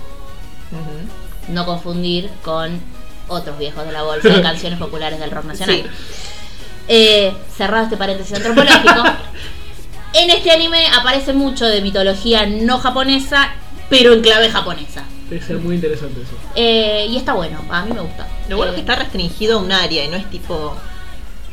No 1.48 1.64
confundir 1.64 2.30
con 2.44 2.80
otros 3.28 3.58
viejos 3.58 3.84
de 3.86 3.92
la 3.92 4.02
bolsa 4.02 4.28
de 4.28 4.42
canciones 4.42 4.78
populares 4.78 5.18
del 5.18 5.30
rock 5.30 5.44
nacional. 5.44 5.76
Sí. 5.76 5.84
Eh, 6.88 7.34
cerrado 7.56 7.84
este 7.84 7.96
paréntesis 7.96 8.36
antropológico. 8.36 9.02
en 10.18 10.30
este 10.30 10.50
anime 10.50 10.86
aparece 10.88 11.32
mucho 11.32 11.64
de 11.66 11.80
mitología 11.82 12.46
no 12.46 12.78
japonesa, 12.78 13.50
pero 13.90 14.12
en 14.12 14.20
clave 14.22 14.50
japonesa. 14.50 15.04
Debe 15.30 15.42
ser 15.44 15.58
muy 15.58 15.74
interesante 15.76 16.20
eso. 16.22 16.32
Eh, 16.54 17.06
y 17.10 17.16
está 17.16 17.32
bueno, 17.34 17.58
a 17.70 17.84
mí 17.84 17.92
me 17.92 18.00
gusta. 18.00 18.26
Lo 18.48 18.56
bueno 18.56 18.72
es 18.72 18.78
Eh, 18.78 18.82
que 18.84 18.90
está 18.92 19.02
restringido 19.02 19.58
a 19.58 19.62
un 19.62 19.72
área 19.72 20.04
y 20.04 20.08
no 20.08 20.16
es 20.16 20.28
tipo 20.30 20.76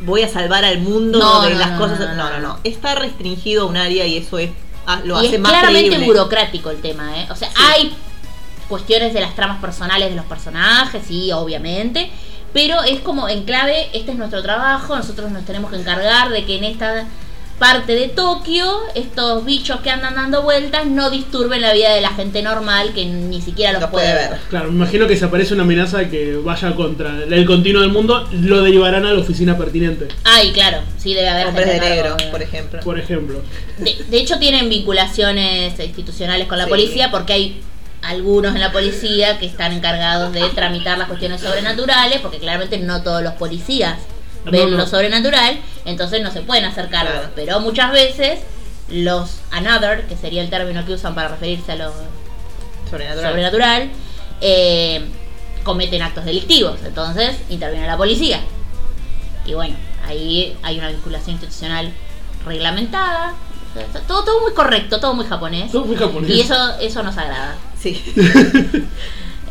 voy 0.02 0.22
a 0.22 0.28
salvar 0.28 0.66
al 0.66 0.80
mundo 0.80 1.18
No, 1.20 1.42
de 1.44 1.52
no, 1.54 1.60
las 1.60 1.72
no, 1.72 1.78
cosas. 1.80 2.00
no, 2.00 2.08
No, 2.16 2.16
no, 2.16 2.30
no, 2.32 2.40
no. 2.40 2.60
Está 2.64 2.96
restringido 2.96 3.64
a 3.64 3.66
un 3.68 3.78
área 3.78 4.06
y 4.06 4.18
eso 4.18 4.38
es 4.38 4.52
ah, 4.86 5.02
lo 5.06 5.22
y 5.22 5.28
hace 5.28 5.36
es 5.36 5.42
más 5.42 5.52
claramente 5.52 5.88
creíble. 5.90 6.06
burocrático 6.08 6.70
el 6.72 6.82
tema, 6.82 7.18
¿eh? 7.20 7.28
O 7.32 7.36
sea, 7.36 7.50
Sí. 7.50 7.56
hay 7.58 7.94
cuestiones 8.70 9.14
de 9.14 9.22
las 9.22 9.36
tramas 9.36 9.60
personales 9.62 10.10
de 10.10 10.16
los 10.16 10.26
personajes, 10.26 11.04
sí, 11.08 11.32
obviamente, 11.32 12.10
pero 12.54 12.84
es 12.84 13.00
como 13.02 13.28
en 13.30 13.44
clave, 13.44 13.90
este 13.94 14.12
es 14.12 14.18
nuestro 14.18 14.42
trabajo, 14.44 14.96
nosotros 14.96 15.32
nos 15.32 15.46
tenemos 15.46 15.72
que 15.72 15.78
encargar 15.78 16.30
de 16.30 16.46
que 16.46 16.58
en 16.58 16.64
esta 16.66 17.06
parte 17.60 17.96
de 17.96 18.10
Tokio, 18.10 18.80
estos 18.96 19.46
bichos 19.46 19.80
que 19.82 19.90
andan 19.90 20.16
dando 20.16 20.42
vueltas 20.42 20.86
no 20.86 21.10
disturben 21.10 21.62
la 21.62 21.72
vida 21.74 21.94
de 21.94 22.02
la 22.02 22.10
gente 22.10 22.42
normal 22.42 22.92
que 22.94 23.06
ni 23.06 23.42
siquiera 23.42 23.72
los 23.74 23.82
Los 23.82 23.90
puede 23.92 24.06
puede 24.12 24.22
ver. 24.22 24.30
ver. 24.32 24.40
Claro, 24.50 24.70
me 24.70 24.76
imagino 24.76 25.08
que 25.08 25.16
si 25.16 25.24
aparece 25.24 25.54
una 25.54 25.64
amenaza 25.64 26.10
que 26.10 26.36
vaya 26.36 26.76
contra 26.76 27.24
el 27.24 27.46
continuo 27.46 27.82
del 27.82 27.92
mundo, 27.92 28.28
lo 28.34 28.62
derivarán 28.64 29.06
a 29.06 29.14
la 29.14 29.20
oficina 29.20 29.58
pertinente, 29.58 30.08
Ay, 30.26 30.52
claro, 30.52 30.80
sí 30.98 31.14
debe 31.14 31.30
haber 31.30 31.48
Hombres 31.48 31.68
de 31.68 31.80
negro, 31.80 32.18
por 32.32 32.42
ejemplo. 32.42 32.80
por 32.82 33.00
ejemplo. 33.00 33.42
De, 33.78 33.96
de 34.10 34.18
hecho 34.18 34.40
tienen 34.40 34.68
vinculaciones 34.70 35.80
institucionales 35.80 36.48
con 36.48 36.58
la 36.58 36.66
Sí. 36.66 36.70
policía 36.70 37.12
porque 37.12 37.34
hay 37.34 37.62
algunos 38.02 38.54
en 38.54 38.60
la 38.60 38.72
policía 38.74 39.40
que 39.40 39.46
están 39.46 39.72
encargados 39.72 40.34
de 40.34 40.42
tramitar 40.50 40.98
las 40.98 41.08
cuestiones 41.08 41.40
sobrenaturales, 41.40 42.20
porque 42.20 42.40
claramente 42.40 42.78
no 42.80 43.02
todos 43.02 43.24
los 43.24 43.34
policías 43.36 43.96
ven 44.46 44.72
no. 44.72 44.78
lo 44.78 44.88
sobrenatural, 44.88 45.60
entonces 45.86 46.22
no 46.22 46.32
se 46.32 46.42
pueden 46.42 46.66
hacer 46.66 46.90
cargo. 46.90 47.12
Claro. 47.12 47.30
Pero 47.36 47.60
muchas 47.60 47.92
veces 47.92 48.40
los 48.90 49.38
another, 49.52 50.06
que 50.08 50.18
sería 50.18 50.42
el 50.42 50.50
término 50.50 50.86
que 50.86 50.94
usan 50.94 51.16
para 51.16 51.30
referirse 51.30 51.72
a 51.74 51.76
lo 51.76 51.94
Sobrenatural. 52.90 53.30
sobrenatural, 53.32 53.90
eh, 54.42 55.06
cometen 55.64 56.02
actos 56.02 56.26
delictivos, 56.26 56.80
entonces 56.86 57.36
interviene 57.50 57.88
la 57.88 57.98
policía. 57.98 58.42
Y 59.46 59.54
bueno, 59.54 59.76
ahí 60.06 60.56
hay 60.62 60.78
una 60.78 60.90
vinculación 60.90 61.32
institucional 61.36 61.92
reglamentada. 62.46 63.34
Todo, 64.08 64.24
todo 64.24 64.42
muy 64.42 64.54
correcto, 64.54 65.00
todo 65.00 65.16
muy 65.16 65.26
japonés. 65.26 65.72
Todo 65.72 65.86
muy 65.86 65.96
japonés. 65.96 66.30
Y 66.30 66.42
eso, 66.42 66.56
eso 66.80 67.02
nos 67.02 67.18
agrada. 67.18 67.56
Sí. 67.80 68.02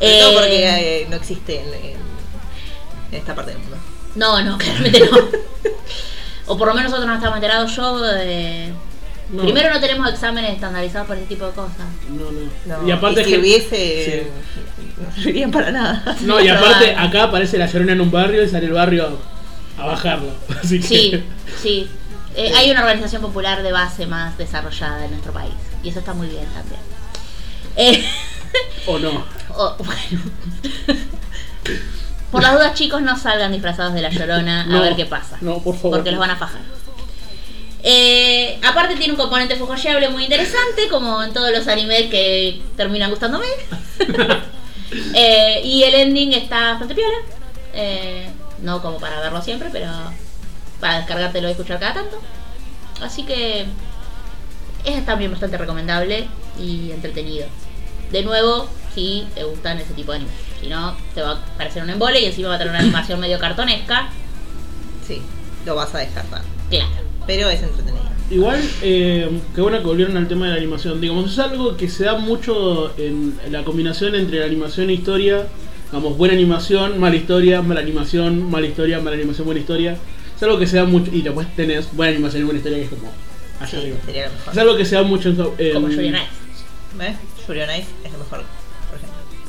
Eh, 0.04 0.20
no 0.20 0.32
porque 0.32 1.02
eh, 1.02 1.06
no 1.08 1.14
existe 1.14 1.60
en 1.60 3.16
esta 3.16 3.36
parte 3.36 3.52
del 3.52 3.60
mundo. 3.60 3.76
No, 4.14 4.42
no, 4.42 4.58
claramente 4.58 5.00
no. 5.10 5.18
o 6.46 6.58
por 6.58 6.68
lo 6.68 6.74
menos 6.74 6.90
nosotros 6.90 7.08
no 7.08 7.14
estamos 7.16 7.36
enterados. 7.36 7.74
Yo, 7.76 8.02
eh, 8.14 8.72
No. 9.30 9.42
primero 9.42 9.72
no 9.72 9.80
tenemos 9.80 10.10
exámenes 10.10 10.52
estandarizados 10.54 11.08
para 11.08 11.20
ese 11.20 11.28
tipo 11.28 11.46
de 11.46 11.52
cosas. 11.52 11.76
No, 12.10 12.30
no. 12.30 12.78
No, 12.82 12.88
y 12.88 12.90
aparte 12.90 13.24
si 13.24 13.30
que- 13.30 13.38
hubiese, 13.38 14.26
no 14.98 15.14
servirían 15.14 15.50
para 15.50 15.70
nada. 15.70 16.16
No, 16.20 16.40
y 16.40 16.48
aparte 16.56 16.94
acá 16.94 17.24
aparece 17.24 17.56
la 17.58 17.66
llorona 17.66 17.92
en 17.92 18.00
un 18.02 18.10
barrio 18.10 18.42
y 18.44 18.48
sale 18.48 18.66
el 18.66 18.72
barrio 18.72 19.18
a, 19.78 19.82
a 19.82 19.86
bajarlo. 19.86 20.30
Así 20.62 20.80
que 20.80 20.86
Sí, 20.86 21.24
sí. 21.62 21.90
Eh, 22.34 22.52
hay 22.56 22.70
una 22.70 22.80
organización 22.80 23.20
popular 23.22 23.62
de 23.62 23.72
base 23.72 24.06
más 24.06 24.36
desarrollada 24.38 25.04
en 25.04 25.10
nuestro 25.12 25.32
país. 25.32 25.52
Y 25.82 25.88
eso 25.90 25.98
está 26.00 26.14
muy 26.14 26.28
bien 26.28 26.46
también. 26.54 26.80
Eh, 27.76 28.04
o 28.86 28.98
no. 28.98 29.24
o- 29.56 29.76
bueno. 29.78 30.20
Por 32.32 32.42
las 32.42 32.54
dudas, 32.54 32.74
chicos, 32.74 33.02
no 33.02 33.16
salgan 33.16 33.52
disfrazados 33.52 33.92
de 33.92 34.00
la 34.00 34.08
llorona 34.08 34.64
No, 34.64 34.78
a 34.78 34.80
ver 34.80 34.96
qué 34.96 35.04
pasa. 35.04 35.36
No, 35.42 35.58
por 35.58 35.76
favor. 35.76 35.98
Porque 35.98 36.10
los 36.10 36.18
van 36.18 36.30
a 36.30 36.36
fajar. 36.36 36.62
Eh, 37.82 38.58
aparte 38.64 38.96
tiene 38.96 39.12
un 39.12 39.18
componente 39.18 39.56
fujoyeable 39.56 40.08
muy 40.08 40.24
interesante, 40.24 40.88
como 40.88 41.22
en 41.22 41.34
todos 41.34 41.50
los 41.52 41.68
animes 41.68 42.08
que 42.10 42.62
terminan 42.76 43.10
gustándome. 43.10 43.46
Eh, 45.14 45.62
y 45.64 45.84
el 45.84 45.94
ending 45.94 46.34
está 46.34 46.72
bastante 46.72 46.94
piola. 46.94 47.16
Eh, 47.72 48.28
no 48.60 48.82
como 48.82 48.98
para 48.98 49.20
verlo 49.20 49.40
siempre, 49.40 49.70
pero 49.72 49.88
para 50.80 50.98
descargártelo 50.98 51.48
y 51.48 51.52
escuchar 51.52 51.80
cada 51.80 51.94
tanto. 51.94 52.20
Así 53.00 53.22
que 53.22 53.64
es 54.84 55.06
también 55.06 55.30
bastante 55.30 55.56
recomendable 55.56 56.28
y 56.60 56.90
entretenido. 56.90 57.46
De 58.10 58.22
nuevo, 58.22 58.68
si 58.94 59.24
te 59.34 59.44
gustan 59.44 59.78
ese 59.78 59.94
tipo 59.94 60.12
de 60.12 60.18
animes. 60.18 60.34
Si 60.60 60.68
no, 60.68 60.96
te 61.14 61.22
va 61.22 61.32
a 61.32 61.44
parecer 61.56 61.82
un 61.82 61.90
embole 61.90 62.20
y 62.20 62.24
encima 62.26 62.48
va 62.48 62.54
a 62.54 62.58
tener 62.58 62.72
una 62.72 62.80
animación 62.82 63.18
medio 63.20 63.38
cartonesca. 63.38 64.08
Sí, 65.06 65.20
lo 65.66 65.74
vas 65.74 65.94
a 65.94 65.98
descartar. 65.98 66.42
Claro. 66.70 66.86
Pero 67.26 67.48
es 67.50 67.62
entretenido. 67.62 68.02
Igual, 68.30 68.60
eh, 68.82 69.28
qué 69.54 69.60
bueno 69.60 69.78
que 69.78 69.84
volvieron 69.84 70.16
al 70.16 70.26
tema 70.28 70.46
de 70.46 70.52
la 70.52 70.56
animación. 70.58 71.00
Digamos, 71.00 71.30
es 71.32 71.38
algo 71.38 71.76
que 71.76 71.88
se 71.88 72.04
da 72.04 72.16
mucho 72.16 72.92
en 72.98 73.38
la 73.50 73.62
combinación 73.64 74.14
entre 74.14 74.38
la 74.40 74.46
animación 74.46 74.88
e 74.90 74.94
historia. 74.94 75.46
Digamos, 75.86 76.16
buena 76.16 76.34
animación, 76.34 76.98
mala 76.98 77.16
historia, 77.16 77.60
mala 77.60 77.80
animación, 77.80 78.50
mala 78.50 78.66
historia, 78.66 79.00
mala 79.00 79.16
animación, 79.16 79.44
buena 79.44 79.60
historia. 79.60 79.98
Es 80.36 80.42
algo 80.42 80.58
que 80.58 80.66
se 80.66 80.76
da 80.76 80.84
mucho. 80.86 81.10
Y 81.12 81.20
después 81.20 81.46
tenés 81.54 81.92
buena 81.94 82.12
animación 82.12 82.42
y 82.42 82.44
buena 82.46 82.58
historia, 82.58 82.78
que 82.78 82.84
es 82.84 82.90
como 82.90 83.12
allá 83.60 83.70
Sí, 83.70 83.76
arriba. 83.76 83.96
sería 84.06 84.22
lo 84.22 84.28
Es 84.32 84.38
mejor. 84.46 84.60
algo 84.60 84.76
que 84.76 84.84
se 84.86 84.94
da 84.94 85.02
mucho 85.02 85.28
en. 85.28 85.40
en- 85.58 85.72
Como 85.74 85.88
Yuri 85.88 86.08
on 86.08 86.14
Ice. 86.14 86.24
¿Ves? 86.98 87.16
Yuri 87.46 87.60
on 87.60 87.70
Ice 87.70 87.86
es 88.04 88.12
lo 88.12 88.18
mejor, 88.18 88.44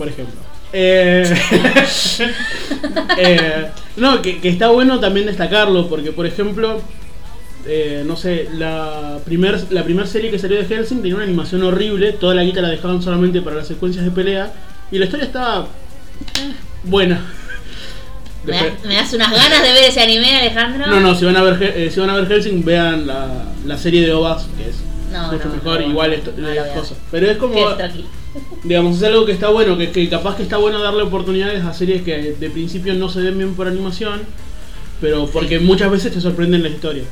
por 0.04 0.12
ejemplo. 0.12 0.36
Eh, 0.74 1.24
eh, 3.18 3.68
no, 3.96 4.22
que, 4.22 4.42
que 4.42 4.50
está 4.50 4.68
bueno 4.70 5.00
también 5.00 5.28
destacarlo, 5.28 5.88
porque 5.88 6.12
por 6.12 6.26
ejemplo, 6.26 6.82
eh, 7.66 8.04
no 8.06 8.18
sé, 8.18 8.50
la 8.54 9.20
primer, 9.24 9.72
la 9.72 9.84
primer 9.84 10.08
serie 10.08 10.30
que 10.30 10.40
salió 10.40 10.58
de 10.58 10.66
Helsing 10.66 10.98
tenía 10.98 11.16
una 11.16 11.24
animación 11.24 11.64
horrible, 11.64 12.12
toda 12.14 12.36
la 12.36 12.44
guita 12.44 12.62
la 12.62 12.70
dejaban 12.70 13.02
solamente 13.02 13.42
para 13.42 13.56
las 13.58 13.68
secuencias 13.68 14.04
de 14.04 14.12
pelea, 14.12 14.52
y 14.92 14.98
la 14.98 15.06
historia 15.06 15.26
estaba 15.26 15.68
eh, 16.42 16.54
buena. 16.84 17.22
¿Me, 18.46 18.52
das- 18.52 18.84
me 18.86 18.96
das 18.96 19.14
unas 19.14 19.32
ganas 19.32 19.64
de 19.64 19.72
ver 19.72 19.84
ese 19.86 20.02
anime, 20.02 20.36
Alejandro? 20.36 20.88
no, 20.88 21.00
no, 21.00 21.16
si 21.16 21.24
van 21.24 21.38
a 21.38 21.44
ver, 21.44 21.90
si 21.92 22.00
van 22.02 22.10
a 22.10 22.16
ver 22.16 22.28
Helsing, 22.28 22.66
vean 22.66 23.08
la, 23.08 23.46
la 23.66 23.78
serie 23.78 24.06
de 24.06 24.12
OVAs, 24.12 24.48
que 24.58 24.70
es 24.70 24.76
No, 25.14 25.32
mucho 25.32 25.46
no, 25.48 25.54
mejor, 25.56 25.80
no, 25.80 25.88
igual 25.88 26.12
esto- 26.14 26.34
no 26.36 26.50
es 26.50 26.56
lo 26.56 26.62
voy 26.62 26.70
a 26.72 26.74
cosa. 26.74 26.96
Pero 27.10 27.32
es 27.32 27.38
como... 27.38 27.56
Digamos, 28.64 28.98
es 28.98 29.04
algo 29.04 29.26
que 29.26 29.34
está 29.34 29.50
bueno, 29.50 29.78
que, 29.78 29.92
que 29.92 30.08
capaz 30.10 30.38
que 30.38 30.44
está 30.44 30.58
bueno 30.58 30.82
darle 30.82 31.04
oportunidades 31.04 31.64
a 31.66 31.74
series 31.74 32.02
que 32.04 32.34
de 32.40 32.50
principio 32.50 32.94
no 32.94 33.10
se 33.10 33.20
ven 33.22 33.38
bien 33.38 33.56
por 33.56 33.68
animación, 33.68 34.22
pero 35.02 35.28
porque 35.28 35.60
muchas 35.60 35.92
veces 35.92 36.14
te 36.14 36.22
sorprenden 36.22 36.64
la 36.64 36.70
historia. 36.70 37.04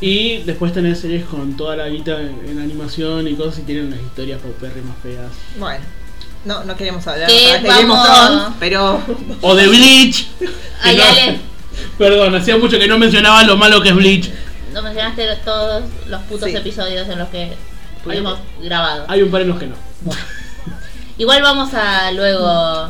Y 0.00 0.38
después 0.44 0.72
tenés 0.72 1.00
series 1.00 1.26
con 1.26 1.54
toda 1.54 1.76
la 1.76 1.86
guita 1.88 2.18
en, 2.22 2.40
en 2.48 2.58
animación 2.60 3.28
y 3.28 3.34
cosas 3.34 3.58
y 3.58 3.62
tienen 3.62 3.88
unas 3.88 4.00
historias 4.00 4.40
paupérrimas 4.40 4.96
feas. 5.02 5.30
Bueno, 5.58 5.84
no, 6.46 6.64
no 6.64 6.74
queremos 6.76 7.06
hablar 7.06 7.28
Que 7.28 7.34
otra 7.48 7.52
vez 7.52 7.62
de 7.62 7.68
Game 7.68 7.92
of 7.92 8.06
Thrones, 8.06 8.56
pero 8.58 9.00
O 9.42 9.54
de 9.54 9.66
Bleach. 9.68 10.28
Ay, 10.82 10.96
no- 10.96 11.02
Ale, 11.02 11.38
Perdón, 11.98 12.34
hacía 12.36 12.56
mucho 12.56 12.78
que 12.78 12.88
no 12.88 12.96
mencionaba 12.98 13.42
lo 13.42 13.58
malo 13.58 13.82
que 13.82 13.90
es 13.90 13.94
Bleach. 13.94 14.30
no 14.72 14.80
mencionaste 14.80 15.26
todos 15.44 15.84
los 16.08 16.22
putos 16.22 16.48
Sí. 16.48 16.56
episodios 16.56 17.06
en 17.10 17.18
los 17.18 17.28
que 17.28 17.52
hemos 18.10 18.38
grabado. 18.62 19.04
Hay 19.08 19.20
un 19.20 19.30
par 19.30 19.42
en 19.42 19.48
los 19.48 19.58
que 19.58 19.66
no. 19.66 19.74
Igual 21.18 21.42
vamos 21.42 21.72
a 21.74 22.10
luego. 22.12 22.88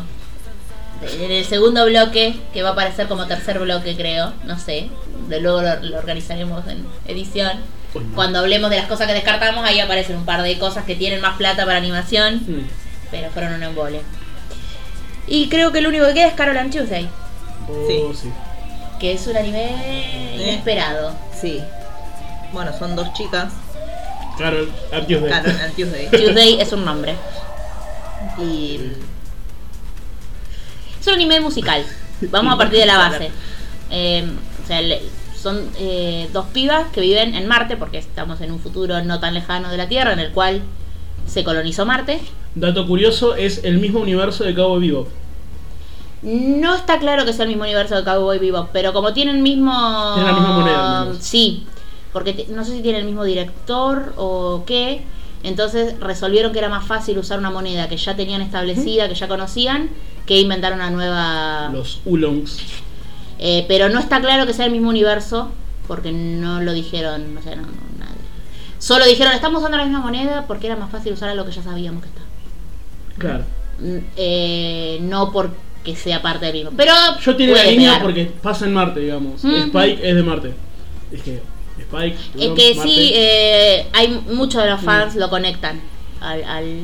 En 1.23 1.31
el 1.31 1.45
segundo 1.45 1.85
bloque, 1.85 2.35
que 2.55 2.63
va 2.63 2.71
a 2.71 2.73
aparecer 2.73 3.07
como 3.07 3.27
tercer 3.27 3.59
bloque, 3.59 3.95
creo, 3.97 4.33
no 4.45 4.59
sé. 4.59 4.89
De 5.29 5.41
luego 5.41 5.61
lo, 5.63 5.77
lo 5.83 5.99
organizaremos 5.99 6.67
en 6.69 6.87
edición. 7.07 7.53
Uy, 7.95 8.03
no. 8.05 8.15
Cuando 8.15 8.39
hablemos 8.39 8.71
de 8.71 8.77
las 8.79 8.87
cosas 8.87 9.07
que 9.07 9.13
descartamos, 9.13 9.65
ahí 9.65 9.79
aparecen 9.79 10.17
un 10.17 10.25
par 10.25 10.43
de 10.43 10.59
cosas 10.59 10.85
que 10.85 10.95
tienen 10.97 11.21
más 11.21 11.37
plata 11.37 11.65
para 11.67 11.77
animación, 11.79 12.37
Mm. 12.37 12.67
pero 13.11 13.31
fueron 13.31 13.55
un 13.55 13.63
embole. 13.63 14.01
Y 15.29 15.49
creo 15.49 15.71
que 15.71 15.81
lo 15.83 15.91
único 15.91 16.07
que 16.07 16.15
queda 16.15 16.29
es 16.29 16.35
Carol 16.35 16.57
and 16.57 16.73
Tuesday, 16.73 17.09
Oh, 17.69 18.13
sí. 18.15 18.31
que 18.99 19.13
es 19.13 19.27
un 19.27 19.37
anime 19.37 20.33
inesperado. 20.37 21.13
sí. 21.39 21.61
Bueno, 22.53 22.73
son 22.79 22.97
dos 22.97 23.13
chicas, 23.13 23.53
Claro, 24.39 24.67
Artios 24.93 25.23
de. 25.23 25.29
Canon 25.31 25.61
and 25.61 25.75
Tuesday. 25.75 26.09
Tuesday 26.11 26.61
es 26.61 26.73
un 26.73 26.85
nombre. 26.85 27.15
Y 28.39 28.81
Es 31.01 31.07
un 31.07 31.15
anime 31.15 31.41
musical. 31.41 31.85
Vamos 32.31 32.55
a 32.55 32.57
partir 32.59 32.79
de 32.81 32.87
la 32.87 32.97
base. 33.11 33.31
Eh, 33.91 34.25
o 34.63 34.67
sea, 34.67 34.81
le- 34.83 35.03
son 35.37 35.63
eh, 35.79 36.29
dos 36.33 36.47
pibas 36.47 36.89
que 36.93 37.01
viven 37.01 37.35
en 37.35 37.47
Marte, 37.47 37.77
porque 37.77 37.99
estamos 37.99 38.41
en 38.41 38.51
un 38.51 38.59
futuro 38.59 39.03
no 39.05 39.21
tan 39.21 39.35
lejano 39.35 39.69
de 39.71 39.77
la 39.77 39.87
Tierra, 39.89 40.13
en 40.13 40.19
el 40.19 40.33
cual 40.33 40.63
se 41.27 41.45
colonizó 41.45 41.87
Marte. 41.87 42.21
Dato 42.55 42.87
curioso, 42.87 43.37
es 43.37 43.63
el 43.63 43.79
mismo 43.79 44.01
universo 44.01 44.43
de 44.45 44.55
Cabo 44.55 44.79
Vivo. 44.79 45.07
No 46.23 46.75
está 46.75 46.99
claro 46.99 47.25
que 47.25 47.33
sea 47.33 47.45
el 47.45 47.51
mismo 47.51 47.63
universo 47.65 47.95
de 47.95 48.03
Cowboy 48.03 48.39
Bebop, 48.39 48.71
pero 48.73 48.93
como 48.93 49.13
tienen 49.13 49.37
el 49.37 49.43
mismo... 49.43 49.71
Tienen 50.15 50.33
la 50.33 50.41
misma 50.41 50.59
moneda. 50.59 51.13
Sí, 51.21 51.65
porque 52.13 52.47
no 52.49 52.65
sé 52.65 52.73
si 52.73 52.81
tienen 52.83 53.03
el 53.03 53.07
mismo 53.07 53.23
director 53.23 54.15
o 54.17 54.65
qué. 54.67 55.03
Entonces 55.47 55.99
resolvieron 56.01 56.53
que 56.53 56.59
era 56.59 56.69
más 56.69 56.85
fácil 56.85 57.17
usar 57.19 57.39
una 57.39 57.51
moneda 57.51 57.89
que 57.89 57.97
ya 57.97 58.17
tenían 58.17 58.43
establecida, 58.43 59.09
que 59.09 59.15
ya 59.15 59.29
conocían, 59.29 59.91
que 60.27 60.41
inventar 60.41 60.73
una 60.73 60.91
nueva... 60.91 61.71
Los 61.73 62.01
Ulongs. 62.05 62.59
Eh, 63.39 63.65
pero 63.69 63.89
no 63.89 64.01
está 64.01 64.21
claro 64.21 64.45
que 64.45 64.53
sea 64.53 64.67
el 64.67 64.73
mismo 64.73 64.89
universo, 64.89 65.53
porque 65.87 66.11
no 66.11 66.61
lo 66.63 66.73
dijeron, 66.73 67.33
no 67.33 67.43
sé, 67.43 67.55
no, 67.55 67.63
no, 67.63 67.69
nadie. 67.97 68.17
Solo 68.81 69.07
dijeron, 69.07 69.35
estamos 69.35 69.61
usando 69.61 69.77
la 69.77 69.85
misma 69.85 70.01
moneda 70.01 70.47
porque 70.49 70.67
era 70.67 70.75
más 70.75 70.91
fácil 70.91 71.13
usar 71.13 71.29
algo 71.29 71.45
que 71.45 71.53
ya 71.53 71.63
sabíamos 71.63 72.03
que 72.03 72.09
está. 72.09 72.23
Claro. 73.19 73.45
Mm, 73.79 73.99
eh, 74.17 74.99
no 75.03 75.31
porque 75.31 75.95
sea 75.95 76.23
parte 76.23 76.47
del 76.47 76.55
mismo. 76.55 76.71
Pero 76.77 76.93
Yo 77.25 77.37
tiré 77.37 77.55
la 77.55 77.65
línea 77.67 77.91
pegar. 77.91 78.03
porque 78.03 78.33
pasa 78.43 78.65
en 78.65 78.75
Marte, 78.75 78.99
digamos. 78.99 79.45
Spike 79.45 80.01
es 80.03 80.17
de 80.17 80.23
Marte. 80.25 80.55
Dije, 81.13 81.41
Spike. 81.79 82.17
Es 82.39 82.51
que 82.53 82.75
Marte. 82.75 82.83
sí, 82.83 83.13
eh, 83.15 83.87
hay 83.93 84.09
muchos 84.33 84.63
de 84.63 84.71
los 84.71 84.81
fans 84.81 85.15
Mm. 85.15 85.19
lo 85.19 85.31
conectan 85.31 85.81
al, 86.21 86.43
al, 86.45 86.81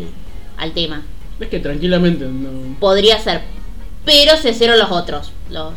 al 0.59 0.72
tema. 0.72 1.03
Es 1.40 1.49
que 1.49 1.59
tranquilamente. 1.59 2.24
No. 2.26 2.78
Podría 2.78 3.18
ser. 3.18 3.43
Pero 4.05 4.36
se 4.36 4.51
hicieron 4.51 4.78
los 4.78 4.90
otros. 4.90 5.32
Los, 5.51 5.72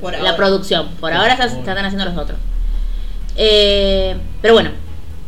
por 0.00 0.12
la 0.12 0.18
ahora. 0.18 0.36
producción. 0.36 0.88
Por 1.00 1.12
ahora 1.12 1.36
se, 1.36 1.50
se 1.50 1.58
están 1.60 1.78
haciendo 1.78 2.04
los 2.04 2.16
otros. 2.16 2.38
Eh, 3.36 4.16
Pero 4.42 4.54
bueno, 4.54 4.70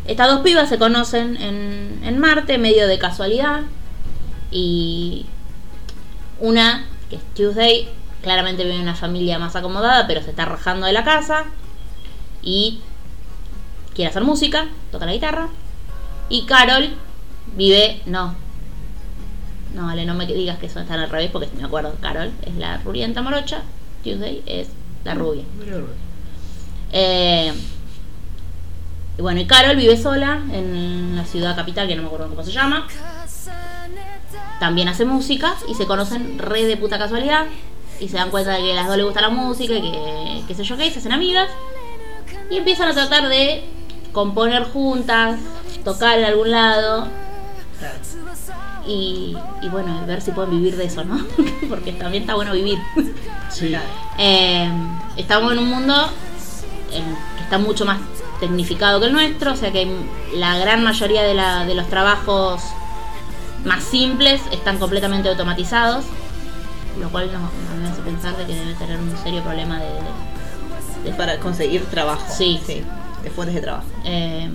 estas 0.07 0.29
dos 0.29 0.41
pibas 0.41 0.69
se 0.69 0.79
conocen 0.79 1.37
en, 1.37 2.01
en 2.05 2.19
Marte, 2.19 2.59
medio 2.59 2.87
de 2.89 2.99
casualidad. 2.99 3.63
Y 4.51 5.27
una, 6.41 6.87
que 7.11 7.17
es 7.17 7.23
Tuesday, 7.35 7.89
claramente 8.23 8.63
vive 8.65 8.77
en 8.77 8.83
una 8.83 8.95
familia 8.95 9.39
más 9.39 9.57
acomodada, 9.57 10.07
pero 10.07 10.23
se 10.23 10.31
está 10.31 10.45
rajando 10.45 10.87
de 10.87 10.93
la 10.93 11.05
casa. 11.05 11.45
Y 12.43 12.81
quiere 13.95 14.11
hacer 14.11 14.25
música, 14.25 14.67
toca 14.91 15.07
la 15.07 15.13
guitarra. 15.13 15.49
Y 16.29 16.47
Carol 16.47 16.91
vive, 17.57 18.01
no. 18.07 18.35
No, 19.75 19.87
vale, 19.87 20.05
no 20.07 20.15
me 20.15 20.27
digas 20.27 20.59
que 20.59 20.67
eso 20.67 20.81
está 20.81 20.95
al 20.95 21.11
revés 21.11 21.31
porque 21.33 21.49
me 21.57 21.65
acuerdo. 21.65 21.95
Carol 22.01 22.31
es 22.43 22.55
la 22.55 22.79
rubienta 22.79 23.23
morocha, 23.23 23.63
Tuesday 24.03 24.43
es 24.47 24.69
la 25.05 25.15
rubia. 25.15 25.45
Eh, 26.93 27.53
y 29.19 29.23
bueno, 29.23 29.41
y 29.41 29.47
Carol 29.47 29.77
vive 29.77 29.97
sola 29.97 30.41
en 30.53 31.17
la 31.17 31.25
ciudad 31.25 31.57
capital, 31.57 31.89
que 31.89 31.97
no 31.97 32.03
me 32.03 32.09
acuerdo 32.09 32.29
cómo 32.29 32.43
se 32.43 32.53
llama. 32.53 32.87
También 34.61 34.89
hace 34.89 35.05
música 35.05 35.55
y 35.69 35.75
se 35.75 35.87
conocen 35.87 36.39
re 36.39 36.65
de 36.65 36.77
puta 36.77 36.99
casualidad. 36.99 37.47
Y 38.01 38.09
se 38.09 38.17
dan 38.17 38.31
cuenta 38.31 38.53
de 38.53 38.63
que 38.63 38.73
a 38.73 38.77
las 38.77 38.87
dos 38.89 38.97
les 38.97 39.07
gusta 39.07 39.21
la 39.21 39.29
música 39.29 39.75
y 39.75 39.81
que, 39.81 40.43
qué 40.49 40.55
sé 40.55 40.65
yo 40.65 40.77
qué, 40.77 40.91
se 40.91 40.99
hacen 40.99 41.13
amigas. 41.13 41.49
Y 42.51 42.57
empiezan 42.57 42.89
a 42.89 42.93
tratar 42.93 43.29
de 43.29 43.65
componer 44.15 44.65
juntas, 44.73 45.39
tocar 45.85 46.19
en 46.19 46.25
algún 46.25 46.51
lado. 46.51 47.09
Y, 48.87 49.37
y 49.63 49.69
bueno, 49.69 50.05
ver 50.07 50.21
si 50.23 50.31
pueden 50.31 50.51
vivir 50.51 50.77
de 50.77 50.85
eso, 50.87 51.05
¿no? 51.05 51.19
Porque 51.69 51.93
también 51.93 52.23
está 52.23 52.35
bueno 52.35 52.53
vivir. 52.53 52.79
Sí. 53.51 53.75
Eh, 54.19 54.71
estamos 55.17 55.53
en 55.53 55.59
un 55.59 55.69
mundo 55.71 55.95
en- 56.93 57.17
que 57.37 57.43
está 57.43 57.59
mucho 57.59 57.85
más 57.85 57.99
tecnificado 58.41 59.01
que 59.01 59.07
el 59.07 59.13
nuestro, 59.13 59.53
o 59.53 59.57
sea 59.57 59.73
que 59.73 59.89
la 60.35 60.59
gran 60.59 60.83
mayoría 60.85 61.23
de, 61.23 61.35
la- 61.35 61.65
de 61.65 61.75
los 61.75 61.89
trabajos 61.89 62.63
más 63.65 63.83
simples 63.85 64.41
están 64.53 64.79
completamente 64.79 65.29
automatizados, 65.31 66.05
lo 67.01 67.09
cual 67.09 67.31
nos, 67.33 67.91
hace 67.91 68.03
pensar 68.03 68.37
de 68.37 68.45
que 68.47 68.55
debe 68.55 68.75
tener 68.75 68.99
un 68.99 69.17
serio 69.23 69.43
problema 69.43 69.79
de... 69.79 69.87
de- 69.87 71.11
de- 71.11 71.17
Para 71.17 71.39
conseguir 71.39 71.85
trabajo. 71.87 72.23
Sí. 72.37 72.61
De 73.25 73.31
fuentes 73.31 73.55
de 73.57 73.61
trabajo. 73.63 73.87
eh, 74.05 74.49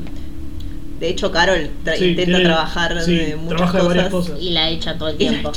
De 1.00 1.08
hecho, 1.10 1.32
Carol 1.32 1.70
tra- 1.86 1.96
Sí, 1.98 2.10
intenta 2.10 2.26
tiene- 2.38 2.44
trabajar 2.46 3.02
sí, 3.02 3.16
de 3.16 3.36
muchas 3.38 3.58
trabaja 3.72 3.78
de 3.78 3.80
cosas. 3.84 3.88
varias 3.96 4.10
cosas. 4.12 4.40
y 4.42 4.50
la 4.52 4.70
echan 4.70 4.98
todo 4.98 5.10
el 5.10 5.18
tiempo. 5.18 5.52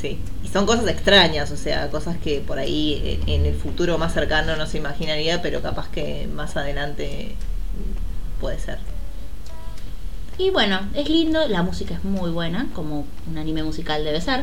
Sí. 0.00 0.18
Y 0.44 0.48
son 0.48 0.66
cosas 0.66 0.86
extrañas, 0.88 1.50
o 1.50 1.56
sea, 1.56 1.88
cosas 1.90 2.16
que 2.18 2.40
por 2.40 2.58
ahí 2.58 3.00
eh, 3.04 3.20
en 3.26 3.44
el 3.46 3.54
futuro 3.54 3.98
más 3.98 4.12
cercano 4.14 4.56
no 4.56 4.66
se 4.66 4.78
imaginaría, 4.78 5.42
pero 5.42 5.62
capaz 5.62 5.88
que 5.90 6.28
más 6.32 6.56
adelante 6.56 7.34
puede 8.40 8.58
ser. 8.60 8.78
Y 10.38 10.50
bueno, 10.50 10.80
es 10.94 11.08
lindo, 11.08 11.46
la 11.48 11.62
música 11.62 11.94
es 11.94 12.04
muy 12.04 12.30
buena, 12.30 12.66
como 12.72 13.04
un 13.30 13.38
anime 13.38 13.62
musical 13.62 14.02
debe 14.04 14.20
ser. 14.20 14.40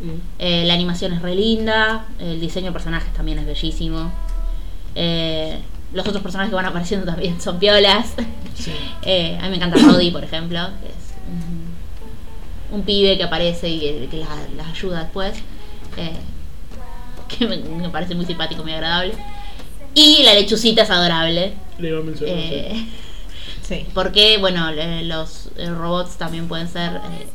Mm. 0.00 0.20
Eh, 0.38 0.64
la 0.66 0.74
animación 0.74 1.12
es 1.12 1.22
re 1.22 1.34
linda, 1.34 2.06
el 2.18 2.40
diseño 2.40 2.66
de 2.66 2.72
personajes 2.72 3.12
también 3.14 3.38
es 3.38 3.46
bellísimo. 3.46 4.12
Eh, 4.94 5.58
los 5.92 6.06
otros 6.06 6.22
personajes 6.22 6.50
que 6.50 6.56
van 6.56 6.66
apareciendo 6.66 7.06
también 7.06 7.40
son 7.40 7.58
piolas. 7.58 8.12
Sí. 8.54 8.72
Eh, 9.04 9.36
a 9.40 9.44
mí 9.44 9.50
me 9.50 9.56
encanta 9.56 9.78
Roddy, 9.78 10.12
por 10.12 10.22
ejemplo, 10.22 10.60
que 10.80 10.86
es 10.86 10.94
un, 12.70 12.78
un 12.78 12.82
pibe 12.84 13.16
que 13.16 13.24
aparece 13.24 13.68
y 13.68 13.80
que, 13.80 14.08
que 14.08 14.18
las, 14.18 14.28
las 14.56 14.68
ayuda 14.68 15.00
después. 15.02 15.34
eh, 15.96 16.12
que 17.28 17.46
me, 17.48 17.56
me 17.56 17.88
parece 17.88 18.14
muy 18.14 18.24
simpático, 18.26 18.62
muy 18.62 18.72
agradable. 18.72 19.14
Y 19.94 20.22
la 20.22 20.34
lechucita 20.34 20.82
es 20.82 20.90
adorable. 20.90 21.54
Le 21.78 21.88
iba 21.88 21.98
a 21.98 22.02
mencionar. 22.02 22.36
sí. 22.36 22.40
eh, 22.44 22.86
Sí. 23.62 23.86
porque, 23.94 24.38
bueno, 24.38 24.70
los 24.72 25.48
eh, 25.56 25.68
robots 25.70 26.16
también 26.16 26.46
pueden 26.46 26.68
ser 26.68 26.96
eh, 26.96 27.26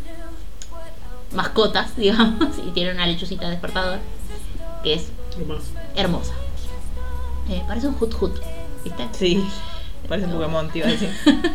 mascotas, 1.34 1.96
digamos, 1.98 2.58
y 2.66 2.72
tienen 2.72 2.96
una 2.96 3.08
lechucita 3.08 3.50
despertador 3.50 4.00
que 4.84 4.94
es 4.94 5.08
hermosa. 5.96 6.34
Eh, 7.50 7.64
parece 7.68 7.88
un 7.88 7.96
hut 8.00 8.14
hut, 8.20 8.36
¿viste? 8.84 9.08
Sí. 9.14 9.44
Parece 10.08 10.28
un 10.28 10.34
Pokémon, 10.34 10.70
te 10.70 10.80
iba 10.80 10.88
a 10.88 10.92
decir. 10.92 11.12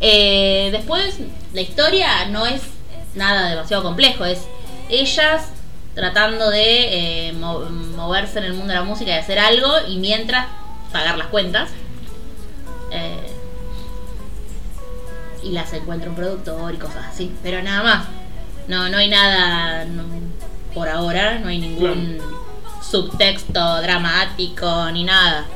Eh, 0.00 0.68
después, 0.70 1.18
la 1.52 1.60
historia 1.60 2.26
no 2.26 2.46
es 2.46 2.62
nada 3.16 3.48
demasiado 3.50 3.82
complejo, 3.82 4.24
es 4.24 4.42
ellas 4.88 5.46
tratando 5.96 6.50
de 6.50 7.28
eh, 7.28 7.32
mo- 7.32 7.68
moverse 7.96 8.38
en 8.38 8.44
el 8.44 8.52
mundo 8.52 8.68
de 8.68 8.74
la 8.76 8.84
música 8.84 9.10
y 9.10 9.14
hacer 9.14 9.40
algo 9.40 9.68
y 9.88 9.96
mientras 9.96 10.46
pagar 10.92 11.18
las 11.18 11.26
cuentas. 11.26 11.70
Eh, 12.92 13.32
y 15.42 15.50
las 15.50 15.72
encuentra 15.72 16.10
un 16.10 16.14
productor 16.14 16.74
y 16.74 16.78
cosas 16.78 17.06
así, 17.10 17.32
pero 17.42 17.60
nada 17.60 17.82
más. 17.82 18.06
No, 18.68 18.88
no 18.88 18.98
hay 18.98 19.08
nada 19.08 19.84
no, 19.84 20.04
por 20.74 20.88
ahora, 20.88 21.40
no 21.40 21.48
hay 21.48 21.58
ningún 21.58 22.18
subtexto 22.90 23.82
dramático 23.82 24.90
ni 24.92 25.04
nada. 25.04 25.46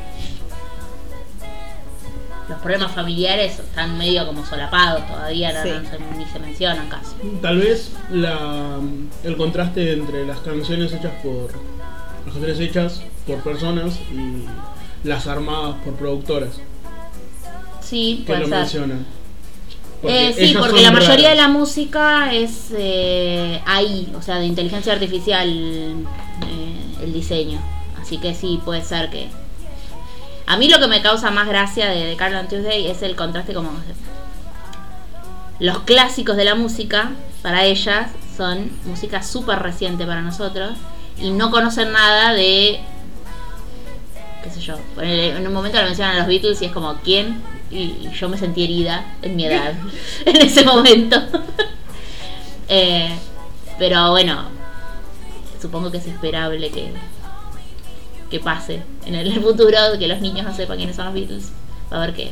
Los 2.48 2.58
problemas 2.60 2.92
familiares 2.92 3.58
están 3.58 3.96
medio 3.96 4.26
como 4.26 4.44
solapados 4.44 5.06
todavía, 5.06 5.52
no- 5.52 5.62
Sí. 5.62 5.68
no 5.70 5.88
se- 5.90 6.18
ni 6.18 6.26
se 6.26 6.38
mencionan 6.38 6.88
casi. 6.88 7.14
Tal 7.40 7.58
vez 7.58 7.92
la, 8.10 8.78
el 9.24 9.36
contraste 9.36 9.92
entre 9.92 10.26
las 10.26 10.38
canciones 10.40 10.92
hechas 10.92 11.12
por. 11.22 11.52
Las 12.26 12.34
canciones 12.34 12.60
hechas 12.60 13.00
por 13.26 13.38
personas 13.42 13.94
y 14.12 14.44
las 15.08 15.26
armadas 15.26 15.76
por 15.84 15.94
productoras 15.94 16.50
Sí, 17.80 18.22
que 18.26 18.36
lo 18.36 18.46
mencionan. 18.48 19.04
Eh, 20.04 20.32
sí, 20.36 20.44
ellas 20.44 20.62
porque 20.62 20.82
la 20.82 20.90
mayoría 20.90 21.30
de 21.30 21.36
la 21.36 21.48
música 21.48 22.32
es 22.32 22.72
eh, 22.76 23.60
ahí, 23.66 24.12
o 24.16 24.22
sea, 24.22 24.38
de 24.38 24.46
inteligencia 24.46 24.92
artificial 24.92 25.94
eh, 26.46 27.04
el 27.04 27.12
diseño. 27.12 27.60
Así 28.00 28.18
que 28.18 28.34
sí, 28.34 28.60
puede 28.64 28.82
ser 28.82 29.10
que... 29.10 29.28
A 30.46 30.56
mí 30.56 30.68
lo 30.68 30.80
que 30.80 30.88
me 30.88 31.02
causa 31.02 31.30
más 31.30 31.46
gracia 31.46 31.88
de, 31.88 32.04
de 32.04 32.16
Carol 32.16 32.36
and 32.36 32.48
Tuesday 32.48 32.88
es 32.88 33.02
el 33.02 33.16
contraste 33.16 33.54
como... 33.54 33.70
Los 35.58 35.80
clásicos 35.80 36.36
de 36.36 36.44
la 36.44 36.56
música, 36.56 37.12
para 37.42 37.64
ellas, 37.64 38.10
son 38.36 38.70
música 38.84 39.22
súper 39.22 39.60
reciente 39.60 40.04
para 40.06 40.22
nosotros 40.22 40.76
y 41.20 41.30
no 41.30 41.50
conocen 41.50 41.92
nada 41.92 42.32
de... 42.32 42.80
qué 44.42 44.50
sé 44.50 44.60
yo, 44.60 44.76
en 45.00 45.46
un 45.46 45.52
momento 45.52 45.78
lo 45.78 45.84
mencionan 45.84 46.16
a 46.16 46.18
los 46.18 46.28
Beatles 46.28 46.60
y 46.62 46.66
es 46.66 46.72
como, 46.72 46.94
¿quién? 46.96 47.40
Y 47.70 48.10
yo 48.10 48.28
me 48.28 48.36
sentí 48.36 48.64
herida 48.64 49.04
en 49.22 49.36
mi 49.36 49.46
edad, 49.46 49.74
en 50.26 50.36
ese 50.36 50.64
momento. 50.64 51.20
Eh, 52.74 53.10
pero 53.78 54.12
bueno, 54.12 54.44
supongo 55.62 55.90
que 55.90 55.98
es 55.98 56.06
esperable 56.06 56.70
que, 56.70 56.92
que 58.30 58.40
pase 58.40 58.82
en 59.06 59.14
el 59.14 59.32
futuro, 59.42 59.78
que 59.98 60.08
los 60.08 60.20
niños 60.20 60.44
no 60.44 60.54
sepan 60.54 60.76
quiénes 60.76 60.96
son 60.96 61.06
los 61.06 61.14
Beatles. 61.14 61.52
Va 61.92 61.96
a 61.98 62.02
haber 62.02 62.14
que, 62.14 62.26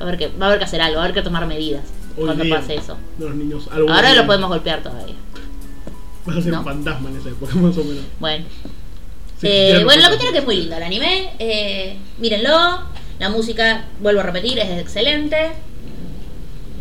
a 0.00 0.02
haber 0.04 0.18
que, 0.18 0.28
va 0.28 0.46
a 0.46 0.48
haber 0.48 0.58
que 0.58 0.64
hacer 0.66 0.80
algo, 0.80 0.96
va 0.96 1.02
a 1.02 1.04
haber 1.06 1.14
que 1.14 1.22
tomar 1.22 1.46
medidas 1.46 1.82
Hoy 2.16 2.24
cuando 2.26 2.44
día, 2.44 2.56
pase 2.56 2.74
eso. 2.76 2.96
Los 3.18 3.34
niños. 3.34 3.68
Ahora 3.72 4.14
lo 4.14 4.26
podemos 4.26 4.48
golpear 4.48 4.82
todavía. 4.82 5.14
Vas 6.26 6.36
a 6.36 6.42
ser 6.42 6.52
¿no? 6.52 6.58
un 6.58 6.64
fantasma 6.64 7.08
en 7.10 7.16
esa 7.16 7.28
época, 7.30 7.54
más 7.56 7.76
o 7.78 7.84
menos. 7.84 8.04
Bueno. 8.20 8.44
Sí, 9.40 9.46
Eh, 9.46 9.78
lo 9.78 9.84
bueno, 9.84 10.02
la 10.02 10.08
conozco. 10.08 10.08
cuestión 10.08 10.26
es 10.28 10.32
que 10.32 10.38
es 10.38 10.44
muy 10.46 10.56
lindo 10.56 10.76
el 10.76 10.82
anime. 10.82 11.30
eh, 11.38 11.96
mírenlo. 12.18 12.80
La 13.20 13.28
música, 13.30 13.84
vuelvo 14.00 14.20
a 14.20 14.24
repetir, 14.24 14.58
es 14.58 14.80
excelente. 14.80 15.36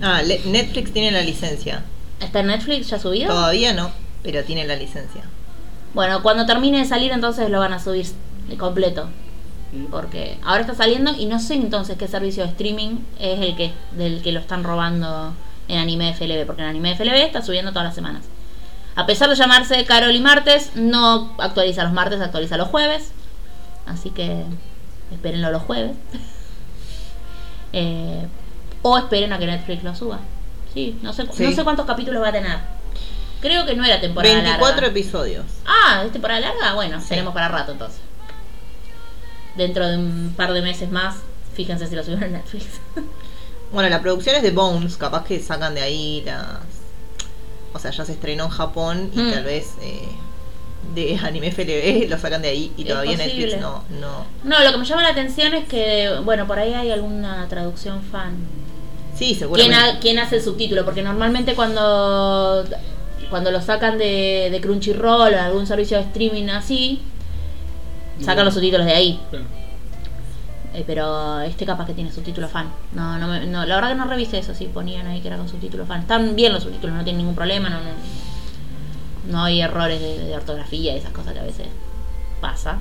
Ah, 0.01 0.21
le- 0.23 0.41
Netflix 0.45 0.91
tiene 0.91 1.11
la 1.11 1.21
licencia. 1.21 1.83
Está 2.19 2.39
en 2.41 2.47
Netflix, 2.47 2.89
ya 2.89 2.99
subido. 2.99 3.29
Todavía 3.29 3.73
no, 3.73 3.91
pero 4.23 4.43
tiene 4.43 4.65
la 4.65 4.75
licencia. 4.75 5.23
Bueno, 5.97 6.21
cuando 6.21 6.45
termine 6.45 6.77
de 6.77 6.85
salir 6.85 7.11
entonces 7.11 7.49
lo 7.49 7.59
van 7.59 7.73
a 7.73 7.79
subir 7.79 8.05
de 8.47 8.55
completo. 8.55 9.09
Porque 9.89 10.37
ahora 10.45 10.61
está 10.61 10.75
saliendo 10.75 11.11
y 11.17 11.25
no 11.25 11.39
sé 11.39 11.55
entonces 11.55 11.97
qué 11.97 12.07
servicio 12.07 12.43
de 12.43 12.49
streaming 12.51 12.97
es 13.19 13.39
el 13.41 13.55
que 13.55 13.73
del 13.93 14.21
que 14.21 14.31
lo 14.31 14.39
están 14.39 14.63
robando 14.63 15.33
en 15.67 15.79
Anime 15.79 16.13
FLB, 16.13 16.45
porque 16.45 16.61
en 16.61 16.67
Anime 16.67 16.95
FLB 16.95 17.15
está 17.15 17.41
subiendo 17.41 17.71
todas 17.71 17.85
las 17.85 17.95
semanas. 17.95 18.25
A 18.95 19.07
pesar 19.07 19.27
de 19.27 19.35
llamarse 19.35 19.83
Carol 19.85 20.15
y 20.15 20.19
Martes, 20.19 20.71
no 20.75 21.33
actualiza 21.39 21.83
los 21.83 21.93
martes, 21.93 22.21
actualiza 22.21 22.57
los 22.57 22.67
jueves. 22.67 23.11
Así 23.87 24.11
que 24.11 24.43
espérenlo 25.11 25.49
los 25.51 25.63
jueves. 25.63 25.93
Eh, 27.73 28.25
o 28.81 28.97
esperen 28.97 29.33
a 29.33 29.39
que 29.39 29.45
Netflix 29.45 29.83
lo 29.83 29.93
suba. 29.93 30.19
Sí, 30.73 30.97
no 31.01 31.11
sé, 31.11 31.27
Sí. 31.33 31.43
no 31.43 31.51
sé 31.51 31.63
cuántos 31.65 31.85
capítulos 31.85 32.23
va 32.23 32.29
a 32.29 32.31
tener. 32.31 32.76
Creo 33.41 33.65
que 33.65 33.75
no 33.75 33.85
era 33.85 33.99
temporada 34.01 34.33
24 34.33 34.75
larga. 34.81 34.87
episodios. 34.87 35.45
Ah, 35.65 36.03
¿es 36.05 36.11
temporada 36.11 36.39
larga? 36.39 36.73
Bueno, 36.73 36.99
Sí. 37.01 37.09
tenemos 37.09 37.33
para 37.33 37.47
rato 37.47 37.71
entonces. 37.73 37.99
Dentro 39.55 39.87
de 39.87 39.97
un 39.97 40.33
par 40.37 40.53
de 40.53 40.61
meses 40.61 40.91
más, 40.91 41.15
fíjense 41.55 41.87
si 41.87 41.95
lo 41.95 42.03
subieron 42.03 42.25
en 42.25 42.33
Netflix. 42.33 42.65
Bueno, 43.69 43.89
la 43.89 43.99
producción 44.01 44.33
es 44.37 44.43
de 44.43 44.51
Bones, 44.51 44.95
capaz 44.95 45.25
que 45.25 45.41
sacan 45.41 45.75
de 45.75 45.81
ahí 45.81 46.23
las. 46.25 46.45
O 47.73 47.79
sea, 47.79 47.91
ya 47.91 48.05
se 48.05 48.13
estrenó 48.13 48.45
en 48.45 48.49
Japón 48.49 49.11
y 49.13 49.19
Mm. 49.19 49.31
tal 49.33 49.43
vez 49.43 49.73
eh, 49.81 50.07
de 50.95 51.17
Anime 51.21 51.51
FLB 51.51 52.07
lo 52.09 52.17
sacan 52.17 52.41
de 52.41 52.47
ahí 52.47 52.71
y 52.77 52.85
todavía 52.85 53.17
posible. 53.17 53.35
Netflix 53.57 53.61
no, 53.61 53.83
no. 53.99 54.25
No, 54.45 54.63
lo 54.63 54.71
que 54.71 54.77
me 54.77 54.85
llama 54.85 55.01
la 55.03 55.09
atención 55.09 55.53
es 55.53 55.67
que, 55.67 56.09
bueno, 56.23 56.47
por 56.47 56.57
ahí 56.59 56.73
hay 56.73 56.91
alguna 56.91 57.45
traducción 57.49 58.01
fan. 58.03 58.37
Sí, 59.17 59.25
¿Quién, 59.25 59.39
seguramente. 59.39 59.75
ha- 59.75 59.99
quién 59.99 60.19
hace 60.19 60.37
el 60.37 60.43
subtítulo? 60.43 60.85
Porque 60.85 61.01
normalmente 61.01 61.53
cuando 61.53 62.63
cuando 63.29 63.51
lo 63.51 63.61
sacan 63.61 63.97
de, 63.97 64.49
de 64.51 64.61
Crunchyroll 64.61 65.33
o 65.33 65.39
algún 65.41 65.67
servicio 65.67 65.97
de 65.97 66.03
streaming 66.03 66.49
así, 66.49 67.01
sacan 68.21 68.45
los 68.45 68.53
subtítulos 68.53 68.85
de 68.85 68.93
ahí. 68.93 69.19
Claro. 69.29 69.45
Eh, 70.73 70.83
pero 70.85 71.39
este 71.41 71.65
capaz 71.65 71.85
que 71.87 71.93
tiene 71.93 72.11
subtítulo 72.11 72.47
fan. 72.47 72.67
No, 72.93 73.17
no, 73.17 73.27
me- 73.27 73.45
no, 73.47 73.65
la 73.65 73.75
verdad 73.75 73.89
que 73.89 73.95
no 73.95 74.05
revisé 74.05 74.39
eso, 74.39 74.53
si 74.53 74.65
ponían 74.65 75.07
ahí 75.07 75.21
que 75.21 75.27
era 75.27 75.37
con 75.37 75.47
subtítulo 75.49 75.85
fan. 75.85 76.01
Están 76.01 76.35
bien 76.35 76.53
los 76.53 76.63
subtítulos, 76.63 76.95
no 76.95 77.03
tienen 77.03 77.19
ningún 77.19 77.35
problema, 77.35 77.69
no, 77.69 77.77
no, 77.77 79.31
no 79.31 79.43
hay 79.43 79.61
errores 79.61 79.99
de, 79.99 80.19
de 80.25 80.35
ortografía 80.35 80.93
y 80.93 80.97
esas 80.97 81.11
cosas 81.11 81.33
que 81.33 81.39
a 81.39 81.43
veces 81.43 81.67
pasa. 82.41 82.77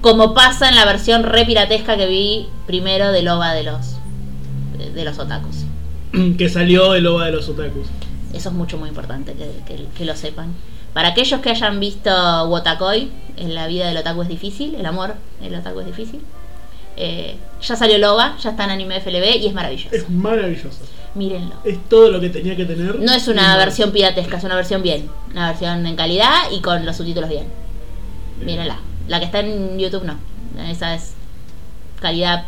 Como 0.00 0.32
pasa 0.32 0.68
en 0.68 0.76
la 0.76 0.84
versión 0.84 1.22
re 1.24 1.44
piratesca 1.44 1.96
que 1.96 2.06
vi 2.06 2.48
primero 2.66 3.10
de 3.12 3.22
Loba 3.22 3.52
de 3.52 3.64
los 3.64 3.96
de, 4.78 4.90
de 4.94 5.04
los 5.04 5.18
otakus. 5.18 5.64
Que 6.38 6.48
salió 6.48 6.94
el 6.94 7.06
OVA 7.06 7.26
de 7.26 7.32
los 7.32 7.48
otakus. 7.50 7.86
Eso 8.32 8.48
es 8.50 8.54
mucho 8.54 8.76
muy 8.78 8.88
importante 8.90 9.32
que, 9.34 9.50
que- 9.66 9.86
que 9.96 10.04
lo 10.04 10.14
sepan. 10.16 10.54
Para 10.92 11.08
aquellos 11.08 11.40
que 11.40 11.50
hayan 11.50 11.78
visto 11.80 12.10
Wotakoi, 12.48 13.10
en 13.36 13.54
la 13.54 13.66
vida 13.66 13.86
del 13.88 13.96
otaku 13.98 14.22
es 14.22 14.28
difícil, 14.28 14.74
el 14.74 14.86
amor 14.86 15.14
del 15.40 15.54
otaku 15.54 15.80
es 15.80 15.86
difícil. 15.86 16.20
eh, 17.00 17.36
ya 17.62 17.76
salió 17.76 17.94
el 17.94 18.02
OVA, 18.04 18.36
ya 18.42 18.50
está 18.50 18.64
en 18.64 18.70
anime 18.70 18.96
FLB 19.00 19.36
y 19.40 19.46
es 19.46 19.54
maravilloso. 19.54 19.94
Es 19.94 20.10
maravilloso. 20.10 20.80
Mírenlo. 21.14 21.54
Es 21.64 21.78
todo 21.88 22.10
lo 22.10 22.20
que 22.20 22.28
tenía 22.28 22.56
que 22.56 22.64
tener. 22.64 22.98
No 22.98 23.12
es 23.12 23.28
una 23.28 23.56
versión 23.56 23.92
piratesca, 23.92 24.36
es 24.38 24.42
una 24.44 24.56
versión 24.56 24.82
bien. 24.82 25.08
Una 25.30 25.48
versión 25.48 25.86
en 25.86 25.94
calidad 25.94 26.50
y 26.50 26.60
con 26.60 26.84
los 26.84 26.96
subtítulos 26.96 27.30
bien. 27.30 27.46
Mírenla. 28.44 28.78
La 29.06 29.20
que 29.20 29.26
está 29.26 29.38
en 29.40 29.78
YouTube 29.78 30.02
no. 30.04 30.16
Esa 30.68 30.94
es 30.96 31.12
calidad 32.00 32.46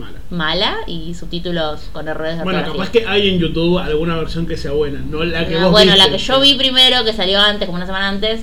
Mala. 0.00 0.18
mala 0.30 0.76
y 0.86 1.14
subtítulos 1.14 1.80
con 1.92 2.08
errores 2.08 2.38
de 2.38 2.42
Bueno, 2.44 2.58
ortografía. 2.60 2.84
capaz 2.86 2.92
que 2.92 3.06
hay 3.06 3.28
en 3.28 3.38
YouTube 3.38 3.78
alguna 3.78 4.16
versión 4.16 4.46
que 4.46 4.56
sea 4.56 4.72
buena, 4.72 5.00
no 5.00 5.22
la 5.24 5.46
que 5.46 5.54
No, 5.54 5.62
vos 5.64 5.70
bueno, 5.72 5.92
viste. 5.92 6.08
la 6.10 6.16
que 6.16 6.22
yo 6.22 6.40
vi 6.40 6.54
primero, 6.54 7.04
que 7.04 7.12
salió 7.12 7.38
antes, 7.40 7.66
como 7.66 7.76
una 7.76 7.86
semana 7.86 8.08
antes, 8.08 8.40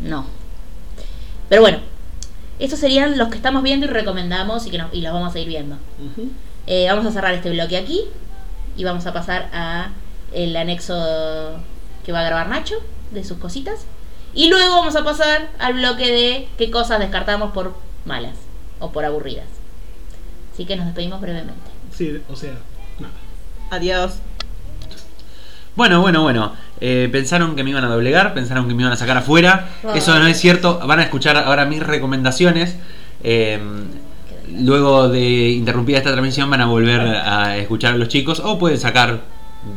no. 0.00 0.26
Pero 1.48 1.62
bueno, 1.62 1.78
estos 2.58 2.78
serían 2.78 3.18
los 3.18 3.28
que 3.28 3.36
estamos 3.36 3.62
viendo 3.62 3.86
y 3.86 3.88
recomendamos 3.90 4.66
y 4.66 4.70
que 4.70 4.78
no- 4.78 4.88
y 4.92 5.00
los 5.02 5.12
vamos 5.12 5.34
a 5.34 5.38
ir 5.38 5.48
viendo. 5.48 5.76
Ujú. 5.98 6.30
Eh, 6.66 6.86
vamos 6.88 7.06
a 7.06 7.12
cerrar 7.12 7.34
este 7.34 7.50
bloque 7.50 7.76
aquí 7.76 8.02
y 8.76 8.84
vamos 8.84 9.04
a 9.06 9.12
pasar 9.12 9.50
a 9.52 9.90
el 10.32 10.56
anexo 10.56 10.94
que 12.06 12.12
va 12.12 12.20
a 12.20 12.24
grabar 12.24 12.48
Nacho 12.48 12.76
de 13.10 13.22
sus 13.24 13.36
cositas. 13.38 13.84
Y 14.34 14.48
luego 14.48 14.76
vamos 14.76 14.96
a 14.96 15.04
pasar 15.04 15.50
al 15.58 15.74
bloque 15.74 16.10
de 16.10 16.48
qué 16.56 16.70
cosas 16.70 17.00
descartamos 17.00 17.52
por 17.52 17.74
malas 18.06 18.36
o 18.78 18.90
por 18.90 19.04
aburridas. 19.04 19.44
Así 20.52 20.64
que 20.64 20.76
nos 20.76 20.86
despedimos 20.86 21.20
brevemente. 21.20 21.54
Sí, 21.92 22.20
o 22.28 22.36
sea, 22.36 22.54
nada. 22.98 23.14
Adiós. 23.70 24.18
Bueno, 25.74 26.00
bueno, 26.00 26.22
bueno. 26.22 26.52
Eh, 26.80 27.08
pensaron 27.10 27.56
que 27.56 27.64
me 27.64 27.70
iban 27.70 27.84
a 27.84 27.88
doblegar, 27.88 28.34
pensaron 28.34 28.68
que 28.68 28.74
me 28.74 28.82
iban 28.82 28.92
a 28.92 28.96
sacar 28.96 29.16
afuera. 29.16 29.68
Eso 29.94 30.18
no 30.18 30.26
es 30.26 30.38
cierto. 30.38 30.78
Van 30.86 31.00
a 31.00 31.04
escuchar 31.04 31.36
ahora 31.36 31.64
mis 31.64 31.82
recomendaciones. 31.82 32.76
Eh, 33.24 33.58
luego 34.58 35.08
de 35.08 35.50
interrumpida 35.50 35.98
esta 35.98 36.10
transmisión 36.10 36.50
van 36.50 36.60
a 36.60 36.66
volver 36.66 37.00
a 37.00 37.56
escuchar 37.56 37.94
a 37.94 37.96
los 37.96 38.08
chicos 38.08 38.40
o 38.40 38.58
pueden 38.58 38.78
sacar 38.78 39.20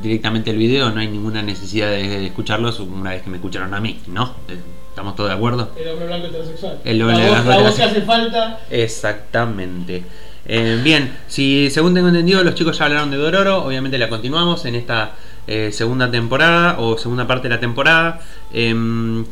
directamente 0.01 0.51
el 0.51 0.57
video. 0.57 0.89
No 0.89 0.99
hay 0.99 1.07
ninguna 1.07 1.41
necesidad 1.41 1.89
de 1.89 2.25
escucharlos 2.25 2.79
una 2.79 3.11
vez 3.11 3.21
que 3.21 3.29
me 3.29 3.37
escucharon 3.37 3.73
a 3.73 3.79
mí, 3.79 3.99
¿no? 4.07 4.33
Eh, 4.49 4.59
¿Estamos 4.89 5.15
todos 5.15 5.29
de 5.29 5.35
acuerdo? 5.35 5.71
El 5.77 5.89
hombre 5.89 6.07
blanco 6.07 6.27
heterosexual. 6.27 6.79
El 6.85 7.01
hombre 7.01 7.17
la 7.17 7.29
voz, 7.29 7.45
blanco 7.45 7.61
la 7.61 7.69
voz 7.69 7.75
que 7.75 7.83
hace 7.83 8.01
falta. 8.01 8.59
Exactamente. 8.69 10.03
Eh, 10.47 10.79
bien, 10.83 11.11
si 11.27 11.69
según 11.71 11.93
tengo 11.93 12.07
entendido 12.09 12.43
los 12.43 12.53
chicos 12.53 12.77
ya 12.77 12.85
hablaron 12.85 13.09
de 13.09 13.17
Dororo, 13.17 13.65
obviamente 13.65 13.97
la 13.97 14.09
continuamos 14.09 14.65
en 14.65 14.75
esta 14.75 15.13
eh, 15.47 15.71
segunda 15.71 16.09
temporada 16.11 16.79
o 16.79 16.97
segunda 16.97 17.25
parte 17.25 17.47
de 17.47 17.55
la 17.55 17.59
temporada. 17.59 18.21
Em, 18.53 19.25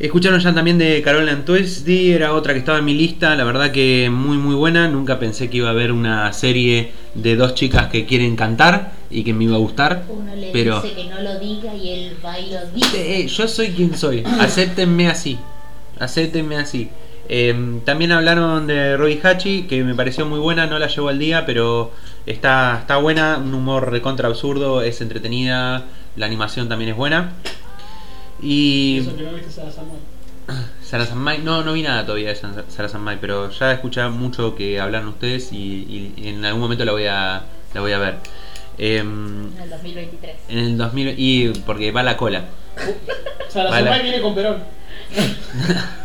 escucharon 0.00 0.40
ya 0.40 0.52
también 0.52 0.78
de 0.78 1.00
Carol 1.02 1.28
Antuesdi, 1.28 2.10
era 2.10 2.32
otra 2.32 2.52
que 2.54 2.58
estaba 2.58 2.78
en 2.78 2.84
mi 2.84 2.94
lista, 2.94 3.36
la 3.36 3.44
verdad 3.44 3.70
que 3.70 4.10
muy 4.10 4.36
muy 4.36 4.54
buena, 4.56 4.88
nunca 4.88 5.18
pensé 5.18 5.48
que 5.48 5.58
iba 5.58 5.68
a 5.68 5.70
haber 5.70 5.92
una 5.92 6.32
serie 6.32 6.90
de 7.14 7.36
dos 7.36 7.54
chicas 7.54 7.86
que 7.86 8.04
quieren 8.04 8.34
cantar 8.34 8.92
y 9.10 9.22
que 9.22 9.32
me 9.32 9.44
iba 9.44 9.54
a 9.54 9.60
gustar, 9.60 10.04
Uno 10.08 10.34
le 10.34 10.50
pero... 10.52 10.80
dice 10.82 10.94
que 10.94 11.04
no 11.08 11.20
lo 11.22 11.38
diga 11.38 11.72
y 11.74 11.90
él 11.90 12.16
va 12.24 12.38
y 12.38 12.50
lo 12.50 12.66
dice. 12.74 13.20
Eh, 13.20 13.26
yo 13.28 13.46
soy 13.46 13.68
quien 13.68 13.96
soy. 13.96 14.24
Acéptenme 14.40 15.08
así. 15.08 15.38
Acéptenme 15.98 16.56
así. 16.56 16.90
Eh, 17.28 17.80
también 17.84 18.12
hablaron 18.12 18.66
de 18.66 18.96
Roy 18.96 19.20
Hachi, 19.22 19.62
que 19.66 19.82
me 19.84 19.94
pareció 19.94 20.26
muy 20.26 20.38
buena, 20.38 20.66
no 20.66 20.78
la 20.78 20.86
llevo 20.88 21.08
al 21.08 21.18
día, 21.18 21.44
pero 21.46 21.92
está, 22.26 22.78
está 22.80 22.96
buena, 22.98 23.38
un 23.38 23.52
humor 23.54 23.90
recontra 23.90 24.28
absurdo, 24.28 24.82
es 24.82 25.00
entretenida, 25.00 25.84
la 26.16 26.26
animación 26.26 26.68
también 26.68 26.90
es 26.90 26.96
buena. 26.96 27.32
Y 28.42 28.98
Eso 29.00 29.16
que 29.16 29.22
no 29.22 29.32
viste 29.32 29.50
Sarah. 29.50 29.70
Sarah 30.84 31.06
Sanmai, 31.06 31.38
no, 31.42 31.64
no 31.64 31.72
vi 31.72 31.82
nada 31.82 32.04
todavía 32.04 32.28
de 32.28 32.36
Sa- 32.36 32.64
Sarah 32.68 32.88
Sanmai, 32.88 33.18
pero 33.20 33.50
ya 33.50 33.72
escuché 33.72 34.06
mucho 34.08 34.54
que 34.54 34.78
hablan 34.80 35.08
ustedes 35.08 35.52
y, 35.52 36.12
y 36.16 36.28
en 36.28 36.44
algún 36.44 36.60
momento 36.60 36.84
la 36.84 36.92
voy 36.92 37.06
a, 37.06 37.42
la 37.74 37.80
voy 37.80 37.92
a 37.92 37.98
ver. 37.98 38.18
Em, 38.78 39.46
En 39.56 39.62
el 39.62 39.70
2023. 39.70 40.36
en 40.50 40.58
el 40.58 40.78
2000, 40.78 41.14
y 41.18 41.48
porque 41.64 41.90
va 41.92 42.02
la 42.02 42.16
cola. 42.16 42.44
Sarah 43.48 43.70
Vale. 43.70 43.84
Samuel 43.86 44.02
viene 44.02 44.20
con 44.20 44.34
Perón. 44.34 44.56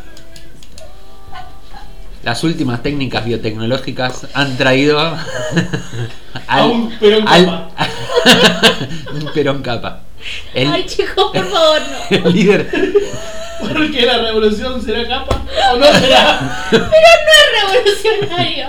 Las 2.24 2.44
últimas 2.44 2.84
técnicas 2.84 3.26
biotecnológicas 3.26 4.28
han 4.34 4.56
traído 4.58 5.00
A 6.48 6.66
un 6.66 6.92
Perón 7.00 7.26
capa. 7.26 7.70
un 9.14 9.34
perón 9.34 9.62
capa. 9.62 10.02
El, 10.54 10.72
Ay, 10.72 10.86
chicos, 10.86 11.32
por 11.34 11.50
favor, 11.50 11.82
no. 12.12 12.18
el 12.28 12.34
líder 12.34 12.70
Porque 13.60 14.06
la 14.06 14.20
revolución 14.20 14.82
será 14.84 15.08
capa 15.08 15.42
o 15.74 15.78
no 15.78 15.86
será. 15.86 16.68
Pero 16.70 16.84
no 16.84 16.94
es 16.94 17.84
revolucionario. 18.14 18.68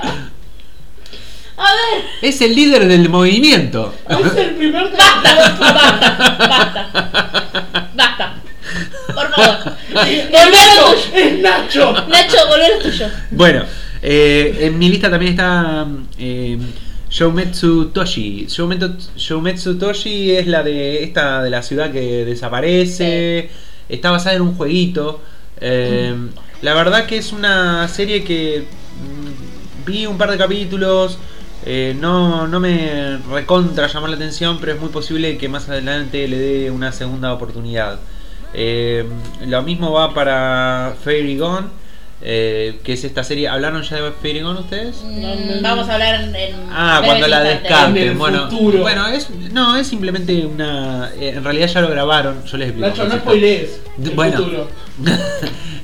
A 1.58 1.74
ver, 1.74 2.04
es 2.22 2.40
el 2.40 2.54
líder 2.54 2.88
del 2.88 3.08
movimiento. 3.08 3.94
Es 4.08 4.36
el 4.36 4.54
primer 4.54 4.90
basta, 4.90 5.34
basta, 5.58 6.38
basta. 6.48 7.90
Basta. 7.94 8.34
Por 9.14 9.30
favor. 9.34 9.76
¡Es 10.06 10.30
Nacho! 10.30 10.86
tuyo. 10.86 11.14
¡Es 11.14 11.38
Nacho! 11.40 11.92
Nacho, 12.08 12.36
volvé 12.48 12.66
a 12.66 12.78
tuyo. 12.82 13.06
Bueno, 13.30 13.64
eh, 14.02 14.58
en 14.60 14.78
mi 14.78 14.88
lista 14.88 15.10
también 15.10 15.32
está 15.32 15.86
eh, 16.18 16.58
Shoumetsu 17.10 17.86
Toshi. 17.92 18.46
Shoumetsu, 18.48 18.94
Shoumetsu 19.16 19.78
Toshi 19.78 20.32
es 20.32 20.46
la 20.46 20.62
de 20.62 21.02
esta 21.04 21.42
de 21.42 21.50
la 21.50 21.62
ciudad 21.62 21.90
que 21.92 22.24
desaparece. 22.24 23.50
Está 23.88 24.10
basada 24.10 24.36
en 24.36 24.42
un 24.42 24.54
jueguito. 24.56 25.20
Eh, 25.60 26.14
La 26.62 26.74
verdad 26.74 27.06
que 27.06 27.16
es 27.18 27.32
una 27.32 27.86
serie 27.88 28.22
que 28.24 28.64
mm, 28.64 29.84
vi 29.86 30.06
un 30.06 30.16
par 30.16 30.30
de 30.30 30.38
capítulos. 30.38 31.18
eh, 31.64 31.94
no, 32.00 32.46
no 32.48 32.58
me 32.60 33.18
recontra 33.30 33.86
llamó 33.88 34.08
la 34.08 34.16
atención, 34.16 34.58
pero 34.60 34.72
es 34.72 34.80
muy 34.80 34.88
posible 34.90 35.36
que 35.38 35.48
más 35.48 35.68
adelante 35.68 36.26
le 36.28 36.38
dé 36.38 36.70
una 36.70 36.92
segunda 36.92 37.32
oportunidad. 37.32 38.00
Eh, 38.54 39.04
lo 39.46 39.62
mismo 39.62 39.92
va 39.92 40.12
para 40.14 40.94
Fairy 41.02 41.38
Gone, 41.38 41.66
eh, 42.20 42.78
que 42.84 42.92
es 42.92 43.04
esta 43.04 43.24
serie. 43.24 43.48
¿Hablaron 43.48 43.82
ya 43.82 43.96
de 44.00 44.12
Fairy 44.12 44.40
Gone 44.40 44.60
ustedes? 44.60 45.02
Mm, 45.04 45.62
Vamos 45.62 45.88
a 45.88 45.94
hablar 45.94 46.20
en. 46.22 46.34
en 46.36 46.54
Ah, 46.70 47.00
cuando 47.04 47.26
la 47.28 47.40
descarten. 47.42 47.96
En 47.96 48.08
el 48.10 48.14
Bueno, 48.16 48.48
futuro. 48.50 48.80
bueno, 48.80 49.08
es 49.08 49.28
no 49.30 49.76
es 49.76 49.86
simplemente 49.86 50.44
una. 50.46 51.10
eh, 51.18 51.30
en 51.36 51.42
realidad 51.44 51.66
ya 51.68 51.80
lo 51.80 51.88
grabaron. 51.88 52.44
Yo 52.44 52.56
les 52.58 52.68
explico. 52.68 52.88
Nacho, 52.88 53.04
no 53.08 53.16
spoilees. 53.16 53.80
Bueno. 54.14 54.36
futuro. 54.38 54.68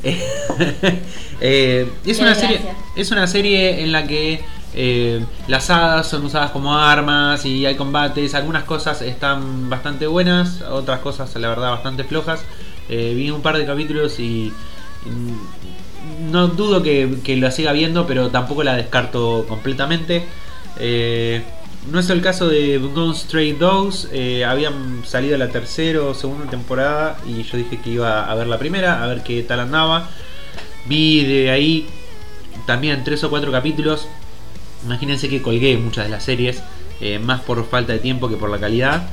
Eh, 1.41 1.89
es 2.05 2.19
una 2.19 2.35
serie 2.35 2.59
es 2.97 3.13
una 3.13 3.29
serie 3.29 3.83
en 3.85 3.93
la 3.93 4.09
que 4.09 4.41
eh, 4.75 5.25
las 5.47 5.71
hadas 5.71 6.09
son 6.09 6.25
usadas 6.27 6.51
como 6.51 6.77
armas 6.77 7.45
y 7.47 7.65
hay 7.65 7.75
combates 7.75 8.35
algunas 8.35 8.65
cosas 8.65 9.01
están 9.03 9.71
bastante 9.71 10.07
buenas 10.07 10.61
otras 10.63 11.01
cosas 11.01 11.35
la 11.37 11.49
verdad 11.49 11.71
bastante 11.71 12.05
flojas 12.05 12.45
Eh, 12.91 13.13
vi 13.15 13.31
un 13.31 13.43
par 13.43 13.59
de 13.59 13.67
capítulos 13.67 14.19
y, 14.19 14.51
y 15.05 15.13
no 16.31 16.49
dudo 16.49 16.83
que, 16.83 17.37
la 17.37 17.51
siga 17.51 17.73
viendo 17.73 18.07
pero 18.07 18.31
tampoco 18.31 18.63
la 18.63 18.75
descarto 18.77 19.45
completamente 19.49 20.25
Eh, 20.81 21.43
no 21.91 21.99
es 21.99 22.11
el 22.11 22.21
caso 22.23 22.49
de 22.49 22.79
Gone 22.79 23.15
Stray 23.15 23.53
Dogs. 23.53 24.09
habían 24.47 25.03
salido 25.05 25.37
la 25.39 25.49
tercera 25.49 26.03
o 26.03 26.15
segunda 26.15 26.49
temporada 26.51 27.17
y 27.27 27.43
yo 27.43 27.57
dije 27.57 27.79
que 27.83 27.91
iba 27.91 28.31
a 28.31 28.35
ver 28.35 28.47
la 28.47 28.59
primera, 28.59 29.03
a 29.03 29.07
ver 29.07 29.23
qué 29.23 29.43
tal 29.43 29.61
andaba. 29.61 30.09
Vi 30.87 31.25
de 31.25 31.51
ahí 31.51 31.87
también 32.67 33.05
tres 33.05 33.25
o 33.25 33.31
cuatro 33.31 33.51
capítulos. 33.51 34.07
Imagínense 34.85 35.29
que 35.29 35.43
colgué 35.43 35.77
muchas 35.77 36.05
de 36.05 36.11
las 36.11 36.25
series, 36.25 36.63
eh, 37.01 37.19
más 37.19 37.41
por 37.41 37.65
falta 37.69 37.93
de 37.93 37.99
tiempo 37.99 38.29
que 38.29 38.37
por 38.37 38.51
la 38.51 38.59
calidad. 38.59 39.09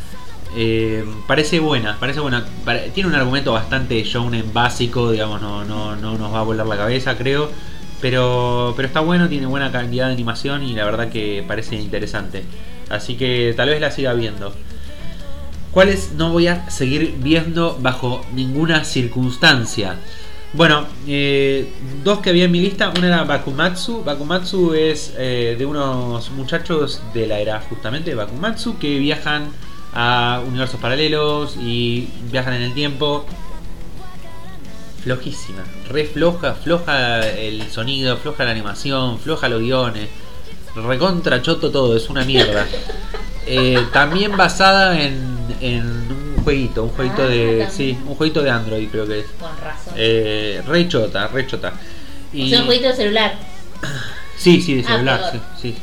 Eh, 0.55 1.03
parece 1.28 1.59
buena, 1.59 1.97
parece 1.99 2.20
buena. 2.20 2.45
Tiene 2.93 3.09
un 3.09 3.16
argumento 3.16 3.51
bastante 3.51 4.01
shounen 4.03 4.53
básico, 4.53 5.11
digamos, 5.11 5.41
no, 5.41 5.66
no, 5.66 5.95
no 5.95 6.18
nos 6.18 6.34
va 6.34 6.39
a 6.39 6.43
volar 6.43 6.66
la 6.66 6.78
cabeza, 6.78 7.18
creo. 7.18 7.49
Pero, 8.01 8.74
pero 8.76 8.88
está 8.88 8.99
bueno, 8.99 9.28
tiene 9.30 9.47
buena 9.47 9.72
calidad 9.72 10.07
de 10.07 10.13
animación 10.13 10.63
y 10.63 10.74
la 10.74 10.86
verdad 10.86 11.09
que 11.09 11.43
parece 11.47 11.76
interesante. 11.76 12.43
Así 12.89 13.16
que 13.16 13.53
tal 13.55 13.70
vez 13.70 13.82
la 13.82 13.91
siga 13.91 14.13
viendo. 14.13 14.53
¿Cuáles 15.72 16.13
no 16.13 16.32
voy 16.32 16.47
a 16.47 16.70
seguir 16.70 17.16
viendo 17.20 17.78
bajo 17.82 18.26
ninguna 18.34 18.86
circunstancia? 18.86 19.97
Bueno, 20.56 20.86
eh, 21.06 21.70
dos 22.01 22.20
que 22.20 22.30
había 22.30 22.45
en 22.45 22.51
mi 22.51 22.62
lista. 22.62 22.93
Una 22.97 23.08
era 23.08 23.24
Bakumatsu. 23.26 24.03
Bakumatsu 24.06 24.74
es 24.74 25.14
eh, 25.18 25.56
de 25.58 25.66
unos 25.66 26.32
muchachos 26.32 27.01
de 27.14 27.28
la 27.28 27.39
era 27.39 27.60
justamente 27.60 28.12
de 28.12 28.16
Bakumatsu 28.16 28.78
que 28.78 28.97
viajan 28.97 29.49
a 29.93 30.41
universos 30.47 30.80
paralelos 30.80 31.58
y 31.58 32.08
viajan 32.32 32.53
en 32.53 32.62
el 32.62 32.74
tiempo. 32.74 33.26
Flojísima, 35.03 35.64
re 35.89 36.06
floja, 36.06 36.53
floja 36.56 37.28
el 37.28 37.70
sonido, 37.70 38.16
floja 38.16 38.45
la 38.45 38.51
animación, 38.51 39.20
floja 39.20 39.49
los 39.49 39.60
guiones, 39.60 40.08
recontra 40.74 41.41
choto 41.41 41.70
todo, 41.70 41.97
es 41.97 42.10
una 42.10 42.24
mierda. 42.24 42.66
Eh, 43.47 43.80
también 43.93 44.36
basada 44.36 44.99
en, 44.99 45.38
en 45.62 46.24
jueguito, 46.45 46.83
un 46.83 46.89
jueguito 46.91 47.23
Ah, 47.23 47.27
de. 47.27 47.47
también. 47.47 47.71
Sí, 47.71 47.97
un 48.07 48.15
jueguito 48.15 48.41
de 48.41 48.49
Android 48.49 48.87
creo 48.89 49.05
que 49.05 49.19
es. 49.19 49.25
Con 49.39 49.49
razón. 49.61 49.93
Eh, 49.97 50.61
re 50.65 50.87
chota, 50.87 51.27
re 51.27 51.45
chota. 51.45 51.73
Y, 52.31 52.53
un 52.55 52.65
jueguito 52.65 52.87
de 52.87 52.95
celular. 52.95 53.33
sí, 54.37 54.61
sí, 54.61 54.75
de 54.75 54.83
Ah, 54.85 54.87
celular, 54.93 55.19
peor. 55.31 55.43
sí. 55.61 55.73
sí. 55.73 55.75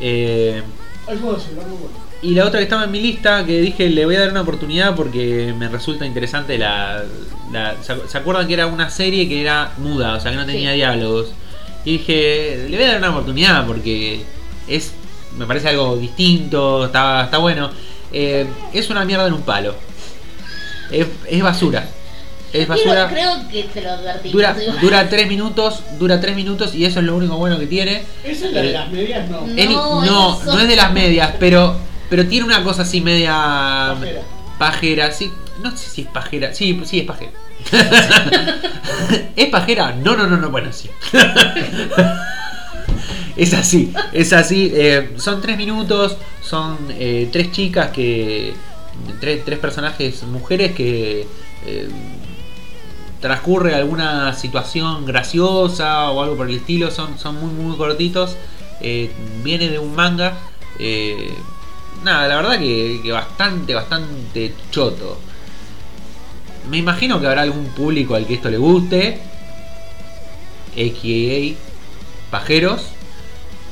Eh, 0.00 0.62
celular 1.06 1.66
muy 1.68 1.78
bueno. 1.78 1.96
y 2.22 2.34
la 2.34 2.46
otra 2.46 2.58
que 2.58 2.64
estaba 2.64 2.84
en 2.84 2.90
mi 2.90 3.00
lista, 3.00 3.44
que 3.44 3.60
dije 3.60 3.88
le 3.88 4.04
voy 4.04 4.16
a 4.16 4.20
dar 4.20 4.30
una 4.30 4.42
oportunidad 4.42 4.94
porque 4.94 5.54
me 5.58 5.68
resulta 5.68 6.06
interesante 6.06 6.58
la... 6.58 7.02
la- 7.52 7.76
¿se, 7.82 8.08
se 8.08 8.18
acuerdan 8.18 8.46
que 8.46 8.54
era 8.54 8.66
una 8.66 8.90
serie 8.90 9.28
que 9.28 9.40
era 9.40 9.72
muda, 9.78 10.14
o 10.14 10.20
sea 10.20 10.30
que 10.30 10.36
no 10.36 10.46
tenía 10.46 10.70
Sí. 10.70 10.76
diálogos? 10.76 11.32
Y 11.84 11.98
dije, 11.98 12.66
le 12.68 12.76
voy 12.76 12.84
a 12.86 12.88
dar 12.90 12.98
una 12.98 13.10
oportunidad 13.10 13.66
porque 13.66 14.22
es 14.68 14.92
me 15.36 15.46
parece 15.46 15.68
algo 15.70 15.96
distinto, 15.96 16.84
está, 16.86 17.24
está 17.24 17.38
bueno. 17.38 17.70
Eh, 18.12 18.46
es 18.72 18.90
una 18.90 19.04
mierda 19.04 19.26
en 19.26 19.32
un 19.32 19.42
palo. 19.42 19.74
Es, 20.90 21.06
es 21.28 21.42
basura. 21.42 21.86
Es 22.52 22.68
basura. 22.68 23.08
Creo, 23.08 23.32
creo 23.32 23.48
que 23.48 23.62
te 23.64 23.80
lo 23.80 23.90
advertí. 23.92 24.30
Dura, 24.30 24.52
Digo, 24.52 24.72
dura 24.80 25.08
tres 25.08 25.26
minutos, 25.26 25.82
dura 25.98 26.20
tres 26.20 26.36
minutos 26.36 26.74
y 26.74 26.84
eso 26.84 27.00
es 27.00 27.06
lo 27.06 27.16
único 27.16 27.36
bueno 27.36 27.58
que 27.58 27.66
tiene. 27.66 28.02
Esa 28.24 28.46
es 28.46 28.52
la 28.52 28.60
de 28.60 28.68
Eh, 28.68 28.72
las 28.72 28.90
medias, 28.90 29.30
no. 29.30 29.46
No, 29.46 30.44
no, 30.44 30.60
es 30.60 30.68
de 30.68 30.76
las 30.76 30.92
medias, 30.92 31.32
pero 31.40 31.76
pero 32.10 32.26
tiene 32.26 32.44
una 32.44 32.62
cosa 32.62 32.82
así 32.82 33.00
media 33.00 33.94
Pajera. 33.98 34.20
pajera, 34.58 35.10
sí, 35.12 35.32
no 35.62 35.74
sé 35.74 35.88
si 35.88 36.02
es 36.02 36.08
pajera, 36.08 36.52
sí, 36.52 36.78
sí 36.84 37.00
es 37.00 37.06
pajera. 37.06 37.32
¿Es 39.36 39.48
pajera? 39.48 39.94
No, 39.96 40.14
no, 40.14 40.26
no, 40.26 40.36
no, 40.36 40.50
bueno, 40.50 40.70
sí. 40.74 40.90
es 43.36 43.54
así, 43.54 43.92
es 44.12 44.32
así. 44.32 44.70
eh, 44.74 45.12
son 45.16 45.40
tres 45.40 45.56
minutos, 45.56 46.16
son 46.42 46.76
eh, 46.90 47.28
tres 47.32 47.52
chicas 47.52 47.90
que. 47.90 48.54
Tres, 49.20 49.44
tres 49.44 49.58
personajes 49.58 50.22
mujeres 50.24 50.72
que. 50.72 51.26
eh, 51.66 51.88
transcurre 53.20 53.74
alguna 53.76 54.32
situación 54.34 55.06
graciosa 55.06 56.10
o 56.10 56.22
algo 56.22 56.36
por 56.36 56.50
el 56.50 56.56
estilo, 56.56 56.90
son, 56.90 57.16
son 57.20 57.36
muy 57.36 57.52
muy 57.52 57.76
cortitos, 57.76 58.36
viene 59.44 59.68
de 59.68 59.78
un 59.78 59.94
manga, 59.94 60.36
nada, 62.02 62.26
la 62.26 62.34
verdad 62.34 62.58
que, 62.58 63.00
que 63.00 63.12
bastante, 63.12 63.74
bastante 63.74 64.52
choto. 64.72 65.20
Me 66.68 66.78
imagino 66.78 67.20
que 67.20 67.28
habrá 67.28 67.42
algún 67.42 67.66
público 67.66 68.16
al 68.16 68.26
que 68.26 68.34
esto 68.34 68.50
le 68.50 68.58
guste, 68.58 69.20
a.k.a. 70.72 71.54
pajeros, 72.30 72.82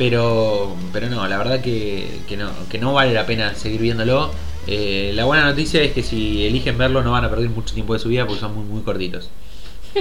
pero, 0.01 0.75
pero 0.95 1.11
no, 1.11 1.29
la 1.29 1.37
verdad 1.37 1.61
que, 1.61 2.23
que 2.27 2.39
no, 2.39 2.49
que 2.71 2.79
no 2.79 2.95
vale 2.95 3.13
la 3.13 3.27
pena 3.27 3.55
seguir 3.55 3.83
viéndolo. 3.83 4.31
Eh, 4.67 5.13
la 5.15 5.27
buena 5.27 5.45
noticia 5.45 5.83
es 5.83 5.93
que 5.93 6.03
si 6.03 6.47
eligen 6.47 6.79
verlo 6.79 7.03
no 7.03 7.13
van 7.13 7.27
a 7.27 7.29
perder 7.29 7.51
mucho 7.51 7.75
tiempo 7.75 7.93
de 7.93 7.99
su 7.99 8.09
vida 8.09 8.25
porque 8.25 8.41
son 8.41 8.55
muy, 8.55 8.65
muy 8.65 8.81
cortitos. 8.81 9.29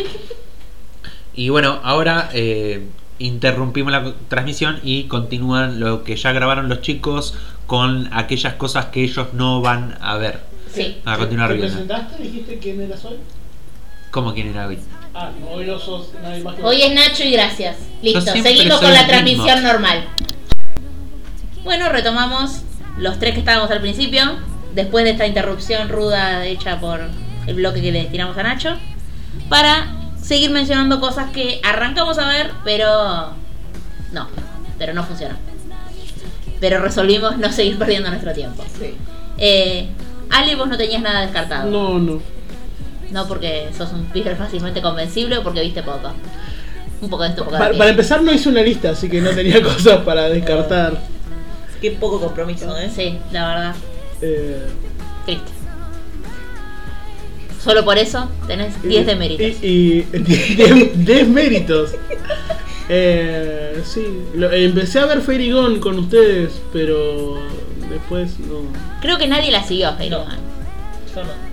Y 1.35 1.49
bueno, 1.49 1.79
ahora 1.83 2.29
eh, 2.33 2.87
interrumpimos 3.19 3.93
la 3.93 4.13
transmisión 4.27 4.79
y 4.83 5.03
continúan 5.03 5.79
lo 5.79 6.03
que 6.03 6.17
ya 6.17 6.33
grabaron 6.33 6.67
los 6.67 6.81
chicos 6.81 7.33
con 7.65 8.09
aquellas 8.11 8.55
cosas 8.55 8.87
que 8.87 9.03
ellos 9.03 9.27
no 9.33 9.61
van 9.61 9.97
a 10.01 10.17
ver. 10.17 10.41
Sí. 10.73 10.97
A 11.05 11.17
continuar 11.17 11.49
¿Te 11.49 11.55
viendo. 11.55 11.73
presentaste? 11.73 12.23
¿Dijiste 12.23 12.59
quién 12.59 12.81
eras 12.81 13.05
hoy? 13.05 13.17
¿Cómo 14.11 14.33
quién 14.33 14.47
era 14.47 14.67
hoy? 14.67 14.79
Ah, 15.21 15.31
hoy 15.51 15.65
no 15.65 15.77
sos 15.77 16.13
nadie 16.23 16.41
más 16.41 16.55
que 16.55 16.63
Hoy 16.63 16.81
es 16.81 16.93
Nacho 16.93 17.25
y 17.25 17.31
gracias. 17.31 17.75
Listo, 18.01 18.21
seguimos 18.21 18.79
con 18.79 18.93
la 18.93 18.99
mismo. 18.99 19.07
transmisión 19.09 19.63
normal. 19.63 20.05
Bueno, 21.65 21.89
retomamos 21.89 22.61
los 22.97 23.19
tres 23.19 23.33
que 23.33 23.39
estábamos 23.39 23.69
al 23.69 23.81
principio. 23.81 24.21
Después 24.73 25.03
de 25.03 25.11
esta 25.11 25.27
interrupción 25.27 25.89
ruda 25.89 26.45
hecha 26.45 26.79
por 26.79 27.01
el 27.47 27.53
bloque 27.53 27.81
que 27.81 27.91
le 27.91 28.05
tiramos 28.05 28.37
a 28.37 28.43
Nacho. 28.43 28.77
Para 29.49 29.87
seguir 30.21 30.51
mencionando 30.51 31.01
cosas 31.01 31.31
que 31.31 31.59
arrancamos 31.65 32.17
a 32.17 32.29
ver, 32.29 32.51
pero. 32.63 33.33
No, 34.13 34.29
pero 34.77 34.93
no 34.93 35.03
funcionó. 35.03 35.35
Pero 36.61 36.79
resolvimos 36.79 37.37
no 37.37 37.51
seguir 37.51 37.77
perdiendo 37.77 38.09
nuestro 38.09 38.31
tiempo. 38.31 38.63
Sí. 38.79 38.95
Eh, 39.37 39.89
Ale, 40.29 40.55
vos 40.55 40.69
no 40.69 40.77
tenías 40.77 41.01
nada 41.01 41.21
descartado. 41.23 41.69
No, 41.69 41.99
no. 41.99 42.38
No 43.11 43.27
porque 43.27 43.69
sos 43.77 43.91
un 43.91 44.05
pibe 44.05 44.35
fácilmente 44.35 44.81
convencible 44.81 45.37
o 45.37 45.43
porque 45.43 45.61
viste 45.61 45.81
poco. 45.83 46.11
Un 47.01 47.09
poco 47.09 47.23
de 47.23 47.29
esto, 47.29 47.41
un 47.43 47.49
poco 47.49 47.63
de 47.63 47.73
Para, 47.77 47.89
empezar 47.89 48.21
no 48.21 48.31
hice 48.31 48.49
una 48.49 48.61
lista, 48.61 48.89
así 48.91 49.09
que 49.09 49.21
no 49.21 49.29
tenía 49.31 49.61
cosas 49.63 49.99
para 49.99 50.29
descartar. 50.29 50.99
Qué 51.81 51.91
poco 51.91 52.19
compromiso, 52.19 52.77
¿eh? 52.77 52.89
Sí, 52.93 53.17
la 53.31 53.47
verdad. 53.47 53.75
Eh, 54.21 54.65
Triste. 55.25 55.51
Solo 57.63 57.83
por 57.83 57.97
eso 57.97 58.29
tenés 58.47 58.81
10 58.83 59.05
de 59.05 59.15
méritos. 59.15 59.63
Y, 59.63 59.67
y 59.67 60.01
10 60.55 61.05
10 61.05 61.27
méritos. 61.27 61.91
Eh, 62.87 63.81
sí, 63.85 64.03
lo- 64.33 64.51
empecé 64.51 64.99
a 64.99 65.05
ver 65.05 65.21
Fairy 65.21 65.51
Gone 65.51 65.79
con 65.79 65.99
ustedes, 65.99 66.51
pero 66.73 67.37
después 67.89 68.39
no. 68.39 68.61
Creo 69.01 69.17
que 69.17 69.27
nadie 69.27 69.51
la 69.51 69.63
siguió, 69.63 69.93
Fairy 69.95 70.09
No. 70.09 70.19
Gone. 70.23 70.35
Yo 71.15 71.23
no. 71.23 71.48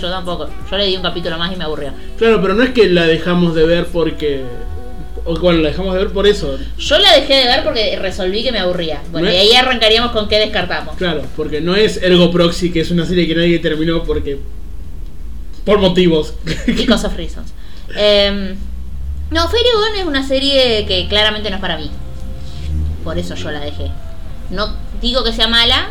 Yo 0.00 0.10
tampoco. 0.10 0.48
Yo 0.70 0.76
le 0.76 0.86
di 0.86 0.96
un 0.96 1.02
capítulo 1.02 1.38
más 1.38 1.52
y 1.52 1.56
me 1.56 1.64
aburrió. 1.64 1.92
Claro, 2.16 2.40
pero 2.40 2.54
no 2.54 2.62
es 2.62 2.70
que 2.70 2.88
la 2.88 3.06
dejamos 3.06 3.54
de 3.54 3.66
ver 3.66 3.86
porque. 3.86 4.44
O 5.24 5.38
bueno, 5.38 5.60
la 5.60 5.68
dejamos 5.68 5.94
de 5.94 6.04
ver 6.04 6.12
por 6.12 6.26
eso. 6.26 6.56
Yo 6.78 6.98
la 6.98 7.12
dejé 7.14 7.34
de 7.34 7.44
ver 7.46 7.64
porque 7.64 7.98
resolví 7.98 8.42
que 8.42 8.52
me 8.52 8.60
aburría. 8.60 9.02
Bueno, 9.10 9.28
¿No 9.28 9.34
y 9.34 9.36
ahí 9.36 9.52
arrancaríamos 9.52 10.12
con 10.12 10.28
qué 10.28 10.38
descartamos. 10.38 10.96
Claro, 10.96 11.22
porque 11.36 11.60
no 11.60 11.76
es 11.76 12.02
Ergo 12.02 12.30
Proxy, 12.30 12.70
que 12.70 12.80
es 12.80 12.90
una 12.90 13.04
serie 13.04 13.26
que 13.26 13.34
nadie 13.34 13.58
terminó 13.58 14.04
porque. 14.04 14.38
Por 15.64 15.78
motivos. 15.80 16.34
Of 16.90 17.16
reasons. 17.16 17.52
Em, 17.94 18.56
no, 19.30 19.48
Fairy 19.48 19.68
Gone 19.74 20.00
es 20.00 20.06
una 20.06 20.26
serie 20.26 20.86
que 20.86 21.06
claramente 21.08 21.50
no 21.50 21.56
es 21.56 21.60
para 21.60 21.76
mí. 21.76 21.90
Por 23.04 23.18
eso 23.18 23.34
yo 23.34 23.50
la 23.50 23.60
dejé. 23.60 23.90
No 24.50 24.74
digo 25.02 25.24
que 25.24 25.32
sea 25.32 25.48
mala, 25.48 25.90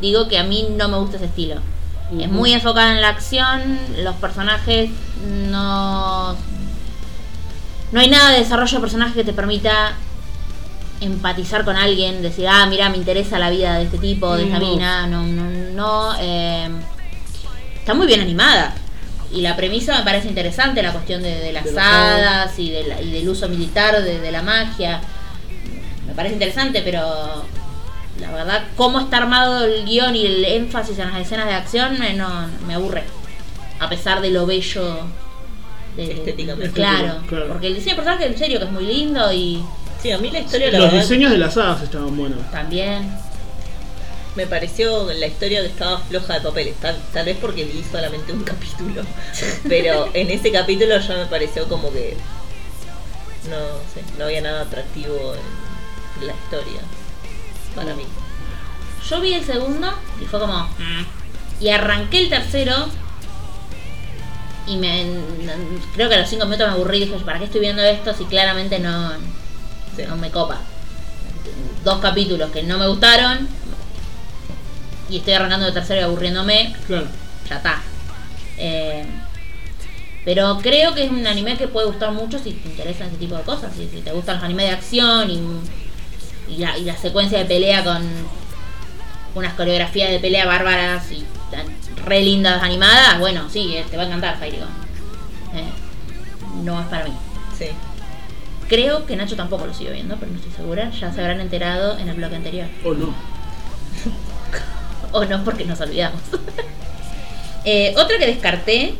digo 0.00 0.28
que 0.28 0.38
a 0.38 0.44
mí 0.44 0.68
no 0.76 0.88
me 0.88 0.98
gusta 0.98 1.16
ese 1.16 1.26
estilo. 1.26 1.56
Es 2.20 2.28
muy 2.30 2.52
enfocada 2.52 2.92
en 2.92 3.00
la 3.02 3.08
acción, 3.08 3.78
los 3.98 4.14
personajes 4.16 4.90
no... 5.50 6.36
No 7.92 8.00
hay 8.00 8.08
nada 8.08 8.30
de 8.30 8.40
desarrollo 8.40 8.76
de 8.76 8.80
personaje 8.80 9.14
que 9.14 9.24
te 9.24 9.32
permita 9.32 9.92
empatizar 11.00 11.64
con 11.64 11.76
alguien, 11.76 12.22
decir, 12.22 12.46
ah, 12.48 12.66
mira, 12.66 12.88
me 12.90 12.96
interesa 12.96 13.38
la 13.38 13.50
vida 13.50 13.76
de 13.78 13.84
este 13.84 13.98
tipo, 13.98 14.34
de 14.36 14.44
esta 14.44 14.58
mina, 14.58 15.06
no, 15.06 15.24
no, 15.26 15.44
no. 15.74 16.14
eh, 16.18 16.68
está 17.78 17.94
muy 17.94 18.06
bien 18.06 18.20
animada. 18.20 18.74
Y 19.32 19.40
la 19.42 19.56
premisa 19.56 19.98
me 19.98 20.04
parece 20.04 20.28
interesante, 20.28 20.82
la 20.82 20.92
cuestión 20.92 21.22
de, 21.22 21.38
de 21.40 21.52
las 21.52 21.64
De 21.64 21.78
hadas 21.78 22.58
y, 22.58 22.70
de 22.70 22.84
la- 22.84 23.02
y 23.02 23.10
del 23.10 23.28
uso 23.28 23.48
militar 23.48 24.02
de 24.02 24.30
la 24.32 24.42
magia. 24.42 25.00
Me 26.06 26.14
parece 26.14 26.34
interesante, 26.34 26.82
pero 26.84 27.44
la 28.20 28.30
verdad, 28.32 28.64
cómo 28.76 29.00
está 29.00 29.18
armado 29.18 29.64
el 29.64 29.84
guion 29.84 30.16
y 30.16 30.24
el 30.26 30.44
énfasis 30.44 30.98
en 30.98 31.10
las 31.10 31.20
escenas 31.20 31.46
de 31.46 31.54
acción 31.54 31.98
me, 31.98 32.14
no, 32.14 32.28
me 32.66 32.74
aburre. 32.74 33.02
A 33.78 33.88
pesar 33.88 34.20
de 34.20 34.30
lo 34.30 34.46
bello. 34.46 35.00
De, 35.96 36.12
Estéticamente. 36.12 36.72
Claro, 36.72 37.22
Claro. 37.28 37.48
porque 37.48 37.66
el 37.68 37.74
diseño 37.74 37.96
de 37.96 38.02
personaje 38.02 38.26
en 38.26 38.38
serio 38.38 38.58
que 38.58 38.64
es 38.66 38.70
muy 38.72 38.84
lindo 38.86 39.32
y 39.32 39.62
Sí, 40.02 40.10
a 40.12 40.18
mí 40.18 40.30
la 40.30 40.40
historia, 40.40 40.70
la 40.70 40.78
Los 40.78 40.86
verdad, 40.92 41.02
diseños 41.02 41.30
de 41.30 41.38
las 41.38 41.56
hadas 41.56 41.82
estaban 41.82 42.14
buenos. 42.16 42.38
también. 42.50 43.10
me 44.36 44.46
pareció 44.46 45.10
la 45.12 45.26
historia 45.26 45.62
que 45.62 45.68
estaba 45.68 45.98
floja 46.00 46.34
de 46.34 46.40
papeles. 46.40 46.74
Tal, 46.76 46.96
tal 47.14 47.24
vez 47.24 47.36
porque 47.40 47.64
vi 47.64 47.82
solamente 47.90 48.30
un 48.32 48.44
capítulo. 48.44 49.02
Pero 49.68 50.08
en 50.12 50.30
ese 50.30 50.52
capítulo 50.52 50.98
ya 50.98 51.14
me 51.16 51.26
pareció 51.26 51.66
como 51.68 51.90
que. 51.92 52.16
No 53.48 53.56
sé, 53.94 54.02
no 54.18 54.24
había 54.26 54.40
nada 54.42 54.62
atractivo 54.62 55.34
en 56.20 56.26
la 56.26 56.34
historia. 56.34 56.80
Para 57.76 57.94
mí. 57.94 58.02
yo 59.08 59.20
vi 59.20 59.34
el 59.34 59.44
segundo 59.44 59.92
y 60.20 60.24
fue 60.24 60.40
como. 60.40 60.64
"Mm". 60.64 61.04
Y 61.60 61.68
arranqué 61.68 62.18
el 62.20 62.28
tercero. 62.28 62.74
Y 64.66 64.76
me. 64.78 65.06
Creo 65.94 66.08
que 66.08 66.16
a 66.16 66.20
los 66.20 66.28
cinco 66.28 66.44
minutos 66.46 66.66
me 66.66 66.72
aburrí 66.74 66.98
y 66.98 67.04
dije, 67.06 67.16
¿para 67.24 67.38
qué 67.38 67.44
estoy 67.44 67.60
viendo 67.60 67.82
esto 67.82 68.12
si 68.14 68.24
claramente 68.24 68.78
no, 68.80 69.12
Sí. 69.94 70.02
no 70.08 70.16
me 70.16 70.30
copa? 70.30 70.58
Dos 71.84 72.00
capítulos 72.00 72.50
que 72.50 72.64
no 72.64 72.78
me 72.78 72.88
gustaron. 72.88 73.48
Y 75.08 75.18
estoy 75.18 75.34
arrancando 75.34 75.68
el 75.68 75.72
tercero 75.74 76.00
y 76.00 76.04
aburriéndome 76.04 76.74
Claro. 76.88 77.06
ya 77.48 77.56
está. 77.58 77.80
Eh, 78.58 79.06
pero 80.24 80.58
creo 80.60 80.92
que 80.94 81.04
es 81.04 81.10
un 81.12 81.24
anime 81.28 81.56
que 81.56 81.68
puede 81.68 81.86
gustar 81.86 82.10
mucho 82.10 82.38
si 82.40 82.50
te 82.54 82.68
interesan 82.68 83.06
ese 83.06 83.16
tipo 83.18 83.36
de 83.36 83.42
cosas. 83.44 83.72
Si, 83.76 83.86
si 83.88 84.00
te 84.00 84.10
gustan 84.10 84.36
los 84.36 84.44
animes 84.44 84.66
de 84.66 84.72
acción 84.72 85.30
y, 85.30 85.40
y 86.48 86.58
la, 86.58 86.76
y 86.78 86.84
la 86.84 86.96
secuencia 86.96 87.38
de 87.38 87.44
pelea 87.44 87.82
con 87.84 88.02
unas 89.34 89.54
coreografías 89.54 90.10
de 90.10 90.18
pelea 90.18 90.46
bárbaras 90.46 91.10
y 91.12 91.24
tan 91.50 91.66
re 92.06 92.22
lindas 92.22 92.62
animadas, 92.62 93.18
bueno, 93.18 93.48
sí, 93.50 93.76
eh, 93.76 93.84
te 93.90 93.96
va 93.96 94.04
a 94.04 94.06
encantar 94.06 94.38
Fairy. 94.38 94.56
Eh, 94.56 94.62
no 96.62 96.80
es 96.80 96.86
para 96.86 97.04
mí. 97.04 97.12
Sí. 97.58 97.66
Creo 98.68 99.06
que 99.06 99.14
Nacho 99.16 99.36
tampoco 99.36 99.66
lo 99.66 99.74
sigue 99.74 99.92
viendo, 99.92 100.16
pero 100.16 100.32
no 100.32 100.38
estoy 100.38 100.52
segura. 100.52 100.90
Ya 100.90 101.12
se 101.12 101.20
habrán 101.20 101.40
enterado 101.40 101.98
en 101.98 102.08
el 102.08 102.16
bloque 102.16 102.36
anterior. 102.36 102.66
O 102.84 102.94
no. 102.94 103.14
O 105.12 105.24
no, 105.24 105.44
porque 105.44 105.64
nos 105.64 105.80
olvidamos. 105.80 106.20
Eh, 107.68 107.94
otra 107.96 108.16
que 108.18 108.26
descarté, 108.28 108.94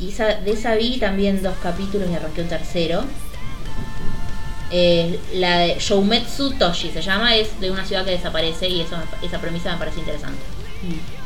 y 0.00 0.08
esa- 0.08 0.34
de 0.40 0.50
esa 0.50 0.74
vi 0.74 0.98
también 0.98 1.40
dos 1.40 1.54
capítulos 1.62 2.08
y 2.10 2.14
arranqué 2.16 2.42
un 2.42 2.48
tercero. 2.48 3.04
Eh, 4.70 5.18
la 5.34 5.58
de 5.58 5.76
Shoumetsu 5.78 6.54
Toshi 6.58 6.90
se 6.90 7.00
llama, 7.00 7.36
es 7.36 7.60
de 7.60 7.70
una 7.70 7.84
ciudad 7.84 8.04
que 8.04 8.10
desaparece 8.12 8.68
y 8.68 8.80
eso, 8.80 8.96
me- 8.96 9.26
esa 9.26 9.38
premisa 9.40 9.72
me 9.72 9.78
parece 9.78 10.00
interesante. 10.00 10.38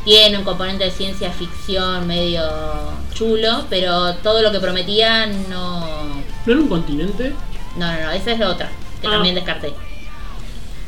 Tiene 0.05 0.39
un 0.39 0.45
componente 0.45 0.85
de 0.85 0.91
ciencia 0.91 1.31
ficción 1.33 2.07
medio 2.07 2.43
chulo, 3.15 3.65
pero 3.69 4.15
todo 4.17 4.41
lo 4.43 4.53
que 4.53 4.61
prometía 4.61 5.27
no. 5.27 5.81
¿No 6.47 6.53
era 6.53 6.61
un 6.61 6.69
continente? 6.69 7.33
No, 7.77 7.91
no, 7.93 8.01
no, 8.01 8.11
esa 8.11 8.33
es 8.33 8.39
la 8.39 8.49
otra, 8.51 8.71
que 9.01 9.07
Ah. 9.07 9.11
también 9.13 9.35
descarté. 9.35 9.73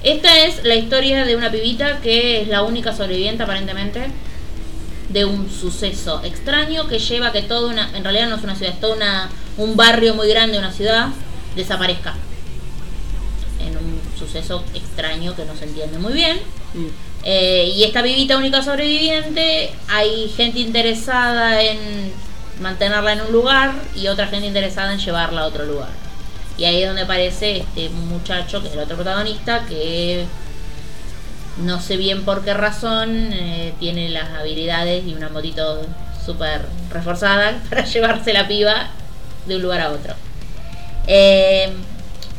Esta 0.02 0.44
es 0.44 0.64
la 0.64 0.74
historia 0.74 1.24
de 1.24 1.36
una 1.36 1.50
pibita 1.50 2.00
que 2.00 2.42
es 2.42 2.48
la 2.48 2.62
única 2.62 2.94
sobreviviente 2.94 3.42
aparentemente 3.44 4.08
de 5.08 5.24
un 5.24 5.48
suceso 5.50 6.20
extraño 6.24 6.88
que 6.88 6.98
lleva 6.98 7.28
a 7.28 7.32
que 7.32 7.42
toda 7.42 7.68
una, 7.70 7.90
en 7.96 8.02
realidad 8.02 8.28
no 8.28 8.36
es 8.36 8.42
una 8.42 8.56
ciudad, 8.56 8.72
es 8.74 8.80
todo 8.80 8.94
una, 8.94 9.28
un 9.58 9.76
barrio 9.76 10.14
muy 10.14 10.28
grande, 10.28 10.58
una 10.58 10.72
ciudad, 10.72 11.08
desaparezca. 11.54 12.14
En 13.66 13.76
un 13.76 14.00
suceso 14.18 14.64
extraño 14.74 15.34
que 15.34 15.44
no 15.44 15.54
se 15.56 15.64
entiende 15.64 15.98
muy 15.98 16.12
bien. 16.12 16.38
Mm. 16.74 16.86
Eh, 17.24 17.72
y 17.74 17.84
esta 17.84 18.02
pibita 18.02 18.36
única 18.36 18.62
sobreviviente, 18.62 19.70
hay 19.88 20.28
gente 20.36 20.58
interesada 20.58 21.62
en 21.62 22.12
mantenerla 22.60 23.12
en 23.12 23.20
un 23.22 23.32
lugar 23.32 23.72
y 23.94 24.08
otra 24.08 24.26
gente 24.26 24.46
interesada 24.46 24.92
en 24.92 24.98
llevarla 24.98 25.42
a 25.42 25.46
otro 25.46 25.64
lugar. 25.64 25.90
Y 26.58 26.64
ahí 26.64 26.82
es 26.82 26.86
donde 26.86 27.02
aparece 27.02 27.58
este 27.58 27.88
muchacho, 27.88 28.60
que 28.60 28.68
es 28.68 28.74
el 28.74 28.80
otro 28.80 28.96
protagonista, 28.96 29.64
que 29.66 30.24
no 31.58 31.80
sé 31.80 31.96
bien 31.96 32.24
por 32.24 32.44
qué 32.44 32.54
razón 32.54 33.30
eh, 33.32 33.74
tiene 33.78 34.08
las 34.08 34.30
habilidades 34.30 35.04
y 35.06 35.14
una 35.14 35.28
motito 35.28 35.82
súper 36.24 36.62
reforzada 36.90 37.60
para 37.70 37.84
llevarse 37.84 38.32
la 38.32 38.48
piba 38.48 38.90
de 39.46 39.56
un 39.56 39.62
lugar 39.62 39.80
a 39.80 39.90
otro. 39.90 40.14
Eh, 41.06 41.72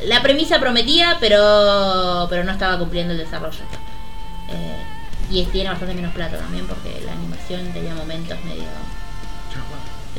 la 0.05 0.21
premisa 0.21 0.59
prometía, 0.59 1.17
pero, 1.19 2.27
pero 2.29 2.43
no 2.43 2.51
estaba 2.51 2.77
cumpliendo 2.79 3.13
el 3.13 3.19
desarrollo. 3.19 3.59
Eh, 4.49 4.83
y 5.31 5.45
tiene 5.45 5.69
bastante 5.69 5.93
menos 5.95 6.13
plata 6.13 6.37
también 6.37 6.67
porque 6.67 7.01
la 7.05 7.13
animación 7.13 7.71
tenía 7.73 7.95
momentos 7.95 8.37
medio 8.43 8.63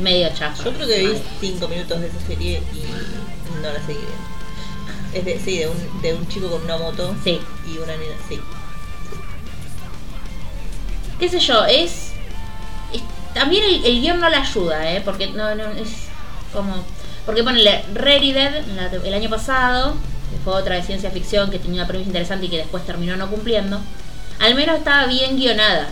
medio 0.00 0.28
chafa. 0.34 0.64
Yo 0.64 0.72
creo 0.72 0.88
que 0.88 0.98
vi 1.06 1.22
5 1.40 1.68
minutos 1.68 2.00
de 2.00 2.06
esa 2.08 2.20
serie 2.26 2.62
y 2.72 3.62
no 3.62 3.72
la 3.72 3.80
seguí 3.86 3.98
viendo. 4.00 4.34
Es 5.14 5.24
de, 5.24 5.38
sí, 5.38 5.58
de 5.58 5.68
un, 5.68 6.02
de 6.02 6.14
un 6.14 6.26
chico 6.28 6.50
con 6.50 6.62
una 6.64 6.76
moto 6.76 7.14
Sí. 7.22 7.40
y 7.68 7.78
una 7.78 7.92
nena, 7.96 8.14
sí. 8.28 8.40
qué 11.18 11.28
sé 11.28 11.38
yo, 11.38 11.64
es, 11.66 12.12
es- 12.92 13.02
también 13.34 13.64
el, 13.64 13.84
el 13.84 14.00
guion 14.00 14.20
no 14.20 14.28
la 14.28 14.38
ayuda, 14.42 14.90
¿eh? 14.92 15.00
Porque 15.04 15.28
no, 15.28 15.54
no 15.54 15.64
es 15.72 15.90
como 16.52 16.84
porque 17.26 17.42
ponele 17.44 17.84
Ready 17.94 18.32
Dead 18.32 18.64
la- 18.76 18.86
el 18.92 19.14
año 19.14 19.30
pasado, 19.30 19.94
que 20.30 20.38
fue 20.44 20.54
otra 20.54 20.76
de 20.76 20.82
ciencia 20.82 21.10
ficción 21.10 21.50
que 21.50 21.58
tenía 21.58 21.80
una 21.82 21.88
premisa 21.88 22.08
interesante 22.08 22.46
y 22.46 22.48
que 22.48 22.58
después 22.58 22.84
terminó 22.86 23.16
no 23.16 23.28
cumpliendo, 23.30 23.80
al 24.40 24.54
menos 24.54 24.78
estaba 24.78 25.06
bien 25.06 25.36
guionada. 25.36 25.88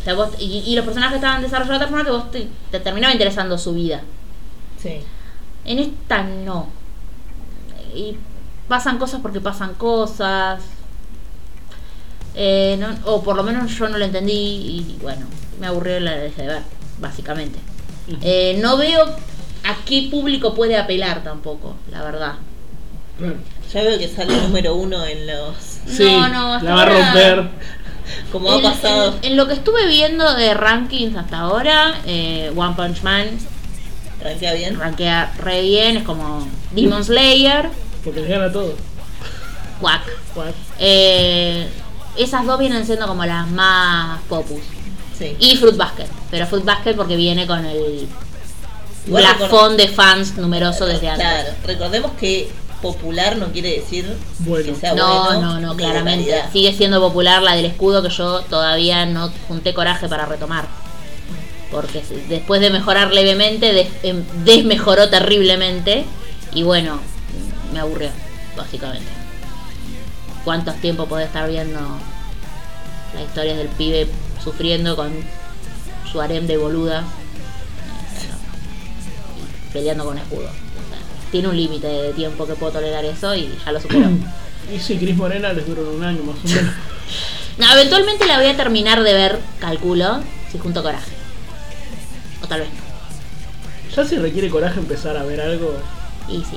O 0.00 0.04
sea, 0.04 0.14
vos- 0.14 0.30
y, 0.38 0.62
y 0.66 0.74
los 0.76 0.84
personajes 0.84 1.16
estaban 1.16 1.42
desarrollados 1.42 1.78
de 1.80 1.84
tal 1.86 1.88
forma 1.90 2.04
que 2.04 2.10
vos 2.10 2.30
te, 2.30 2.48
te 2.70 2.80
terminaba 2.80 3.12
interesando 3.12 3.58
su 3.58 3.74
vida. 3.74 4.00
Sí. 4.80 5.00
En 5.64 5.78
esta 5.78 6.22
no. 6.22 6.68
Y 7.94 8.16
pasan 8.68 8.98
cosas 8.98 9.20
porque 9.20 9.40
pasan 9.40 9.74
cosas. 9.74 10.60
Eh, 12.34 12.76
no- 12.78 12.96
o 13.12 13.22
por 13.22 13.36
lo 13.36 13.42
menos 13.42 13.76
yo 13.76 13.88
no 13.88 13.98
lo 13.98 14.04
entendí 14.04 14.32
y 14.32 14.98
bueno, 15.02 15.26
me 15.60 15.66
aburrió 15.66 15.98
la 16.00 16.12
de 16.12 16.28
ver, 16.30 16.62
básicamente. 17.00 17.58
Eh, 18.22 18.58
no 18.62 18.76
veo 18.76 19.04
a 19.64 19.76
qué 19.84 20.08
público 20.10 20.54
puede 20.54 20.76
apelar 20.76 21.22
tampoco, 21.22 21.76
la 21.90 22.02
verdad. 22.02 22.34
Claro. 23.18 23.34
Ya 23.72 23.82
veo 23.82 23.98
que 23.98 24.08
sale 24.08 24.36
número 24.42 24.74
uno 24.74 25.04
en 25.04 25.26
los. 25.26 25.56
Sí, 25.86 26.04
No, 26.04 26.28
no, 26.28 26.54
hasta 26.54 26.68
la 26.68 26.74
va 26.74 26.82
a 26.82 26.86
romper. 26.86 27.48
Como 28.32 28.50
ha 28.50 28.60
pasado. 28.62 29.14
En, 29.22 29.32
en 29.32 29.36
lo 29.36 29.46
que 29.46 29.54
estuve 29.54 29.86
viendo 29.86 30.34
de 30.34 30.54
rankings 30.54 31.16
hasta 31.16 31.38
ahora, 31.38 31.94
eh, 32.06 32.52
One 32.56 32.74
Punch 32.74 33.02
Man 33.02 33.26
Rankea 34.22 34.54
bien. 34.54 34.78
rankea 34.78 35.32
re 35.38 35.62
bien, 35.62 35.96
es 35.98 36.02
como 36.04 36.46
Demon 36.72 37.04
Slayer, 37.04 37.70
Porque 38.04 38.20
les 38.20 38.28
gana 38.28 38.50
todo. 38.52 38.74
Quack. 39.80 40.02
What? 40.34 40.52
Eh, 40.78 41.68
esas 42.16 42.44
dos 42.44 42.58
vienen 42.58 42.84
siendo 42.84 43.06
como 43.06 43.24
las 43.24 43.48
más 43.48 44.20
popus. 44.28 44.60
Sí. 45.16 45.36
Y 45.38 45.56
Fruit 45.56 45.76
Basket. 45.76 46.06
Pero 46.30 46.46
Fruit 46.46 46.64
Basket 46.64 46.94
porque 46.94 47.16
viene 47.16 47.46
con 47.46 47.64
el 47.64 48.08
plafón 49.06 49.76
de 49.76 49.88
fans 49.88 50.36
numeroso 50.36 50.86
desde 50.86 51.08
antes. 51.08 51.26
Claro, 51.26 51.48
recordemos 51.64 52.12
que 52.18 52.50
popular 52.82 53.36
no 53.36 53.46
quiere 53.52 53.72
decir 53.80 54.16
Bueno. 54.38 54.64
que 54.64 54.74
sea 54.74 54.94
No, 54.94 55.24
bueno. 55.26 55.40
no, 55.40 55.60
no, 55.60 55.70
de 55.74 55.82
claramente. 55.82 56.42
Sigue 56.52 56.72
siendo 56.72 57.00
popular 57.00 57.42
la 57.42 57.54
del 57.54 57.66
escudo 57.66 58.02
que 58.02 58.08
yo 58.10 58.40
todavía 58.42 59.04
no 59.06 59.30
junté 59.48 59.74
coraje 59.74 60.08
para 60.08 60.24
retomar. 60.26 60.66
Porque 61.70 62.02
después 62.28 62.60
de 62.60 62.70
mejorar 62.70 63.12
levemente, 63.12 63.72
des- 63.72 63.88
em, 64.02 64.24
desmejoró 64.44 65.08
terriblemente. 65.08 66.04
Y 66.54 66.62
bueno, 66.64 66.98
me 67.72 67.78
aburrió, 67.80 68.08
básicamente. 68.56 69.06
¿Cuántos 70.44 70.74
tiempos 70.76 71.06
podés 71.08 71.26
estar 71.26 71.48
viendo 71.48 71.78
las 73.14 73.22
historias 73.24 73.58
del 73.58 73.68
pibe 73.68 74.08
sufriendo 74.42 74.96
con 74.96 75.12
su 76.10 76.20
harem 76.20 76.46
de 76.46 76.56
boluda? 76.56 77.04
Peleando 79.72 80.04
con 80.04 80.18
escudo. 80.18 80.48
O 80.48 80.88
sea, 80.88 80.98
tiene 81.30 81.48
un 81.48 81.56
límite 81.56 81.86
de 81.86 82.12
tiempo 82.12 82.46
que 82.46 82.54
puedo 82.54 82.72
tolerar 82.72 83.04
eso 83.04 83.34
y 83.34 83.50
ya 83.64 83.72
lo 83.72 83.80
superó. 83.80 84.08
Y 84.72 84.78
si 84.78 84.98
Cris 84.98 85.16
Morena 85.16 85.52
les 85.52 85.66
duró 85.66 85.90
un 85.90 86.04
año 86.04 86.22
más 86.22 86.36
o 86.36 86.48
menos. 86.48 86.74
No, 87.58 87.70
eventualmente 87.72 88.26
la 88.26 88.38
voy 88.38 88.46
a 88.46 88.56
terminar 88.56 89.02
de 89.02 89.12
ver, 89.12 89.38
calculo, 89.58 90.20
si 90.50 90.58
junto 90.58 90.82
coraje. 90.82 91.12
O 92.42 92.46
tal 92.46 92.60
vez 92.60 92.70
no. 92.70 93.94
Ya 93.94 94.08
si 94.08 94.16
requiere 94.16 94.48
coraje 94.48 94.80
empezar 94.80 95.16
a 95.16 95.24
ver 95.24 95.42
algo. 95.42 95.74
Y 96.28 96.38
sí. 96.38 96.56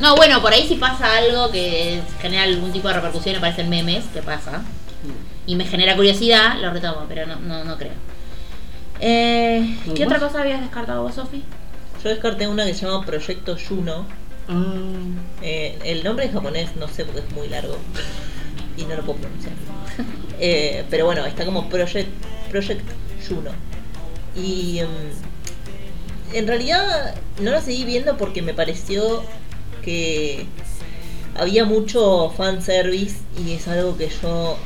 No, 0.00 0.14
bueno, 0.16 0.42
por 0.42 0.52
ahí 0.52 0.68
si 0.68 0.74
pasa 0.74 1.16
algo 1.16 1.50
que 1.50 2.02
genera 2.20 2.42
algún 2.42 2.70
tipo 2.72 2.88
de 2.88 2.94
repercusión, 2.94 3.36
aparecen 3.36 3.70
memes, 3.70 4.04
que 4.12 4.20
pasa. 4.20 4.62
Y 5.46 5.56
me 5.56 5.64
genera 5.64 5.96
curiosidad, 5.96 6.58
lo 6.60 6.70
retomo, 6.70 7.06
pero 7.08 7.26
no, 7.26 7.36
no, 7.36 7.64
no 7.64 7.78
creo. 7.78 7.92
Eh, 9.00 9.78
¿Algo 9.84 9.94
¿Qué 9.94 10.04
otra 10.04 10.18
cosa 10.18 10.42
habías 10.42 10.60
descartado 10.60 11.02
vos, 11.02 11.14
Sofi? 11.14 11.42
Yo 12.04 12.10
descarté 12.10 12.46
una 12.46 12.66
que 12.66 12.74
se 12.74 12.84
llama 12.84 13.04
Proyecto 13.06 13.56
Juno. 13.56 14.06
Ah, 14.46 14.62
Eh, 15.40 15.78
el 15.84 16.04
nombre 16.04 16.26
en 16.26 16.32
japonés 16.32 16.76
no 16.76 16.86
sé 16.86 17.06
porque 17.06 17.20
es 17.20 17.32
muy 17.32 17.48
largo 17.48 17.78
y 18.76 18.82
no 18.84 18.96
lo 18.96 19.02
puedo 19.02 19.20
pronunciar. 19.20 19.54
Eh, 20.40 20.84
pero 20.90 21.06
bueno, 21.06 21.24
está 21.24 21.44
como 21.44 21.68
Project, 21.68 22.08
Project 22.50 22.82
Juno. 23.26 23.52
Y 24.36 24.80
em, 24.80 24.88
en 26.32 26.46
realidad 26.48 27.14
no 27.40 27.52
la 27.52 27.62
seguí 27.62 27.84
viendo 27.84 28.16
porque 28.16 28.42
me 28.42 28.52
pareció 28.52 29.22
que 29.82 30.44
había 31.36 31.64
mucho 31.64 32.30
fanservice 32.36 33.18
y 33.46 33.52
es 33.52 33.68
algo 33.68 33.96
que 33.96 34.10
yo 34.20 34.58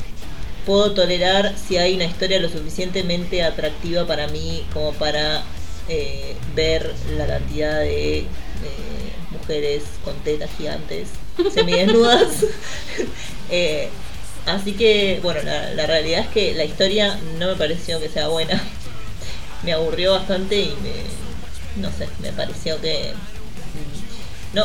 puedo 0.64 0.92
tolerar 0.92 1.54
si 1.56 1.76
hay 1.76 1.94
una 1.94 2.06
historia 2.06 2.40
lo 2.40 2.48
suficientemente 2.48 3.42
atractiva 3.42 4.06
para 4.06 4.26
mí 4.28 4.64
como 4.72 4.94
para 4.94 5.42
eh, 5.88 6.34
ver 6.54 6.92
la 7.16 7.26
cantidad 7.26 7.80
de 7.80 8.18
eh, 8.18 8.26
mujeres 9.30 9.82
con 10.04 10.14
tetas 10.20 10.50
gigantes 10.56 11.08
semidesnudas. 11.52 12.28
Eh, 13.50 13.88
Así 14.46 14.72
que, 14.72 15.20
bueno, 15.22 15.42
la, 15.42 15.74
la 15.74 15.86
realidad 15.86 16.20
es 16.20 16.28
que 16.28 16.54
la 16.54 16.64
historia 16.64 17.18
no 17.38 17.48
me 17.48 17.54
pareció 17.56 18.00
que 18.00 18.08
sea 18.08 18.28
buena. 18.28 18.62
Me 19.62 19.72
aburrió 19.74 20.12
bastante 20.12 20.58
y 20.60 20.74
me. 20.82 21.82
No 21.82 21.90
sé, 21.96 22.08
me 22.22 22.32
pareció 22.32 22.80
que. 22.80 23.12
mm, 23.12 24.56
No, 24.56 24.64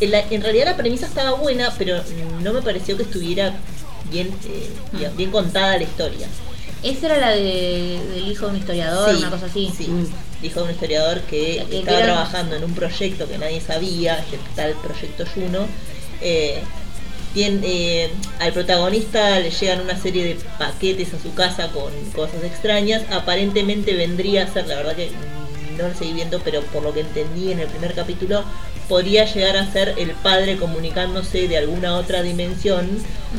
en, 0.00 0.10
la- 0.10 0.20
en 0.28 0.42
realidad 0.42 0.66
la 0.66 0.76
premisa 0.76 1.06
estaba 1.06 1.32
buena, 1.32 1.72
pero 1.78 2.02
no 2.42 2.52
me 2.52 2.60
pareció 2.60 2.96
que 2.98 3.04
estuviera 3.04 3.54
bien, 4.10 4.28
eh, 4.46 4.70
bien, 4.92 5.16
bien 5.16 5.30
contada 5.30 5.78
la 5.78 5.84
historia. 5.84 6.26
Esa 6.84 7.06
era 7.06 7.18
la 7.18 7.30
de, 7.30 7.98
del 8.14 8.28
hijo 8.30 8.44
de 8.46 8.52
un 8.52 8.58
historiador, 8.58 9.10
Sí, 9.10 9.16
una 9.18 9.30
cosa 9.30 9.46
así. 9.46 9.72
Sí, 9.76 9.86
Mm. 9.88 10.06
dijo 10.42 10.62
un 10.62 10.70
historiador 10.70 11.20
que, 11.22 11.52
O 11.52 11.54
sea, 11.54 11.64
que 11.66 11.78
estaba 11.78 11.96
era- 11.98 12.06
trabajando 12.06 12.56
en 12.56 12.64
un 12.64 12.74
proyecto 12.74 13.26
que 13.26 13.38
nadie 13.38 13.60
sabía, 13.60 14.18
este 14.18 14.38
tal 14.54 14.74
proyecto 14.74 15.24
Juno. 15.34 15.66
Eh, 16.20 16.60
eh, 17.36 18.10
al 18.38 18.52
protagonista 18.52 19.40
le 19.40 19.50
llegan 19.50 19.80
una 19.80 20.00
serie 20.00 20.24
de 20.24 20.34
paquetes 20.58 21.12
a 21.14 21.18
su 21.20 21.34
casa 21.34 21.68
con 21.68 21.92
cosas 22.14 22.44
extrañas. 22.44 23.02
Aparentemente 23.10 23.94
vendría 23.94 24.44
a 24.44 24.52
ser, 24.52 24.66
la 24.68 24.76
verdad 24.76 24.94
que 24.94 25.08
mm, 25.10 25.78
no 25.78 25.88
lo 25.88 25.94
seguí 25.94 26.12
viendo, 26.12 26.38
pero 26.44 26.62
por 26.62 26.82
lo 26.82 26.92
que 26.92 27.00
entendí 27.00 27.50
en 27.50 27.58
el 27.60 27.66
primer 27.66 27.94
capítulo, 27.94 28.44
podría 28.88 29.24
llegar 29.24 29.56
a 29.56 29.72
ser 29.72 29.94
el 29.96 30.10
padre 30.12 30.58
comunicándose 30.58 31.48
de 31.48 31.56
alguna 31.56 31.96
otra 31.96 32.22
dimensión, 32.22 32.88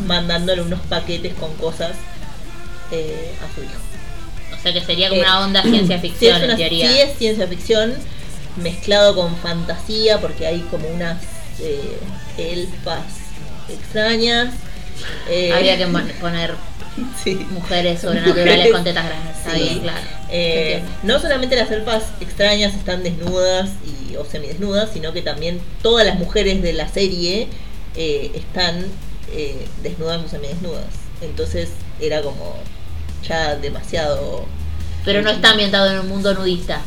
mandándole 0.08 0.62
unos 0.64 0.82
paquetes 0.82 1.34
con 1.36 1.54
cosas 1.56 1.91
eh, 2.92 3.34
a 3.42 3.54
su 3.56 3.62
hijo. 3.64 3.80
O 4.58 4.62
sea 4.62 4.74
que 4.74 4.82
sería 4.82 5.10
como 5.10 5.22
Eh, 5.22 5.26
una 5.26 5.46
onda 5.46 5.62
ciencia 5.64 6.00
Sí, 6.02 6.10
ficción 6.10 6.36
es 6.38 6.44
una- 6.44 6.52
en 6.54 6.58
teoría. 6.58 6.90
sí 6.92 7.00
es 7.00 7.18
ciencia 7.18 7.48
ficción 7.48 7.94
mezclado 8.58 9.16
con 9.16 9.36
fantasía 9.38 10.20
porque 10.22 10.48
hay 10.48 10.62
como 10.72 10.88
unas 10.90 11.22
eh, 11.60 11.98
elfas 12.38 13.04
extrañas. 13.70 14.54
eh, 15.30 15.52
Había 15.54 15.78
que 15.78 15.88
poner 16.22 16.56
sí. 17.24 17.36
mujeres 17.52 18.02
sobrenaturales 18.02 18.46
Mujeres. 18.46 18.72
con 18.74 18.84
tetas 18.84 19.06
grandes. 19.06 19.38
Está 19.38 19.52
Sí. 19.54 19.60
bien, 19.64 19.80
claro. 19.80 20.00
Eh, 20.30 20.82
no 21.04 21.20
solamente 21.20 21.56
las 21.56 21.70
elfas 21.72 22.04
extrañas 22.22 22.74
están 22.74 23.04
desnudas 23.04 23.70
y, 24.10 24.16
o 24.16 24.26
semidesnudas, 24.26 24.90
sino 24.94 25.14
que 25.14 25.22
también 25.22 25.60
todas 25.82 26.06
las 26.06 26.18
mujeres 26.18 26.62
de 26.62 26.74
la 26.74 26.88
serie 26.90 27.48
eh, 27.96 28.32
están 28.36 28.86
eh, 29.32 29.66
desnudas 29.84 30.24
o 30.26 30.30
semidesnudas. 30.30 30.86
Entonces 31.22 31.70
era 32.00 32.22
como 32.22 32.56
ya 33.28 33.56
demasiado 33.56 34.46
Pero 35.04 35.22
no 35.22 35.30
está 35.30 35.52
ambientado 35.52 35.92
en 35.92 36.00
un 36.00 36.10
mundo 36.10 36.34
nudista. 36.34 36.82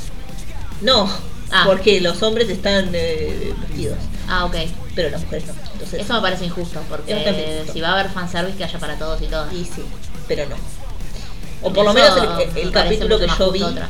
No, 0.81 1.09
Ah. 1.51 1.63
porque 1.67 2.01
los 2.01 2.23
hombres 2.23 2.49
están 2.51 2.91
eh, 2.93 3.55
vestidos, 3.63 3.97
Ah, 4.29 4.45
ok. 4.45 4.55
pero 4.95 5.09
las 5.11 5.23
mujeres 5.23 5.47
no. 5.47 5.55
Entonces, 5.73 6.01
Eso 6.03 6.13
me 6.15 6.21
parece 6.21 6.45
injusto, 6.45 6.81
porque 6.91 7.65
si 7.73 7.81
va 7.81 7.89
a 7.89 7.93
haber 8.01 8.11
fanservice 8.11 8.59
que 8.59 8.65
haya 8.65 8.79
para 8.79 8.97
todos 8.99 9.23
y 9.23 9.27
todas. 9.27 9.53
y 9.53 9.65
sí, 9.65 9.83
pero 10.27 10.47
no. 10.49 10.57
O 11.63 11.73
por 11.73 11.85
lo 11.87 11.93
menos 11.95 12.17
el, 12.19 12.23
el 12.25 12.29
me 12.67 12.71
parece 12.71 12.71
capítulo 12.73 13.19
que 13.19 13.27
yo 13.39 13.51
vi, 13.51 13.63
otra. 13.63 13.89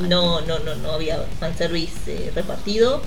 no, 0.00 0.40
no, 0.42 0.58
no, 0.60 0.74
no 0.76 0.92
había 0.92 1.18
fanservice 1.40 1.92
eh, 2.08 2.32
repartido. 2.34 3.00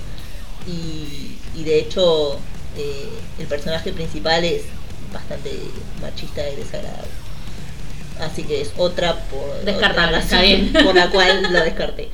Y, 0.66 1.38
y 1.54 1.64
de 1.64 1.78
hecho, 1.78 2.38
eh, 2.76 3.08
el 3.38 3.46
personaje 3.46 3.92
principal 3.92 4.44
es 4.44 4.62
bastante 5.12 5.58
machista 6.00 6.48
y 6.48 6.56
desagradable. 6.56 7.08
Así 8.22 8.44
que 8.44 8.60
es 8.62 8.72
otra 8.76 9.14
por 9.26 9.64
Descartable, 9.64 10.16
otra 10.16 10.18
está 10.20 10.36
razón 10.36 10.70
bien. 10.72 10.84
por 10.84 10.94
la 10.94 11.10
cual 11.10 11.42
lo 11.52 11.60
descarté. 11.64 12.08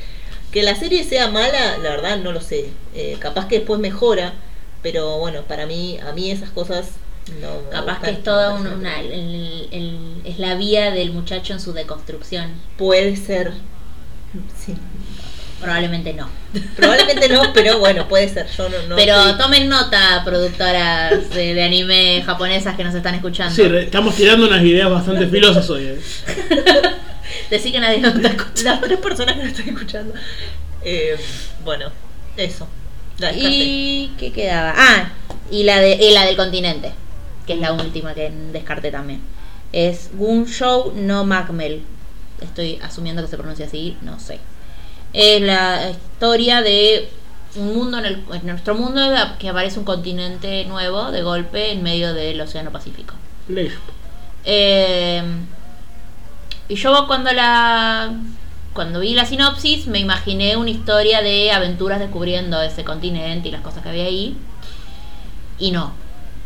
Que 0.51 0.63
la 0.63 0.75
serie 0.75 1.05
sea 1.05 1.29
mala, 1.31 1.77
la 1.79 1.91
verdad 1.91 2.17
no 2.19 2.33
lo 2.33 2.41
sé. 2.41 2.71
Eh, 2.95 3.17
capaz 3.21 3.47
que 3.49 3.59
después 3.59 3.79
mejora, 3.81 4.33
pero 4.83 5.19
bueno, 5.19 5.43
para 5.43 5.67
mí, 5.67 5.99
a 5.99 6.13
mí 6.13 6.31
esas 6.31 6.51
cosas 6.51 6.87
no 7.43 7.61
me 7.63 7.69
Capaz 7.71 8.01
que 8.01 8.11
es 8.13 8.23
toda 8.23 8.55
una. 8.55 9.01
el- 9.01 9.69
el- 9.71 10.23
es 10.25 10.39
la 10.39 10.55
vía 10.55 10.91
del 10.91 11.13
muchacho 11.13 11.53
en 11.53 11.61
su 11.61 11.75
deconstrucción. 11.75 12.53
Puede 12.79 13.17
ser. 13.17 13.53
Sí. 14.65 14.75
Probablemente 15.61 16.15
no. 16.15 16.29
Probablemente 16.77 17.29
no, 17.29 17.53
pero 17.53 17.79
bueno, 17.79 18.09
puede 18.09 18.29
ser. 18.29 18.47
Yo 18.57 18.69
no, 18.69 18.77
no 18.89 18.97
Pero 18.97 19.15
estoy- 19.17 19.39
tomen 19.39 19.69
nota, 19.69 20.23
productoras 20.25 21.29
de, 21.31 21.55
de 21.55 21.63
anime 21.63 22.23
japonesas 22.25 22.75
que 22.75 22.85
nos 22.85 22.95
están 22.95 23.15
escuchando. 23.15 23.55
Sí, 23.55 23.63
estamos 23.63 24.15
tirando 24.15 24.47
unas 24.47 24.63
ideas 24.63 24.91
bastante 24.91 25.27
filosas 25.27 25.69
hoy. 25.69 25.85
eh. 25.87 26.01
Decí 27.51 27.71
que 27.73 27.81
nadie 27.81 27.99
nos 27.99 28.15
está 28.15 28.29
escuchando. 28.29 28.63
las 28.71 28.81
tres 28.81 28.99
personas 28.99 29.35
que 29.37 29.43
nos 29.43 29.53
están 29.53 29.69
escuchando. 29.69 30.15
Eh, 30.83 31.17
bueno, 31.65 31.91
eso. 32.37 32.67
La. 33.19 33.33
¿Y 33.33 34.13
qué 34.19 34.33
quedaba? 34.33 34.73
Ah, 34.77 35.11
y 35.51 35.65
la, 35.65 35.81
de, 35.81 35.95
y 35.97 36.13
la 36.13 36.25
del 36.25 36.37
continente, 36.37 36.93
que 37.47 37.55
es 37.55 37.59
la 37.59 37.73
última 37.73 38.15
que 38.15 38.33
descarté 38.53 38.91
también. 38.91 39.21
Es 39.73 40.11
Gunshow 40.15 40.93
no 40.97 41.25
Macmel. 41.25 41.83
Estoy 42.41 42.79
asumiendo 42.83 43.21
que 43.23 43.29
se 43.29 43.37
pronuncia 43.37 43.67
así, 43.67 43.97
no 44.03 44.19
sé. 44.21 44.39
Es 45.21 45.43
la 45.43 45.91
historia 45.91 46.63
de 46.63 47.11
un 47.57 47.75
mundo 47.75 47.99
en, 47.99 48.05
el, 48.05 48.25
en 48.33 48.47
nuestro 48.47 48.77
mundo 48.77 49.01
que 49.41 49.49
aparece 49.49 49.81
un 49.81 49.85
continente 49.85 50.65
nuevo 50.67 51.11
de 51.11 51.23
golpe 51.23 51.73
en 51.73 51.83
medio 51.83 52.15
del 52.15 52.41
Océano 52.41 52.71
Pacífico. 52.71 53.15
Eh, 54.45 55.21
y 56.69 56.75
yo 56.77 57.09
cuando 57.09 57.33
la 57.33 58.15
cuando 58.73 59.01
vi 59.01 59.15
la 59.15 59.25
sinopsis 59.25 59.89
me 59.89 59.99
imaginé 59.99 60.57
una 60.57 60.71
historia 60.71 61.21
de 61.21 61.51
aventuras 61.51 61.99
descubriendo 61.99 62.63
ese 62.63 62.85
continente 62.85 63.49
y 63.49 63.51
las 63.51 63.63
cosas 63.63 63.83
que 63.83 63.89
había 63.89 64.05
ahí. 64.05 64.37
Y 65.59 65.73
no. 65.73 65.95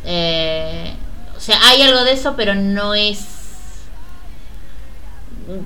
Eh, 0.06 0.94
o 1.36 1.40
sea, 1.40 1.58
hay 1.68 1.82
algo 1.82 2.04
de 2.04 2.12
eso, 2.12 2.32
pero 2.38 2.54
no 2.54 2.94
es. 2.94 3.41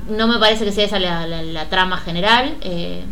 No 0.08 0.26
me 0.26 0.38
parece 0.38 0.64
que 0.64 0.72
sea 0.72 0.84
esa 0.86 0.98
la, 0.98 1.26
la- 1.26 1.42
la 1.42 1.68
trama 1.68 1.96
general. 1.98 2.56
Eh, 2.62 3.04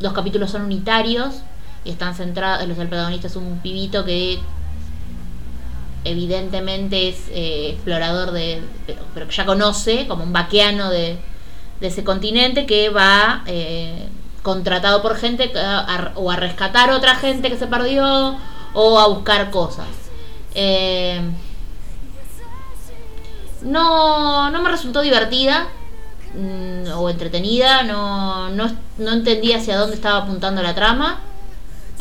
los 0.00 0.12
capítulos 0.12 0.50
son 0.50 0.62
unitarios 0.62 1.36
y 1.84 1.90
están 1.90 2.14
centrados. 2.14 2.66
Del 2.66 2.76
protagonista 2.88 3.26
es 3.28 3.36
un 3.36 3.58
pibito 3.60 4.04
que 4.04 4.38
evidentemente 6.04 7.08
es 7.08 7.28
eh, 7.30 7.70
explorador 7.74 8.32
de 8.32 8.60
pero, 8.86 9.00
pero 9.14 9.28
que 9.28 9.34
ya 9.34 9.46
conoce 9.46 10.06
como 10.08 10.24
un 10.24 10.32
vaqueano 10.32 10.90
de, 10.90 11.16
ese 11.80 12.04
continente 12.04 12.66
que 12.66 12.88
va 12.90 13.42
eh, 13.46 14.08
contratado 14.42 15.02
por 15.02 15.16
gente 15.16 15.50
que- 15.52 15.58
a- 15.58 16.12
o 16.16 16.30
a 16.30 16.36
rescatar 16.36 16.90
otra 16.90 17.14
gente 17.16 17.48
que 17.48 17.56
se 17.56 17.66
perdió 17.68 18.36
o 18.74 18.98
a 18.98 19.06
buscar 19.08 19.50
cosas 19.50 19.86
Eh, 20.54 21.20
no 23.64 24.50
no 24.50 24.62
me 24.62 24.68
resultó 24.70 25.00
divertida 25.00 25.68
mm, 26.34 26.92
o 26.96 27.08
entretenida 27.08 27.82
no, 27.82 28.50
no 28.50 28.70
no 28.98 29.12
entendí 29.12 29.52
hacia 29.52 29.76
dónde 29.76 29.96
estaba 29.96 30.18
apuntando 30.18 30.62
la 30.62 30.74
trama 30.74 31.20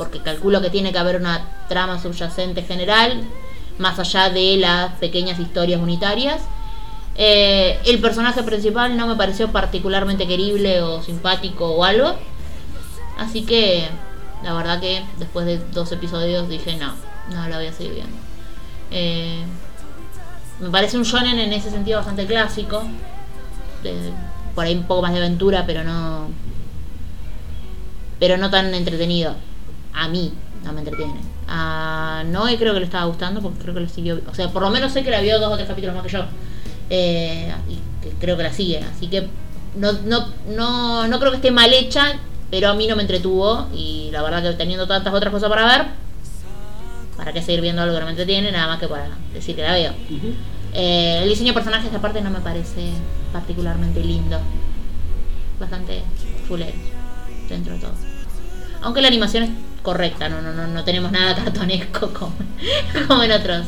porque 0.02 0.20
calculo 0.20 0.62
que 0.62 0.70
tiene 0.70 0.92
que 0.92 0.98
haber 0.98 1.18
una 1.18 1.48
trama 1.68 2.02
subyacente 2.02 2.64
general, 2.64 3.22
más 3.78 4.00
allá 4.00 4.30
de 4.30 4.58
las 4.58 4.94
pequeñas 4.94 5.40
historias 5.40 5.80
unitarias. 5.82 6.42
Eh, 7.16 7.80
el 7.86 8.00
personaje 8.00 8.42
principal 8.42 8.96
no 8.98 9.06
me 9.06 9.16
pareció 9.16 9.52
particularmente 9.52 10.26
querible 10.26 10.82
o 10.82 11.04
simpático 11.04 11.68
o 11.68 11.84
algo. 11.84 12.16
Así 13.18 13.44
que 13.44 13.88
la 14.44 14.54
verdad 14.54 14.80
que 14.80 15.04
después 15.20 15.46
de 15.46 15.60
dos 15.72 15.92
episodios 15.92 16.50
dije 16.50 16.78
no, 16.78 16.96
no 17.30 17.48
la 17.48 17.58
voy 17.58 17.68
a 17.68 17.74
seguir 17.74 17.94
viendo. 17.94 18.18
Eh, 18.90 19.44
me 20.62 20.70
parece 20.70 20.98
un 20.98 21.04
shonen 21.04 21.40
en 21.40 21.52
ese 21.54 21.72
sentido 21.72 21.98
bastante 21.98 22.26
clásico. 22.26 22.84
por 24.54 24.66
ahí 24.66 24.76
un 24.76 24.84
poco 24.84 25.02
más 25.02 25.12
de 25.12 25.20
aventura, 25.20 25.66
pero 25.66 25.84
no. 25.84 26.30
Pero 28.20 28.38
no 28.38 28.50
tan 28.50 28.74
entretenido. 28.74 29.36
A 29.94 30.08
mí 30.08 30.32
no 30.64 30.74
me 30.74 30.80
entretiene. 30.80 31.20
A 31.48 32.24
Noé 32.28 32.58
creo 32.58 32.74
que 32.74 32.80
le 32.80 32.86
estaba 32.86 33.06
gustando 33.06 33.42
porque 33.42 33.60
creo 33.60 33.74
que 33.74 33.80
lo 33.82 33.90
siguió. 33.90 34.22
O 34.30 34.36
sea, 34.36 34.50
por 34.50 34.62
lo 34.62 34.70
menos 34.70 34.92
sé 34.92 35.04
que 35.04 35.10
la 35.10 35.22
vio 35.22 35.40
dos 35.40 35.52
o 35.52 35.56
tres 35.56 35.68
capítulos 35.68 35.96
más 35.96 36.06
que 36.06 36.12
yo. 36.12 36.26
Eh, 36.90 37.52
y 37.68 37.80
que 38.04 38.12
creo 38.20 38.38
que 38.38 38.44
la 38.44 38.54
sigue. 38.54 38.80
Así 38.80 39.08
que 39.08 39.28
no, 39.76 39.94
no, 39.94 40.28
no, 40.50 41.08
no 41.08 41.20
creo 41.20 41.32
que 41.32 41.38
esté 41.38 41.52
mal 41.52 41.74
hecha, 41.74 42.20
pero 42.52 42.70
a 42.70 42.74
mí 42.76 42.86
no 42.88 42.96
me 42.96 43.02
entretuvo. 43.02 43.68
Y 43.74 44.10
la 44.12 44.22
verdad 44.22 44.44
que 44.44 44.54
teniendo 44.54 44.88
tantas 44.88 45.14
otras 45.14 45.34
cosas 45.34 45.50
para 45.50 45.66
ver, 45.66 45.88
¿para 47.22 47.34
qué 47.34 47.42
seguir 47.44 47.62
viendo 47.62 47.84
algo 47.84 47.94
que 47.94 48.00
no 48.00 48.06
me 48.08 48.12
entretiene? 48.14 48.52
Nada 48.52 48.66
más 48.66 48.80
que 48.80 48.88
para 48.88 49.10
decir 49.32 49.56
que 49.56 49.62
la 49.62 49.74
veo. 49.74 49.92
Ujú. 49.92 50.34
Eh, 50.74 51.20
el 51.22 51.30
diseño 51.30 51.50
de 51.50 51.54
personajes 51.54 51.86
esta 51.86 52.02
parte 52.02 52.20
no 52.20 52.32
me 52.32 52.40
parece 52.40 52.90
particularmente 53.32 54.04
lindo. 54.04 54.40
Bastante 55.60 56.02
fulero 56.48 56.74
dentro 57.48 57.74
de 57.74 57.80
todo. 57.80 57.92
Aunque 58.82 59.04
la 59.04 59.10
animación 59.10 59.44
es 59.44 59.50
correcta, 59.84 60.30
no, 60.30 60.42
no, 60.42 60.52
no, 60.52 60.66
no 60.66 60.84
tenemos 60.84 61.12
nada 61.12 61.36
cartonesco 61.44 62.12
como, 62.12 62.34
como 63.08 63.22
en 63.22 63.32
otros 63.34 63.68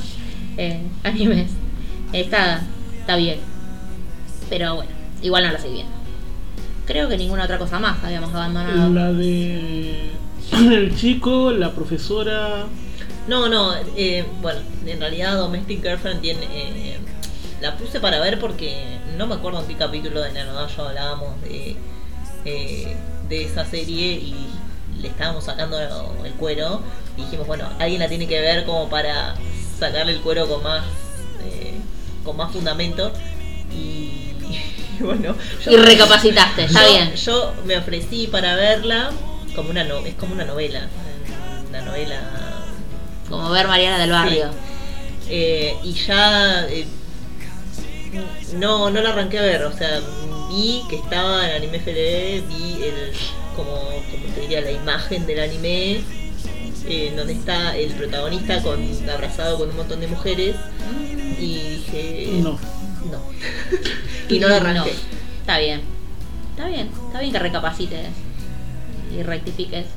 eh, 0.58 0.82
animes. 1.04 1.52
Está, 2.12 2.64
está 3.02 3.16
bien. 3.18 3.38
Pero 4.50 4.78
bueno, 4.78 4.92
igual 5.22 5.46
no 5.46 5.52
la 5.52 5.60
seguí 5.60 5.76
viendo. 5.76 5.94
Creo 6.88 7.08
que 7.08 7.18
ninguna 7.18 7.44
otra 7.44 7.60
cosa 7.60 7.78
más 7.78 8.04
habíamos 8.04 8.34
abandonado. 8.34 8.90
La 8.92 9.14
de 9.14 10.10
el 10.54 10.96
chico, 10.98 11.52
la 11.52 11.72
profesora. 11.72 12.66
No, 13.28 13.48
no, 13.48 13.74
eh, 13.96 14.26
bueno, 14.42 14.60
en 14.86 15.00
realidad 15.00 15.38
Domestic 15.38 15.82
Girlfriend 15.82 16.22
tiene... 16.22 16.46
eh, 16.52 16.98
la 17.62 17.78
puse 17.78 18.02
para 18.02 18.20
ver 18.20 18.40
porque 18.40 18.84
no 19.18 19.26
me 19.26 19.36
acuerdo 19.36 19.62
en 19.62 19.68
qué 19.68 19.76
capítulo 19.76 20.22
de 20.22 20.34
Nanodayo 20.34 20.86
hablábamos 20.86 21.42
de, 21.44 21.78
eh, 22.44 22.96
de 23.30 23.44
esa 23.46 23.66
serie 23.66 24.12
y 24.16 24.36
le 25.02 25.08
estábamos 25.08 25.46
sacando 25.46 25.80
el 25.80 26.34
cuero 26.34 26.82
y 27.18 27.22
dijimos, 27.22 27.48
bueno, 27.48 27.70
alguien 27.80 28.02
la 28.02 28.10
tiene 28.10 28.28
que 28.28 28.42
ver 28.42 28.66
como 28.66 28.90
para 28.90 29.36
sacarle 29.80 30.12
el 30.12 30.20
cuero 30.20 30.46
con 30.50 30.62
más, 30.62 30.84
eh, 31.46 31.76
con 32.26 32.36
más 32.36 32.52
fundamento 32.52 33.14
y, 33.72 34.34
bueno... 35.00 35.34
yo- 35.64 35.72
Y 35.72 35.78
recapacitaste, 35.78 36.66
está 36.66 36.86
yo- 36.86 36.92
bien. 36.92 37.16
Yo 37.16 37.54
me 37.66 37.78
ofrecí 37.78 38.28
para 38.28 38.56
verla 38.56 39.10
como 39.56 39.70
una 39.70 39.86
no, 39.86 40.00
es 40.00 40.16
como 40.16 40.34
una 40.34 40.44
novela, 40.44 40.82
una 41.70 41.82
novela 41.82 42.20
Como 43.34 43.50
ver 43.50 43.68
Mariana 43.68 43.98
del 43.98 44.12
Barrio. 44.12 44.46
eh, 45.28 45.76
y 45.84 45.94
ya 45.94 46.68
eh, 46.70 46.86
no, 48.58 48.92
no 48.92 49.02
la 49.02 49.10
arranqué 49.10 49.40
a 49.40 49.42
ver, 49.42 49.64
o 49.64 49.76
sea, 49.76 50.00
vi 50.50 50.84
que 50.88 50.98
estaba 50.98 51.50
en 51.50 51.56
Anime 51.56 51.80
FLV, 51.80 52.48
vi 52.48 52.84
el, 52.84 53.12
como, 53.56 53.72
como 53.72 54.34
te 54.36 54.42
diría, 54.42 54.62
la 54.62 54.72
imagen 54.72 55.26
del 55.26 55.40
anime, 55.40 55.94
eh, 56.88 57.08
en 57.10 57.16
donde 57.16 57.34
está 57.34 57.76
el 57.76 57.92
protagonista 57.94 58.62
con, 58.62 58.80
abrazado 59.10 59.58
con 59.58 59.72
un 59.72 59.78
montón 59.78 60.00
de 60.00 60.08
mujeres, 60.08 60.56
y 61.40 61.80
dije, 61.88 62.28
No. 62.44 62.52
no. 62.52 63.20
y 64.30 64.38
no 64.40 64.48
la 64.48 64.58
arranqué. 64.58 64.94
Está 65.40 65.58
bien. 65.58 65.82
Está 66.52 66.68
bien. 66.68 66.92
Está 67.08 67.20
bien 67.20 67.32
que 67.32 67.40
recapacites 67.40 68.10
y 69.12 69.24
rectifiques. 69.24 69.88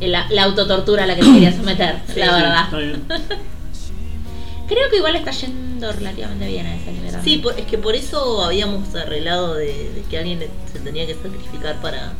La, 0.00 0.26
la 0.30 0.44
autotortura 0.44 1.04
a 1.04 1.06
la 1.06 1.14
que 1.16 1.22
te 1.22 1.32
querías 1.32 1.56
someter, 1.56 1.96
Sí, 2.12 2.20
la 2.20 2.26
sí, 2.26 2.32
verdad. 2.42 2.64
Está 2.64 2.78
bien. 2.78 3.04
Creo 4.68 4.90
que 4.90 4.96
igual 4.98 5.16
está 5.16 5.30
yendo 5.30 5.90
relativamente 5.92 6.46
bien 6.46 6.66
a 6.66 6.76
ese 6.76 6.92
nivel. 6.92 7.14
Sí, 7.24 7.38
por- 7.38 7.58
es 7.58 7.64
que 7.66 7.78
por 7.78 7.94
eso 7.94 8.44
habíamos 8.44 8.94
arreglado 8.94 9.54
de, 9.54 9.66
de 9.66 10.02
que 10.10 10.18
alguien 10.18 10.40
se 10.72 10.78
tenía 10.80 11.06
que 11.06 11.14
sacrificar 11.14 11.76
para, 11.80 12.12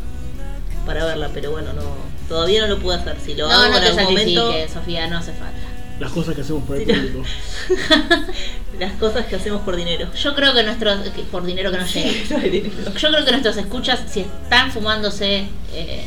para 0.87 1.05
verla, 1.05 1.31
pero 1.35 1.51
bueno, 1.51 1.72
no 1.74 1.83
todavía 2.29 2.62
no 2.62 2.68
lo 2.68 2.79
pude 2.79 2.97
hacer. 2.97 3.16
Si 3.24 3.35
lo 3.35 3.47
no, 3.49 3.53
hago 3.55 3.68
no 3.70 3.76
en 3.76 3.83
te 3.83 3.89
algún 3.91 4.05
momento, 4.05 4.53
Sofía, 4.72 5.07
no 5.09 5.18
hace 5.18 5.33
falta. 5.33 5.59
Las 6.01 6.11
cosas 6.12 6.35
que 6.37 6.41
hacemos 6.43 6.62
por 6.64 6.76
el 6.76 6.85
público. 6.85 7.22
las 8.79 8.93
cosas 8.95 9.26
que 9.26 9.37
hacemos 9.37 9.61
por 9.62 9.76
dinero. 9.76 10.09
Yo 10.14 10.35
creo 10.35 10.55
que 10.55 10.62
nuestros. 10.62 11.01
que 11.11 11.22
por 11.22 11.45
dinero 11.45 11.70
que 11.70 11.79
no 11.79 11.87
llegue. 11.87 12.24
No 12.31 12.37
hay 12.39 12.51
dinero. 12.51 12.93
Yo 12.97 13.09
creo 13.11 13.24
que 13.24 13.31
nuestros 13.33 13.57
escuchas, 13.59 14.01
si 14.09 14.20
están 14.20 14.70
fumándose 14.72 15.49
eh, 15.74 16.07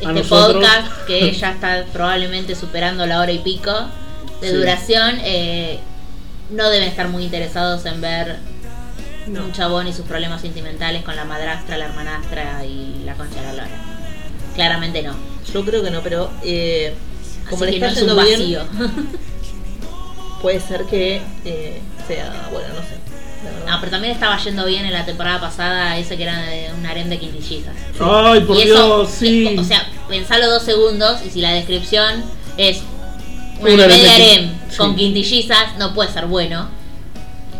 este 0.00 0.12
nosotros. 0.12 0.54
podcast, 0.64 1.06
que 1.06 1.32
ya 1.32 1.50
está 1.52 1.84
probablemente 1.92 2.54
superando 2.54 3.06
la 3.06 3.20
hora 3.20 3.32
y 3.32 3.38
pico 3.38 3.72
de 4.40 4.48
Sí. 4.50 4.54
duración, 4.56 5.18
eh, 5.24 5.78
no 6.50 6.68
deben 6.70 6.88
estar 6.88 7.08
muy 7.08 7.24
interesados 7.24 7.84
en 7.86 8.00
ver 8.00 8.38
No. 9.26 9.44
un 9.44 9.52
chabón 9.52 9.86
y 9.86 9.92
sus 9.92 10.06
problemas 10.06 10.40
sentimentales 10.40 11.02
con 11.02 11.14
la 11.16 11.24
madrastra, 11.24 11.76
la 11.78 11.84
hermanastra 11.86 12.64
y 12.64 13.02
la 13.04 13.14
concha 13.14 13.40
de 13.40 13.46
la 13.46 13.52
lora. 13.52 13.68
Claramente 14.54 15.02
no. 15.02 15.14
Yo 15.52 15.64
creo 15.64 15.82
que 15.82 15.90
no, 15.90 16.00
pero 16.02 16.30
eh, 16.42 16.94
como 17.48 17.64
le 17.64 17.72
está 17.74 17.86
no 17.86 17.92
es 17.92 18.02
un 18.02 18.06
yendo 18.08 18.22
bien, 18.24 18.40
vacío. 18.40 18.64
puede 20.42 20.60
ser 20.60 20.84
que 20.86 21.20
eh, 21.44 21.80
sea, 22.08 22.48
bueno, 22.50 22.68
no 22.74 22.80
sé. 22.80 22.99
No, 23.66 23.76
pero 23.80 23.90
también 23.90 24.12
estaba 24.12 24.36
yendo 24.38 24.66
bien 24.66 24.84
en 24.84 24.92
la 24.92 25.04
temporada 25.06 25.40
pasada 25.40 25.96
ese 25.96 26.16
que 26.16 26.24
era 26.24 26.42
de 26.42 26.70
un 26.76 26.84
harem 26.84 27.08
de 27.08 27.18
quintillizas. 27.18 27.74
Ay, 27.98 28.40
por 28.40 28.56
y 28.56 28.62
eso, 28.62 28.98
Dios, 28.98 29.10
sí. 29.10 29.56
O 29.58 29.64
sea, 29.64 29.86
pensalo 30.08 30.50
dos 30.50 30.62
segundos 30.62 31.20
y 31.24 31.30
si 31.30 31.40
la 31.40 31.52
descripción 31.52 32.22
es 32.56 32.82
un 33.60 33.80
harem 33.80 34.00
de 34.00 34.10
harem 34.10 34.52
con 34.76 34.94
quintillizas, 34.94 35.78
no 35.78 35.94
puede 35.94 36.12
ser 36.12 36.26
bueno. 36.26 36.68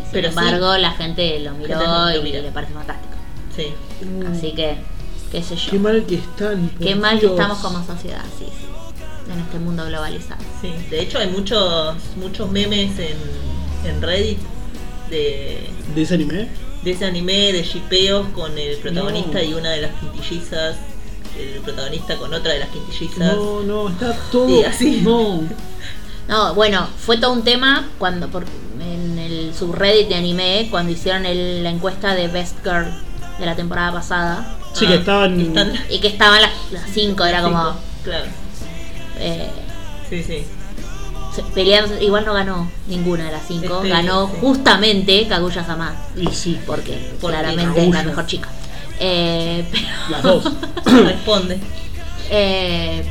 Sin 0.02 0.12
Pero 0.12 0.28
embargo, 0.28 0.76
la 0.76 0.90
gente 0.92 1.38
lo 1.40 1.52
miró 1.52 1.78
Gente 1.78 2.18
y 2.18 2.22
mira. 2.22 2.42
le 2.42 2.50
parece 2.50 2.72
fantástico. 2.72 3.14
Sí. 3.56 3.72
Así 4.30 4.52
que, 4.52 4.76
qué 5.30 5.42
sé 5.42 5.56
yo. 5.56 5.70
Qué 5.70 5.78
mal 5.78 6.04
que 6.04 6.16
están. 6.16 6.68
por 6.68 6.86
Qué 6.86 6.94
mal 6.94 7.20
que 7.20 7.26
estamos 7.26 7.58
como 7.58 7.84
sociedad, 7.86 8.24
sí, 8.38 8.46
sí. 8.46 8.66
En 9.32 9.38
este 9.38 9.58
mundo 9.60 9.86
globalizado. 9.86 10.42
Sí, 10.60 10.74
de 10.90 11.00
hecho 11.00 11.18
hay 11.18 11.28
muchos 11.28 11.94
muchos 12.16 12.50
memes 12.50 12.98
en, 12.98 13.16
en 13.88 14.02
Reddit 14.02 14.38
de, 15.10 15.58
¿De 15.94 16.02
ese 16.02 16.14
anime? 16.14 16.48
de 16.82 16.90
ese 16.92 17.04
anime 17.04 17.52
de 17.52 17.62
shipeos 17.62 18.28
con 18.28 18.56
el 18.56 18.76
protagonista 18.78 19.38
No. 19.38 19.44
y 19.44 19.54
una 19.54 19.70
de 19.70 19.82
las 19.82 19.90
quintillizas, 20.00 20.76
el 21.38 21.60
protagonista 21.60 22.16
con 22.16 22.32
otra 22.32 22.52
de 22.54 22.60
las 22.60 22.68
quintillizas. 22.70 23.18
No, 23.36 23.60
no, 23.62 23.88
está 23.88 24.16
todo. 24.32 24.46
Sí, 24.48 24.64
así. 24.64 25.00
No. 25.02 25.42
No, 26.28 26.54
bueno, 26.54 26.88
fue 26.98 27.16
todo 27.18 27.32
un 27.32 27.42
tema 27.42 27.88
cuando 27.98 28.28
por, 28.28 28.44
en 28.80 29.18
el 29.18 29.52
subreddit 29.54 30.08
de 30.08 30.14
anime, 30.14 30.68
cuando 30.70 30.92
hicieron 30.92 31.26
el- 31.26 31.62
la 31.64 31.70
encuesta 31.70 32.14
de 32.14 32.28
Best 32.28 32.56
Girl 32.62 32.86
de 33.38 33.46
la 33.46 33.56
temporada 33.56 33.92
pasada. 33.92 34.56
Sí, 34.72 34.84
Ah, 34.86 34.88
que 34.90 34.94
estaban. 34.94 35.40
están- 35.40 35.72
Y 35.90 35.98
que 35.98 36.06
estaban 36.08 36.40
las, 36.40 36.52
las 36.70 36.88
cinco, 36.92 37.24
era 37.24 37.42
como 37.42 37.74
Claro, 38.04 38.26
eh, 39.18 39.48
sí, 40.08 40.22
sí. 40.22 40.44
Peleando. 41.54 42.00
Igual 42.00 42.24
no 42.24 42.34
ganó 42.34 42.70
ninguna 42.88 43.24
de 43.26 43.32
las 43.32 43.46
cinco, 43.46 43.76
Este, 43.78 43.88
ganó 43.88 44.28
sí. 44.28 44.32
justamente 44.40 45.26
Kaguya 45.28 45.64
Sama, 45.64 45.94
Y 46.16 46.26
sí, 46.28 46.58
porque 46.66 47.12
Porque 47.20 47.36
claramente 47.36 47.62
es 47.80 47.86
la 47.86 47.92
Kaguya. 47.92 48.02
mejor 48.04 48.26
chica. 48.26 48.48
Eh, 48.98 49.64
pero, 49.72 49.86
las 50.10 50.22
dos. 50.22 50.52
Responde. 50.84 51.58
eh, 52.30 53.02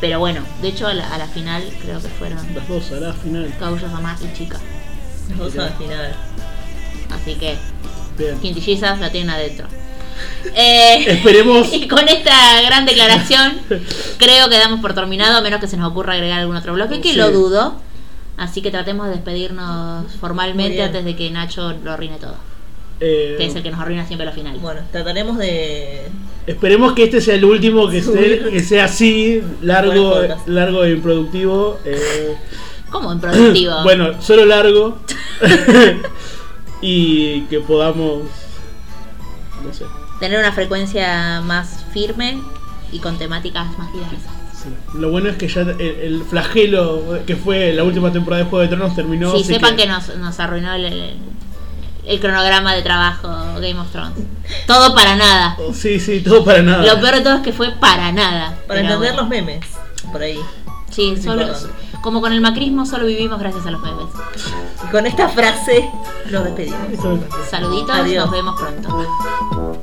pero 0.00 0.18
bueno, 0.18 0.40
de 0.62 0.68
hecho 0.68 0.86
a 0.86 0.94
la, 0.94 1.12
a 1.14 1.18
la 1.18 1.26
final 1.26 1.62
creo 1.82 2.00
que 2.00 2.08
fueron 2.08 2.38
las 2.54 2.66
dos, 2.68 2.90
a 2.92 2.94
la 3.00 3.12
final. 3.12 3.52
Kaguya 3.58 3.90
Sama 3.90 4.16
y 4.22 4.36
chica. 4.38 4.58
Los 5.36 5.54
dos 5.54 5.64
al 5.66 5.74
final. 5.76 6.14
Así 7.10 7.34
que 7.34 7.56
Bien. 8.16 8.38
quintillizas 8.40 8.98
la 9.00 9.10
tienen 9.10 9.30
adentro. 9.30 9.66
Eh, 10.54 11.04
Esperemos. 11.08 11.68
Y 11.72 11.88
con 11.88 12.08
esta 12.08 12.62
gran 12.66 12.86
declaración, 12.86 13.58
creo 14.18 14.48
que 14.48 14.58
damos 14.58 14.80
por 14.80 14.94
terminado, 14.94 15.38
a 15.38 15.40
menos 15.40 15.60
que 15.60 15.66
se 15.68 15.76
nos 15.76 15.90
ocurra 15.90 16.14
agregar 16.14 16.40
algún 16.40 16.56
otro 16.56 16.74
bloque, 16.74 17.00
que 17.00 17.10
Sí. 17.12 17.16
lo 17.16 17.30
dudo. 17.30 17.74
Así 18.36 18.62
que 18.62 18.70
tratemos 18.70 19.06
de 19.06 19.12
despedirnos 19.14 20.06
formalmente 20.18 20.82
antes 20.82 21.04
de 21.04 21.14
que 21.14 21.30
Nacho 21.30 21.74
lo 21.84 21.92
arruine 21.92 22.16
todo. 22.16 22.36
eh, 23.00 23.34
Que 23.38 23.46
es 23.46 23.54
el 23.54 23.62
que 23.62 23.70
nos 23.70 23.80
arruina 23.80 24.06
siempre 24.06 24.24
la 24.26 24.32
final. 24.32 24.58
Bueno, 24.58 24.80
trataremos 24.92 25.36
de. 25.38 26.06
Esperemos 26.46 26.94
que 26.94 27.04
este 27.04 27.20
sea 27.20 27.34
el 27.34 27.44
último 27.44 27.88
que, 27.88 27.98
esté, 27.98 28.40
que 28.50 28.60
sea 28.60 28.84
así, 28.86 29.42
largo, 29.62 30.20
largo 30.46 30.84
e 30.84 30.90
improductivo. 30.92 31.78
eh, 31.84 32.34
¿Cómo 32.90 33.12
improductivo? 33.12 33.74
bueno, 33.84 34.20
solo 34.22 34.44
largo. 34.46 34.98
y 36.82 37.42
que 37.42 37.60
podamos. 37.60 38.22
No 39.64 39.72
sé. 39.74 39.84
Tener 40.20 40.38
una 40.38 40.52
frecuencia 40.52 41.40
más 41.42 41.84
firme 41.92 42.38
y 42.92 42.98
con 43.00 43.18
temáticas 43.18 43.66
más 43.78 43.92
diversas. 43.92 44.18
sí. 44.62 44.68
Lo 44.98 45.10
bueno 45.10 45.30
es 45.30 45.36
que 45.36 45.48
ya 45.48 45.62
el, 45.62 45.80
el 45.80 46.24
flagelo 46.28 47.20
que 47.26 47.34
fue 47.36 47.72
la 47.72 47.82
última 47.84 48.12
temporada 48.12 48.44
de 48.44 48.50
Juego 48.50 48.62
de 48.62 48.68
Tronos 48.68 48.94
terminó. 48.94 49.32
sí, 49.32 49.38
así 49.42 49.54
sepan 49.54 49.76
que, 49.76 49.86
nos, 49.86 50.14
nos 50.16 50.38
arruinó 50.40 50.74
el, 50.74 50.84
el- 50.84 51.14
el 52.06 52.18
cronograma 52.18 52.74
de 52.74 52.82
trabajo 52.82 53.28
Game 53.60 53.78
of 53.78 53.90
Thrones. 53.92 54.14
Todo 54.66 54.94
para 54.94 55.16
nada. 55.16 55.56
Sí, 55.74 56.00
sí, 56.00 56.20
todo 56.20 56.44
para 56.44 56.62
nada. 56.62 56.84
Lo 56.84 56.98
peor 57.00 57.14
de 57.16 57.20
todo 57.20 57.36
es 57.36 57.42
que 57.42 57.52
fue 57.52 57.70
para 57.72 58.10
nada. 58.10 58.56
Para 58.66 58.80
entender 58.80 59.10
bueno. 59.12 59.20
los 59.22 59.28
memes. 59.28 59.64
Por 60.10 60.22
ahí. 60.22 60.40
Sí, 60.90 61.14
solo. 61.22 61.46
Como 62.02 62.20
con 62.20 62.32
el 62.32 62.40
macrismo, 62.40 62.86
solo 62.86 63.06
vivimos 63.06 63.38
gracias 63.38 63.66
a 63.66 63.70
los 63.70 63.80
memes. 63.82 64.06
Y 64.86 64.90
con 64.90 65.06
esta 65.06 65.28
frase 65.28 65.90
nos 66.30 66.44
despedimos. 66.44 66.78
Saluditos, 67.50 67.90
Adiós. 67.90 68.24
nos 68.24 68.30
vemos 68.30 68.60
pronto. 68.60 69.80